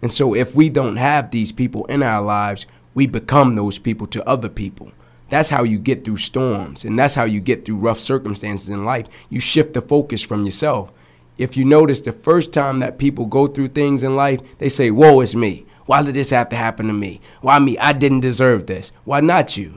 And 0.00 0.12
so 0.12 0.32
if 0.32 0.54
we 0.54 0.68
don't 0.68 0.94
have 0.94 1.32
these 1.32 1.50
people 1.50 1.86
in 1.86 2.04
our 2.04 2.22
lives, 2.22 2.66
we 2.94 3.08
become 3.08 3.56
those 3.56 3.80
people 3.80 4.06
to 4.06 4.24
other 4.24 4.48
people. 4.48 4.92
That's 5.28 5.50
how 5.50 5.64
you 5.64 5.78
get 5.78 6.04
through 6.04 6.18
storms, 6.18 6.84
and 6.84 6.96
that's 6.96 7.16
how 7.16 7.24
you 7.24 7.40
get 7.40 7.64
through 7.64 7.78
rough 7.78 7.98
circumstances 7.98 8.70
in 8.70 8.84
life. 8.84 9.08
You 9.28 9.40
shift 9.40 9.74
the 9.74 9.80
focus 9.80 10.22
from 10.22 10.44
yourself. 10.44 10.92
If 11.36 11.56
you 11.56 11.64
notice, 11.64 12.00
the 12.00 12.12
first 12.12 12.52
time 12.52 12.78
that 12.78 12.98
people 12.98 13.26
go 13.26 13.48
through 13.48 13.68
things 13.68 14.04
in 14.04 14.14
life, 14.14 14.40
they 14.58 14.68
say, 14.68 14.92
Woe 14.92 15.20
is 15.20 15.34
me. 15.34 15.66
Why 15.92 16.00
did 16.00 16.14
this 16.14 16.30
have 16.30 16.48
to 16.48 16.56
happen 16.56 16.86
to 16.86 16.94
me? 16.94 17.20
Why 17.42 17.58
me? 17.58 17.76
I 17.76 17.92
didn't 17.92 18.20
deserve 18.20 18.66
this. 18.66 18.92
Why 19.04 19.20
not 19.20 19.58
you? 19.58 19.76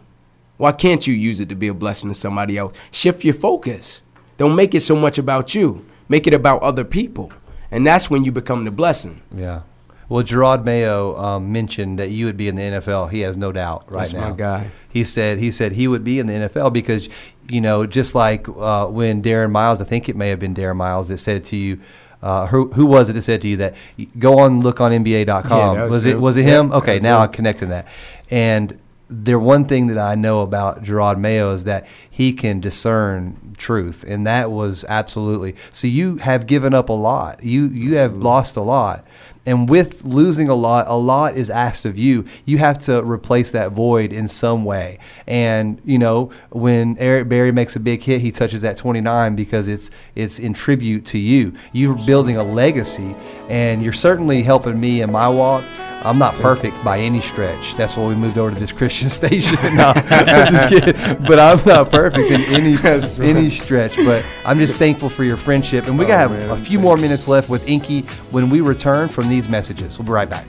Why 0.55 0.71
can't 0.71 1.05
you 1.05 1.13
use 1.13 1.41
it 1.41 1.49
to 1.49 1.55
be 1.55 1.67
a 1.67 1.73
blessing 1.73 2.09
to 2.09 2.13
somebody 2.13 2.57
else? 2.57 2.73
Shift 2.89 3.25
your 3.25 3.33
focus. 3.33 3.99
Don't 4.37 4.55
make 4.55 4.73
it 4.73 4.79
so 4.79 4.95
much 4.95 5.17
about 5.17 5.53
you, 5.53 5.85
make 6.07 6.25
it 6.25 6.33
about 6.33 6.61
other 6.61 6.85
people. 6.85 7.33
And 7.69 7.85
that's 7.85 8.09
when 8.09 8.23
you 8.23 8.31
become 8.31 8.63
the 8.63 8.71
blessing. 8.71 9.23
Yeah. 9.35 9.63
Well, 10.07 10.23
Jerod 10.23 10.63
Mayo 10.63 11.17
um, 11.17 11.51
mentioned 11.51 11.99
that 11.99 12.11
you 12.11 12.27
would 12.27 12.37
be 12.37 12.47
in 12.47 12.55
the 12.55 12.61
NFL. 12.61 13.11
He 13.11 13.19
has 13.19 13.37
no 13.37 13.51
doubt 13.51 13.91
right 13.91 14.03
That's 14.03 14.13
now. 14.13 14.29
my 14.29 14.35
guy. 14.37 14.71
He 14.87 15.03
said 15.03 15.39
he 15.39 15.51
said 15.51 15.73
he 15.73 15.89
would 15.89 16.05
be 16.05 16.19
in 16.19 16.27
the 16.27 16.33
NFL 16.33 16.71
because 16.71 17.09
you 17.49 17.59
know 17.59 17.85
just 17.85 18.15
like 18.15 18.47
uh, 18.47 18.85
when 18.85 19.21
Darren 19.21 19.51
Miles, 19.51 19.81
I 19.81 19.83
think 19.83 20.07
it 20.07 20.15
may 20.15 20.29
have 20.29 20.39
been 20.39 20.55
Darren 20.55 20.77
Miles 20.77 21.09
that 21.09 21.17
said 21.17 21.43
to 21.45 21.57
you. 21.57 21.81
Uh, 22.25 22.47
who, 22.47 22.71
who 22.71 22.87
was 22.87 23.07
it 23.07 23.13
that 23.13 23.21
said 23.21 23.39
to 23.39 23.47
you 23.47 23.57
that 23.57 23.75
go 24.17 24.39
on 24.39 24.61
look 24.61 24.81
on 24.81 24.91
NBA.com? 24.91 25.75
Yeah, 25.75 25.83
was, 25.83 25.91
was 25.91 26.05
it 26.07 26.15
him. 26.15 26.21
was 26.21 26.37
it 26.37 26.43
him? 26.43 26.69
that 26.69 26.77
okay, 26.77 26.97
now. 26.97 27.19
I'm 27.19 27.31
connecting 27.31 27.69
that. 27.69 27.87
And 28.31 28.79
the 29.09 29.37
one 29.37 29.65
thing 29.65 29.85
that 29.87 29.99
I 29.99 30.15
know 30.15 30.41
about 30.41 30.83
Jerod 30.83 31.19
Mayo 31.19 31.53
is 31.53 31.65
that 31.65 31.85
he 32.09 32.33
can 32.33 32.59
discern 32.59 33.53
truth, 33.57 34.03
and 34.07 34.25
that 34.25 34.49
was 34.49 34.83
absolutely. 34.85 35.55
So 35.69 35.85
you 35.85 36.17
have 36.17 36.47
given 36.47 36.73
up 36.73 36.89
a 36.89 36.93
lot. 36.93 37.43
You 37.43 37.67
you 37.67 37.97
have 37.97 38.17
lost 38.17 38.55
a 38.55 38.61
lot, 38.61 39.05
and 39.45 39.69
with 39.69 40.03
losing 40.03 40.49
a 40.49 40.55
lot, 40.55 40.87
a 40.87 40.95
lot 40.95 41.35
is 41.35 41.49
asked 41.49 41.85
of 41.85 41.97
you. 41.97 42.25
You 42.45 42.57
have 42.57 42.79
to 42.79 43.03
replace 43.03 43.51
that 43.51 43.71
void 43.71 44.11
in 44.11 44.27
some 44.27 44.65
way. 44.65 44.99
And 45.27 45.81
you 45.85 45.99
know 45.99 46.31
when 46.49 46.97
Eric 46.97 47.29
Berry 47.29 47.51
makes 47.51 47.75
a 47.75 47.79
big 47.79 48.01
hit, 48.01 48.21
he 48.21 48.31
touches 48.31 48.61
that 48.61 48.77
29 48.77 49.35
because 49.35 49.67
it's 49.67 49.91
it's 50.15 50.39
in 50.39 50.53
tribute 50.53 51.05
to 51.07 51.19
you. 51.19 51.53
You're 51.73 51.97
building 52.05 52.37
a 52.37 52.43
legacy, 52.43 53.15
and 53.49 53.81
you're 53.81 53.93
certainly 53.93 54.43
helping 54.43 54.79
me 54.79 55.01
in 55.01 55.11
my 55.11 55.29
walk. 55.29 55.63
I'm 56.05 56.17
not 56.19 56.33
perfect 56.35 56.81
by 56.83 56.99
any 56.99 57.19
stretch. 57.19 57.75
That's 57.75 57.97
why 57.97 58.05
we 58.07 58.15
moved 58.15 58.37
over 58.37 58.53
to 58.53 58.59
this 58.59 58.71
Christian 58.71 59.09
station. 59.21 59.57
no, 59.75 59.91
I'm 59.95 60.53
just 60.53 60.69
kidding. 60.69 60.93
But 61.25 61.39
I'm 61.39 61.59
not 61.65 61.91
perfect 61.91 62.29
in 62.31 62.41
any 62.41 62.75
right. 62.77 63.19
any 63.19 63.49
stretch. 63.49 63.95
But 63.97 64.23
I'm 64.45 64.59
just 64.59 64.77
thankful 64.77 65.09
for 65.09 65.23
your 65.23 65.37
friendship. 65.37 65.87
And 65.87 65.97
we 65.97 66.05
Oh, 66.05 66.07
gotta 66.09 66.29
have 66.37 66.47
man, 66.47 66.49
a 66.51 66.57
few 66.63 66.79
more 66.79 66.95
minutes 66.97 67.27
left 67.27 67.49
with 67.49 67.67
Inky 67.67 68.01
when 68.31 68.49
we 68.49 68.61
return 68.61 69.09
from 69.09 69.27
these 69.29 69.49
messages. 69.49 69.97
We'll 69.97 70.05
be 70.05 70.11
right 70.11 70.29
back. 70.29 70.45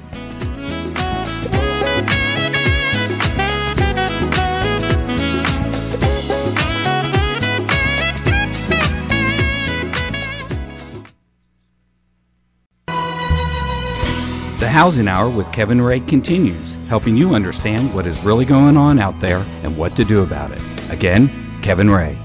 Housing 14.64 15.08
Hour 15.08 15.28
with 15.28 15.52
Kevin 15.52 15.80
Ray 15.80 16.00
continues, 16.00 16.74
helping 16.88 17.16
you 17.16 17.34
understand 17.34 17.94
what 17.94 18.06
is 18.06 18.24
really 18.24 18.44
going 18.44 18.76
on 18.76 18.98
out 18.98 19.18
there 19.20 19.44
and 19.62 19.76
what 19.76 19.94
to 19.96 20.04
do 20.04 20.22
about 20.22 20.50
it. 20.50 20.62
Again, 20.90 21.30
Kevin 21.62 21.90
Ray. 21.90 22.18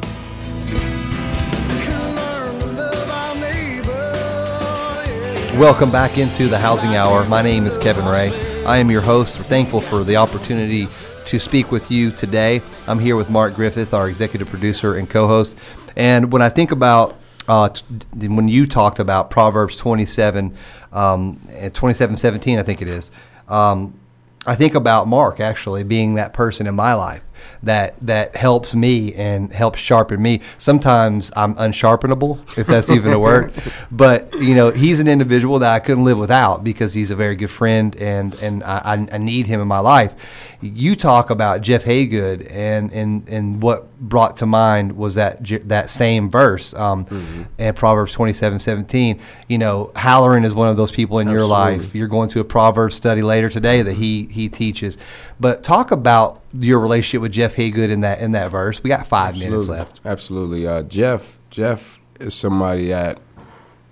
Welcome 5.60 5.92
back 5.92 6.18
into 6.18 6.48
the 6.48 6.58
Housing 6.58 6.96
Hour. 6.96 7.26
My 7.28 7.42
name 7.42 7.66
is 7.66 7.78
Kevin 7.78 8.06
Ray. 8.06 8.32
I 8.66 8.78
am 8.78 8.90
your 8.90 9.02
host. 9.02 9.38
We're 9.38 9.44
thankful 9.44 9.82
for 9.82 10.04
the 10.04 10.16
opportunity 10.16 10.88
to 11.26 11.40
speak 11.40 11.72
with 11.72 11.92
you 11.92 12.12
today. 12.12 12.62
I'm 12.88 13.00
here 13.00 13.16
with 13.16 13.30
Mark 13.30 13.56
Griffith, 13.56 13.94
our 13.94 14.08
executive 14.10 14.50
producer 14.50 14.96
and 14.96 15.10
co-host. 15.10 15.58
And 15.96 16.32
when 16.32 16.42
I 16.42 16.50
think 16.50 16.72
about 16.72 17.18
uh, 17.52 17.70
when 18.14 18.48
you 18.48 18.66
talked 18.66 19.00
about 19.00 19.30
Proverbs 19.30 19.76
27, 19.76 20.56
um, 20.94 21.38
27, 21.74 22.16
17, 22.16 22.58
I 22.58 22.64
think 22.64 22.82
it 22.82 22.88
is. 22.88 23.12
Um, 23.50 23.94
I 24.48 24.56
think 24.56 24.74
about 24.74 25.10
Mark 25.10 25.42
actually 25.42 25.84
being 25.84 26.14
that 26.14 26.34
person 26.34 26.66
in 26.66 26.76
my 26.76 26.94
life 26.94 27.26
that 27.64 27.96
that 28.02 28.36
helps 28.36 28.74
me 28.74 29.14
and 29.14 29.52
helps 29.54 29.80
sharpen 29.80 30.22
me. 30.22 30.42
Sometimes 30.58 31.32
I'm 31.36 31.56
unsharpenable, 31.56 32.40
if 32.58 32.68
that's 32.68 32.90
even 32.90 33.14
a 33.14 33.20
word. 33.20 33.54
But 33.92 34.34
you 34.36 34.56
know, 34.56 34.72
he's 34.72 35.00
an 35.00 35.08
individual 35.08 35.60
that 35.60 35.74
I 35.74 35.80
couldn't 35.80 36.04
live 36.04 36.18
without 36.18 36.64
because 36.64 36.94
he's 36.94 37.12
a 37.12 37.16
very 37.16 37.36
good 37.36 37.50
friend 37.50 37.96
and 37.98 38.34
and 38.36 38.64
I, 38.64 39.06
I 39.12 39.18
need 39.18 39.48
him 39.48 39.62
in 39.62 39.68
my 39.68 39.80
life. 39.80 40.14
You 40.62 40.96
talk 40.96 41.30
about 41.30 41.62
Jeff 41.62 41.84
Haygood 41.84 42.48
and 42.50 42.92
and 42.94 43.28
and 43.28 43.62
what 43.62 43.92
brought 44.00 44.38
to 44.38 44.46
mind 44.46 44.98
was 44.98 45.16
that 45.16 45.46
that 45.68 45.92
same 45.92 46.30
verse 46.30 46.74
um, 46.74 47.06
mm-hmm. 47.06 47.44
in 47.58 47.74
Proverbs 47.74 48.14
27, 48.14 48.60
17. 48.60 49.20
You 49.48 49.58
know, 49.58 49.92
Halloran 49.96 50.44
is 50.44 50.54
one 50.54 50.70
of 50.70 50.78
those 50.78 50.92
people 50.92 51.20
in 51.20 51.28
Absolutely. 51.28 51.42
your 51.42 51.50
life. 51.50 51.96
You're 51.96 52.08
going 52.08 52.30
to 52.30 52.40
a 52.40 52.44
Proverbs 52.44 52.96
study 52.96 53.22
later 53.22 53.50
today 53.50 53.82
that 53.82 53.94
he 53.94 54.26
he 54.26 54.50
teaches. 54.50 54.98
But 55.40 55.64
talk 55.64 55.92
about 55.92 56.41
your 56.54 56.80
relationship 56.80 57.22
with 57.22 57.32
Jeff 57.32 57.56
Haygood 57.56 57.90
in 57.90 58.02
that 58.02 58.20
in 58.20 58.32
that 58.32 58.52
verse. 58.52 58.84
We 58.84 58.90
got 58.90 59.08
five 59.08 59.30
Absolutely. 59.30 59.50
minutes 59.50 59.70
left. 59.70 60.02
Absolutely, 60.06 60.68
uh, 60.68 60.84
Jeff. 60.84 61.38
Jeff 61.50 62.00
is 62.20 62.34
somebody 62.34 62.90
that 62.90 63.20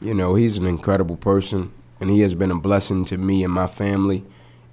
you 0.01 0.13
know 0.13 0.35
he's 0.35 0.57
an 0.57 0.65
incredible 0.65 1.17
person, 1.17 1.71
and 1.99 2.09
he 2.09 2.21
has 2.21 2.35
been 2.35 2.51
a 2.51 2.55
blessing 2.55 3.05
to 3.05 3.17
me 3.17 3.43
and 3.43 3.53
my 3.53 3.67
family. 3.67 4.25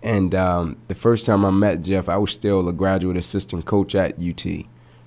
And 0.03 0.35
um, 0.35 0.77
the 0.89 0.95
first 0.95 1.27
time 1.27 1.45
I 1.45 1.51
met 1.51 1.83
Jeff, 1.83 2.09
I 2.09 2.17
was 2.17 2.33
still 2.33 2.69
a 2.69 2.73
graduate 2.73 3.17
assistant 3.17 3.65
coach 3.65 3.95
at 3.95 4.19
UT. 4.21 4.47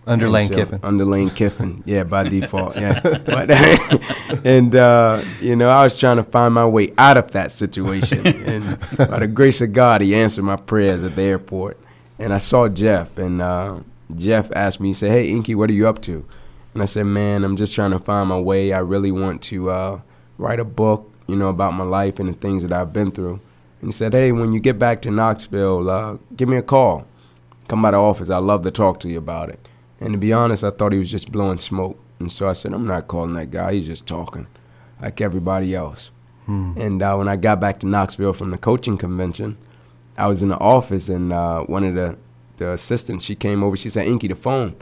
Under 0.07 0.25
and 0.25 0.33
Lane 0.33 0.47
so, 0.47 0.55
Kiffin. 0.55 0.79
Under 0.81 1.05
Lane 1.05 1.29
Kiffin, 1.29 1.83
yeah, 1.85 2.03
by 2.03 2.23
default, 2.23 2.75
yeah. 2.75 2.99
But 3.01 3.51
and 4.45 4.75
uh, 4.75 5.21
you 5.39 5.55
know, 5.55 5.69
I 5.69 5.83
was 5.83 5.99
trying 5.99 6.17
to 6.17 6.23
find 6.23 6.53
my 6.53 6.65
way 6.65 6.91
out 6.97 7.17
of 7.17 7.31
that 7.31 7.51
situation, 7.51 8.25
and 8.27 8.79
by 8.97 9.19
the 9.19 9.27
grace 9.27 9.61
of 9.61 9.73
God, 9.73 10.01
He 10.01 10.15
answered 10.15 10.43
my 10.43 10.55
prayers 10.55 11.03
at 11.03 11.15
the 11.15 11.21
airport 11.21 11.77
and 12.19 12.33
I 12.33 12.37
saw 12.37 12.67
Jeff, 12.67 13.17
and 13.17 13.41
uh, 13.41 13.79
Jeff 14.15 14.51
asked 14.51 14.79
me, 14.79 14.89
he 14.89 14.93
said, 14.93 15.11
"Hey, 15.11 15.29
Inky, 15.29 15.55
what 15.55 15.69
are 15.69 15.73
you 15.73 15.87
up 15.87 16.01
to?" 16.03 16.25
And 16.73 16.83
I 16.83 16.85
said, 16.85 17.05
"Man, 17.05 17.43
I'm 17.43 17.55
just 17.55 17.73
trying 17.73 17.91
to 17.91 17.99
find 17.99 18.29
my 18.29 18.39
way. 18.39 18.73
I 18.73 18.79
really 18.79 19.11
want 19.11 19.41
to 19.43 19.71
uh, 19.71 19.99
write 20.37 20.59
a 20.59 20.65
book, 20.65 21.11
you 21.27 21.35
know, 21.35 21.47
about 21.47 21.73
my 21.73 21.85
life 21.85 22.19
and 22.19 22.29
the 22.29 22.33
things 22.33 22.61
that 22.63 22.73
I've 22.73 22.93
been 22.93 23.11
through." 23.11 23.39
And 23.81 23.87
he 23.87 23.91
said, 23.91 24.13
"Hey, 24.13 24.31
when 24.33 24.51
you 24.51 24.59
get 24.59 24.77
back 24.77 25.01
to 25.03 25.11
Knoxville, 25.11 25.89
uh, 25.89 26.17
give 26.35 26.49
me 26.49 26.57
a 26.57 26.61
call. 26.61 27.05
Come 27.69 27.81
by 27.81 27.91
the 27.91 27.97
office. 27.97 28.29
I'd 28.29 28.39
love 28.39 28.63
to 28.63 28.71
talk 28.71 28.99
to 29.01 29.09
you 29.09 29.17
about 29.17 29.49
it." 29.49 29.65
And 30.01 30.13
to 30.13 30.17
be 30.17 30.33
honest, 30.33 30.63
I 30.63 30.71
thought 30.71 30.91
he 30.91 30.99
was 30.99 31.11
just 31.11 31.31
blowing 31.31 31.59
smoke, 31.59 31.97
and 32.19 32.31
so 32.31 32.49
I 32.49 32.53
said, 32.53 32.73
"I'm 32.73 32.85
not 32.85 33.07
calling 33.07 33.33
that 33.33 33.51
guy. 33.51 33.73
He's 33.73 33.87
just 33.87 34.05
talking, 34.05 34.47
like 35.01 35.21
everybody 35.21 35.73
else." 35.73 36.11
Hmm. 36.45 36.73
And 36.77 37.01
uh, 37.01 37.15
when 37.15 37.29
I 37.29 37.37
got 37.37 37.61
back 37.61 37.79
to 37.79 37.87
Knoxville 37.87 38.33
from 38.33 38.51
the 38.51 38.57
coaching 38.57 38.97
convention. 38.97 39.57
I 40.17 40.27
was 40.27 40.41
in 40.41 40.49
the 40.49 40.57
office 40.57 41.09
and 41.09 41.31
uh, 41.31 41.61
one 41.61 41.83
of 41.83 41.95
the, 41.95 42.17
the 42.57 42.71
assistants, 42.73 43.25
she 43.25 43.35
came 43.35 43.63
over. 43.63 43.75
She 43.77 43.89
said, 43.89 44.05
Inky, 44.07 44.27
the 44.27 44.35
phone. 44.35 44.75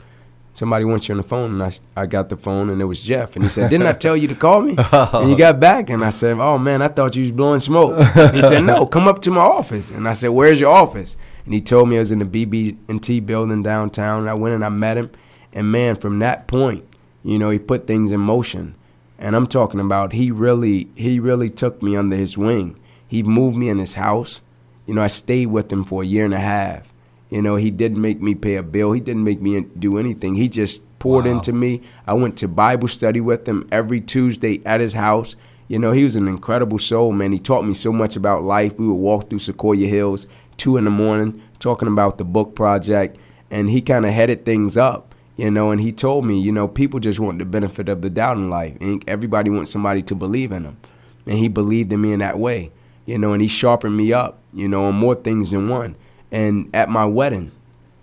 Somebody 0.54 0.84
wants 0.84 1.08
you 1.08 1.12
on 1.12 1.18
the 1.18 1.22
phone. 1.22 1.52
And 1.52 1.62
I, 1.62 2.02
I 2.02 2.06
got 2.06 2.28
the 2.30 2.36
phone 2.36 2.68
and 2.68 2.80
it 2.80 2.86
was 2.86 3.00
Jeff. 3.02 3.36
And 3.36 3.44
he 3.44 3.48
said, 3.48 3.70
Didn't 3.70 3.86
I 3.86 3.92
tell 3.92 4.16
you 4.16 4.26
to 4.28 4.34
call 4.34 4.62
me? 4.62 4.74
And 4.92 5.30
you 5.30 5.38
got 5.38 5.60
back. 5.60 5.88
And 5.88 6.04
I 6.04 6.10
said, 6.10 6.38
Oh, 6.40 6.58
man, 6.58 6.82
I 6.82 6.88
thought 6.88 7.14
you 7.14 7.22
was 7.22 7.30
blowing 7.30 7.60
smoke. 7.60 7.96
he 8.34 8.42
said, 8.42 8.64
No, 8.64 8.84
come 8.84 9.06
up 9.06 9.22
to 9.22 9.30
my 9.30 9.40
office. 9.40 9.90
And 9.90 10.08
I 10.08 10.14
said, 10.14 10.28
Where's 10.30 10.58
your 10.58 10.74
office? 10.74 11.16
And 11.44 11.54
he 11.54 11.60
told 11.60 11.88
me 11.88 11.96
I 11.96 12.00
was 12.00 12.10
in 12.10 12.18
the 12.18 12.24
BB&T 12.24 13.20
building 13.20 13.62
downtown. 13.62 14.22
And 14.22 14.30
I 14.30 14.34
went 14.34 14.56
and 14.56 14.64
I 14.64 14.68
met 14.68 14.96
him. 14.98 15.10
And, 15.52 15.70
man, 15.70 15.94
from 15.94 16.18
that 16.18 16.48
point, 16.48 16.84
you 17.22 17.38
know, 17.38 17.50
he 17.50 17.58
put 17.60 17.86
things 17.86 18.10
in 18.10 18.20
motion. 18.20 18.74
And 19.18 19.36
I'm 19.36 19.46
talking 19.46 19.80
about 19.80 20.12
he 20.12 20.30
really, 20.30 20.88
he 20.96 21.20
really 21.20 21.48
took 21.48 21.82
me 21.82 21.96
under 21.96 22.16
his 22.16 22.36
wing. 22.36 22.78
He 23.06 23.22
moved 23.22 23.56
me 23.56 23.68
in 23.68 23.78
his 23.78 23.94
house. 23.94 24.40
You 24.88 24.94
know, 24.94 25.02
I 25.02 25.08
stayed 25.08 25.48
with 25.48 25.70
him 25.70 25.84
for 25.84 26.02
a 26.02 26.06
year 26.06 26.24
and 26.24 26.32
a 26.32 26.40
half. 26.40 26.90
You 27.28 27.42
know, 27.42 27.56
he 27.56 27.70
didn't 27.70 28.00
make 28.00 28.22
me 28.22 28.34
pay 28.34 28.54
a 28.54 28.62
bill. 28.62 28.92
He 28.92 29.00
didn't 29.00 29.22
make 29.22 29.38
me 29.38 29.60
do 29.78 29.98
anything. 29.98 30.36
He 30.36 30.48
just 30.48 30.80
poured 30.98 31.26
wow. 31.26 31.32
into 31.32 31.52
me. 31.52 31.82
I 32.06 32.14
went 32.14 32.38
to 32.38 32.48
Bible 32.48 32.88
study 32.88 33.20
with 33.20 33.46
him 33.46 33.68
every 33.70 34.00
Tuesday 34.00 34.62
at 34.64 34.80
his 34.80 34.94
house. 34.94 35.36
You 35.68 35.78
know, 35.78 35.92
he 35.92 36.04
was 36.04 36.16
an 36.16 36.26
incredible 36.26 36.78
soul, 36.78 37.12
man. 37.12 37.32
He 37.32 37.38
taught 37.38 37.66
me 37.66 37.74
so 37.74 37.92
much 37.92 38.16
about 38.16 38.44
life. 38.44 38.78
We 38.78 38.86
would 38.86 38.94
walk 38.94 39.28
through 39.28 39.40
Sequoia 39.40 39.86
Hills, 39.86 40.26
two 40.56 40.78
in 40.78 40.84
the 40.84 40.90
morning, 40.90 41.42
talking 41.58 41.86
about 41.86 42.16
the 42.16 42.24
book 42.24 42.54
project, 42.54 43.18
and 43.50 43.68
he 43.68 43.82
kind 43.82 44.06
of 44.06 44.14
headed 44.14 44.46
things 44.46 44.78
up, 44.78 45.14
you 45.36 45.50
know. 45.50 45.70
And 45.70 45.82
he 45.82 45.92
told 45.92 46.24
me, 46.24 46.40
you 46.40 46.50
know, 46.50 46.66
people 46.66 46.98
just 46.98 47.20
want 47.20 47.40
the 47.40 47.44
benefit 47.44 47.90
of 47.90 48.00
the 48.00 48.08
doubt 48.08 48.38
in 48.38 48.48
life. 48.48 48.74
And 48.80 49.04
everybody 49.06 49.50
wants 49.50 49.70
somebody 49.70 50.02
to 50.04 50.14
believe 50.14 50.50
in 50.50 50.62
them, 50.62 50.78
and 51.26 51.38
he 51.38 51.48
believed 51.48 51.92
in 51.92 52.00
me 52.00 52.14
in 52.14 52.20
that 52.20 52.38
way 52.38 52.72
you 53.08 53.16
know, 53.16 53.32
and 53.32 53.40
he 53.40 53.48
sharpened 53.48 53.96
me 53.96 54.12
up, 54.12 54.38
you 54.58 54.68
know, 54.68 54.86
on 54.86 54.94
more 54.96 55.14
things 55.14 55.52
than 55.52 55.68
one. 55.68 55.96
And 56.30 56.68
at 56.74 56.90
my 56.90 57.06
wedding, 57.06 57.52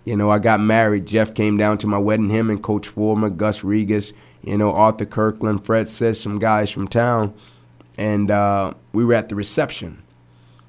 you 0.05 0.15
know, 0.15 0.29
I 0.29 0.39
got 0.39 0.59
married. 0.59 1.05
Jeff 1.05 1.33
came 1.33 1.57
down 1.57 1.77
to 1.79 1.87
my 1.87 1.97
wedding, 1.97 2.29
him 2.29 2.49
and 2.49 2.63
Coach 2.63 2.87
Fulmer, 2.87 3.29
Gus 3.29 3.61
Regas, 3.61 4.13
you 4.43 4.57
know, 4.57 4.71
Arthur 4.71 5.05
Kirkland, 5.05 5.65
Fred 5.65 5.89
says 5.89 6.19
some 6.19 6.39
guys 6.39 6.71
from 6.71 6.87
town. 6.87 7.33
And 7.97 8.31
uh, 8.31 8.73
we 8.93 9.03
were 9.03 9.13
at 9.13 9.29
the 9.29 9.35
reception. 9.35 10.01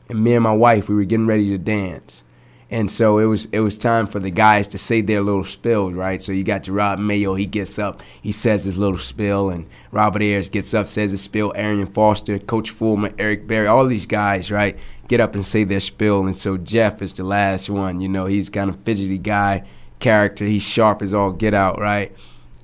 And 0.08 0.22
me 0.22 0.34
and 0.34 0.42
my 0.42 0.52
wife, 0.52 0.88
we 0.88 0.94
were 0.94 1.04
getting 1.04 1.26
ready 1.26 1.50
to 1.50 1.58
dance. 1.58 2.22
And 2.68 2.90
so 2.90 3.18
it 3.18 3.26
was 3.26 3.46
it 3.52 3.60
was 3.60 3.78
time 3.78 4.08
for 4.08 4.18
the 4.18 4.30
guys 4.30 4.66
to 4.68 4.78
say 4.78 5.00
their 5.00 5.22
little 5.22 5.44
spills, 5.44 5.94
right? 5.94 6.20
So 6.20 6.32
you 6.32 6.42
got 6.42 6.64
Jerod 6.64 6.98
Mayo, 6.98 7.34
he 7.34 7.46
gets 7.46 7.78
up, 7.78 8.02
he 8.20 8.32
says 8.32 8.64
his 8.64 8.76
little 8.76 8.98
spill, 8.98 9.50
and 9.50 9.66
Robert 9.92 10.20
Ayers 10.20 10.48
gets 10.48 10.74
up, 10.74 10.88
says 10.88 11.12
his 11.12 11.20
spill, 11.20 11.52
Arian 11.54 11.86
Foster, 11.86 12.40
Coach 12.40 12.70
Fulmer, 12.70 13.12
Eric 13.18 13.46
Berry, 13.46 13.68
all 13.68 13.86
these 13.86 14.06
guys, 14.06 14.50
right, 14.50 14.76
get 15.08 15.20
up 15.20 15.34
and 15.34 15.44
say 15.44 15.64
their 15.64 15.80
spill. 15.80 16.26
And 16.26 16.36
so 16.36 16.56
Jeff 16.56 17.02
is 17.02 17.12
the 17.12 17.24
last 17.24 17.68
one, 17.70 18.00
you 18.00 18.08
know, 18.08 18.26
he's 18.26 18.48
kind 18.48 18.70
of 18.70 18.78
fidgety 18.80 19.18
guy, 19.18 19.64
character, 19.98 20.44
he's 20.44 20.62
sharp 20.62 21.02
as 21.02 21.14
all 21.14 21.32
get 21.32 21.54
out, 21.54 21.78
right? 21.78 22.14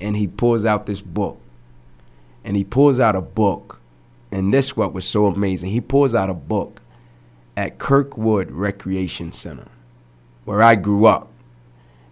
And 0.00 0.16
he 0.16 0.26
pulls 0.26 0.64
out 0.64 0.86
this 0.86 1.00
book. 1.00 1.38
And 2.44 2.56
he 2.56 2.64
pulls 2.64 2.98
out 2.98 3.14
a 3.14 3.20
book. 3.20 3.78
And 4.30 4.52
this 4.52 4.76
what 4.76 4.92
was 4.92 5.06
so 5.06 5.26
amazing. 5.26 5.70
He 5.70 5.80
pulls 5.80 6.14
out 6.14 6.30
a 6.30 6.34
book 6.34 6.80
at 7.56 7.78
Kirkwood 7.78 8.50
Recreation 8.50 9.30
Center 9.30 9.68
where 10.44 10.62
I 10.62 10.74
grew 10.74 11.06
up. 11.06 11.28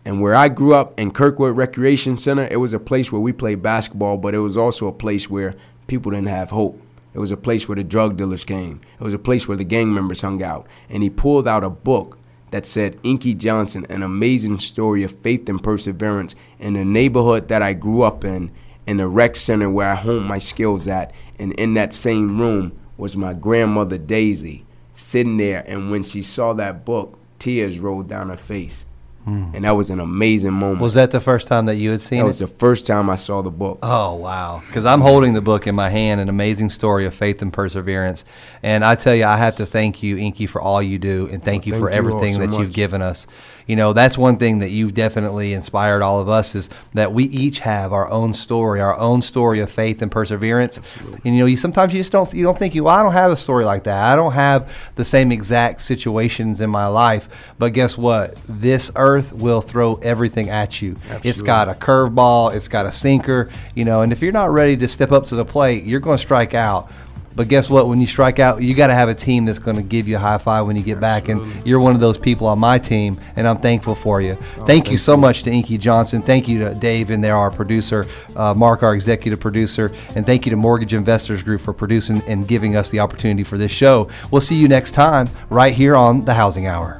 And 0.04 0.20
where 0.20 0.34
I 0.34 0.48
grew 0.48 0.74
up 0.74 0.98
in 0.98 1.10
Kirkwood 1.10 1.56
Recreation 1.56 2.16
Center, 2.16 2.48
it 2.50 2.56
was 2.56 2.72
a 2.72 2.78
place 2.78 3.12
where 3.12 3.20
we 3.20 3.32
played 3.32 3.62
basketball, 3.62 4.16
but 4.16 4.34
it 4.34 4.38
was 4.38 4.56
also 4.56 4.86
a 4.86 4.92
place 4.92 5.28
where 5.28 5.54
people 5.86 6.10
didn't 6.10 6.28
have 6.28 6.50
hope. 6.50 6.80
It 7.12 7.18
was 7.18 7.30
a 7.30 7.36
place 7.36 7.68
where 7.68 7.76
the 7.76 7.84
drug 7.84 8.16
dealers 8.16 8.44
came. 8.44 8.80
It 8.98 9.02
was 9.02 9.14
a 9.14 9.18
place 9.18 9.48
where 9.48 9.56
the 9.56 9.64
gang 9.64 9.92
members 9.92 10.20
hung 10.20 10.42
out. 10.42 10.66
And 10.88 11.02
he 11.02 11.10
pulled 11.10 11.48
out 11.48 11.64
a 11.64 11.70
book 11.70 12.18
that 12.50 12.66
said 12.66 12.98
Inky 13.02 13.34
Johnson, 13.34 13.86
an 13.88 14.02
amazing 14.02 14.60
story 14.60 15.02
of 15.02 15.18
faith 15.20 15.48
and 15.48 15.62
perseverance 15.62 16.34
in 16.58 16.74
the 16.74 16.84
neighborhood 16.84 17.48
that 17.48 17.62
I 17.62 17.72
grew 17.72 18.02
up 18.02 18.24
in, 18.24 18.50
in 18.86 18.98
the 18.98 19.08
rec 19.08 19.36
center 19.36 19.70
where 19.70 19.90
I 19.90 19.94
honed 19.96 20.26
my 20.26 20.38
skills 20.38 20.86
at. 20.88 21.12
And 21.38 21.52
in 21.54 21.74
that 21.74 21.94
same 21.94 22.40
room 22.40 22.78
was 22.96 23.16
my 23.16 23.34
grandmother 23.34 23.98
Daisy 23.98 24.64
sitting 24.94 25.36
there. 25.36 25.64
And 25.66 25.90
when 25.90 26.02
she 26.02 26.22
saw 26.22 26.52
that 26.54 26.84
book, 26.84 27.18
tears 27.38 27.78
rolled 27.78 28.08
down 28.08 28.28
her 28.28 28.36
face. 28.36 28.84
Mm. 29.30 29.54
And 29.54 29.64
that 29.64 29.72
was 29.72 29.90
an 29.90 30.00
amazing 30.00 30.52
moment. 30.52 30.80
Was 30.80 30.94
that 30.94 31.10
the 31.10 31.20
first 31.20 31.46
time 31.46 31.66
that 31.66 31.76
you 31.76 31.90
had 31.90 32.00
seen 32.00 32.18
that 32.18 32.22
it? 32.22 32.24
That 32.24 32.26
was 32.26 32.38
the 32.40 32.46
first 32.46 32.86
time 32.86 33.08
I 33.08 33.16
saw 33.16 33.42
the 33.42 33.50
book. 33.50 33.78
Oh, 33.82 34.14
wow. 34.14 34.62
Because 34.66 34.84
I'm 34.84 35.00
holding 35.00 35.32
the 35.32 35.40
book 35.40 35.66
in 35.66 35.74
my 35.74 35.90
hand, 35.90 36.20
an 36.20 36.28
amazing 36.28 36.70
story 36.70 37.06
of 37.06 37.14
faith 37.14 37.42
and 37.42 37.52
perseverance. 37.52 38.24
And 38.62 38.84
I 38.84 38.94
tell 38.96 39.14
you, 39.14 39.24
I 39.24 39.36
have 39.36 39.56
to 39.56 39.66
thank 39.66 40.02
you, 40.02 40.16
Inky, 40.16 40.46
for 40.46 40.60
all 40.60 40.82
you 40.82 40.98
do, 40.98 41.28
and 41.30 41.42
thank 41.42 41.66
you 41.66 41.72
thank 41.72 41.84
for 41.84 41.90
everything 41.90 42.30
you 42.30 42.34
so 42.34 42.40
that 42.40 42.50
much. 42.50 42.60
you've 42.60 42.72
given 42.72 43.02
us 43.02 43.26
you 43.70 43.76
know 43.76 43.92
that's 43.92 44.18
one 44.18 44.36
thing 44.36 44.58
that 44.58 44.70
you've 44.70 44.94
definitely 44.94 45.52
inspired 45.52 46.02
all 46.02 46.18
of 46.18 46.28
us 46.28 46.56
is 46.56 46.68
that 46.94 47.12
we 47.12 47.24
each 47.26 47.60
have 47.60 47.92
our 47.92 48.10
own 48.10 48.32
story 48.32 48.80
our 48.80 48.98
own 48.98 49.22
story 49.22 49.60
of 49.60 49.70
faith 49.70 50.02
and 50.02 50.10
perseverance 50.10 50.78
Absolutely. 50.78 51.20
and 51.24 51.36
you 51.36 51.40
know 51.40 51.46
you 51.46 51.56
sometimes 51.56 51.94
you 51.94 52.00
just 52.00 52.10
don't 52.10 52.34
you 52.34 52.42
don't 52.42 52.58
think 52.58 52.74
you 52.74 52.82
well, 52.82 52.96
I 52.96 53.04
don't 53.04 53.12
have 53.12 53.30
a 53.30 53.36
story 53.36 53.64
like 53.64 53.84
that 53.84 54.12
I 54.12 54.16
don't 54.16 54.32
have 54.32 54.90
the 54.96 55.04
same 55.04 55.30
exact 55.30 55.82
situations 55.82 56.60
in 56.60 56.68
my 56.68 56.86
life 56.86 57.28
but 57.58 57.72
guess 57.72 57.96
what 57.96 58.34
this 58.48 58.90
earth 58.96 59.19
will 59.32 59.60
throw 59.60 59.96
everything 59.96 60.50
at 60.50 60.80
you 60.82 60.92
Absolutely. 61.04 61.30
it's 61.30 61.42
got 61.42 61.68
a 61.68 61.72
curveball 61.72 62.54
it's 62.54 62.68
got 62.68 62.86
a 62.86 62.92
sinker 62.92 63.50
you 63.74 63.84
know 63.84 64.02
and 64.02 64.12
if 64.12 64.20
you're 64.22 64.32
not 64.32 64.50
ready 64.50 64.76
to 64.76 64.88
step 64.88 65.12
up 65.12 65.26
to 65.26 65.36
the 65.36 65.44
plate 65.44 65.84
you're 65.84 66.00
going 66.00 66.16
to 66.16 66.22
strike 66.22 66.54
out 66.54 66.90
But 67.36 67.48
guess 67.48 67.70
what? 67.70 67.88
When 67.88 68.00
you 68.00 68.06
strike 68.06 68.38
out, 68.38 68.62
you 68.62 68.74
got 68.74 68.88
to 68.88 68.94
have 68.94 69.08
a 69.08 69.14
team 69.14 69.44
that's 69.44 69.58
going 69.58 69.76
to 69.76 69.82
give 69.82 70.08
you 70.08 70.16
a 70.16 70.18
high 70.18 70.38
five 70.38 70.66
when 70.66 70.76
you 70.76 70.82
get 70.82 71.00
back. 71.00 71.28
And 71.28 71.40
you're 71.64 71.80
one 71.80 71.94
of 71.94 72.00
those 72.00 72.18
people 72.18 72.46
on 72.46 72.58
my 72.58 72.78
team, 72.78 73.18
and 73.36 73.46
I'm 73.46 73.58
thankful 73.58 73.94
for 73.94 74.20
you. 74.20 74.34
thank, 74.66 74.90
you 74.90 74.96
so 74.96 75.16
much 75.16 75.44
to 75.44 75.50
Inky 75.50 75.78
Johnson. 75.78 76.22
Thank 76.22 76.48
you 76.48 76.58
to 76.58 76.74
Dave 76.74 77.10
and 77.10 77.22
there, 77.22 77.36
our 77.36 77.50
producer, 77.50 78.06
uh, 78.36 78.52
Mark, 78.54 78.82
our 78.82 78.94
executive 78.94 79.40
producer, 79.40 79.92
and 80.16 80.26
thank 80.26 80.44
you 80.44 80.50
to 80.50 80.56
Mortgage 80.56 80.92
Investors 80.92 81.42
Group 81.42 81.60
for 81.60 81.72
producing 81.72 82.20
and 82.22 82.48
giving 82.48 82.76
us 82.76 82.88
the 82.90 82.98
opportunity 83.00 83.44
for 83.44 83.56
this 83.56 83.72
show. 83.72 84.10
We'll 84.30 84.40
see 84.40 84.56
you 84.56 84.68
next 84.68 84.92
time 84.92 85.28
right 85.50 85.72
here 85.72 85.94
on 85.94 86.24
the 86.24 86.34
Housing 86.34 86.66
Hour. 86.66 86.99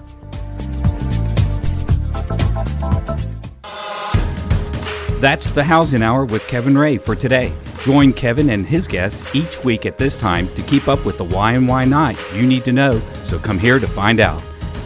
That's 5.20 5.50
the 5.50 5.62
Housing 5.62 6.02
Hour 6.02 6.24
with 6.24 6.48
Kevin 6.48 6.78
Ray 6.78 6.96
for 6.96 7.14
today. 7.14 7.52
Join 7.82 8.14
Kevin 8.14 8.48
and 8.48 8.64
his 8.64 8.88
guests 8.88 9.34
each 9.34 9.62
week 9.62 9.84
at 9.84 9.98
this 9.98 10.16
time 10.16 10.48
to 10.54 10.62
keep 10.62 10.88
up 10.88 11.04
with 11.04 11.18
the 11.18 11.24
why 11.24 11.52
and 11.52 11.68
why 11.68 11.84
not 11.84 12.16
you 12.34 12.46
need 12.46 12.64
to 12.64 12.72
know, 12.72 13.02
so 13.26 13.38
come 13.38 13.58
here 13.58 13.78
to 13.78 13.86
find 13.86 14.18
out. 14.18 14.42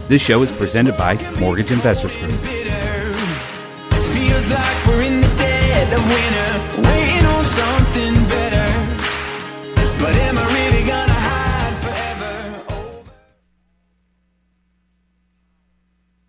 This 0.09 0.21
show 0.21 0.43
is 0.43 0.51
presented 0.51 0.97
by 0.97 1.15
Mortgage 1.39 1.71
Investors 1.71 2.19
Group. 2.19 2.41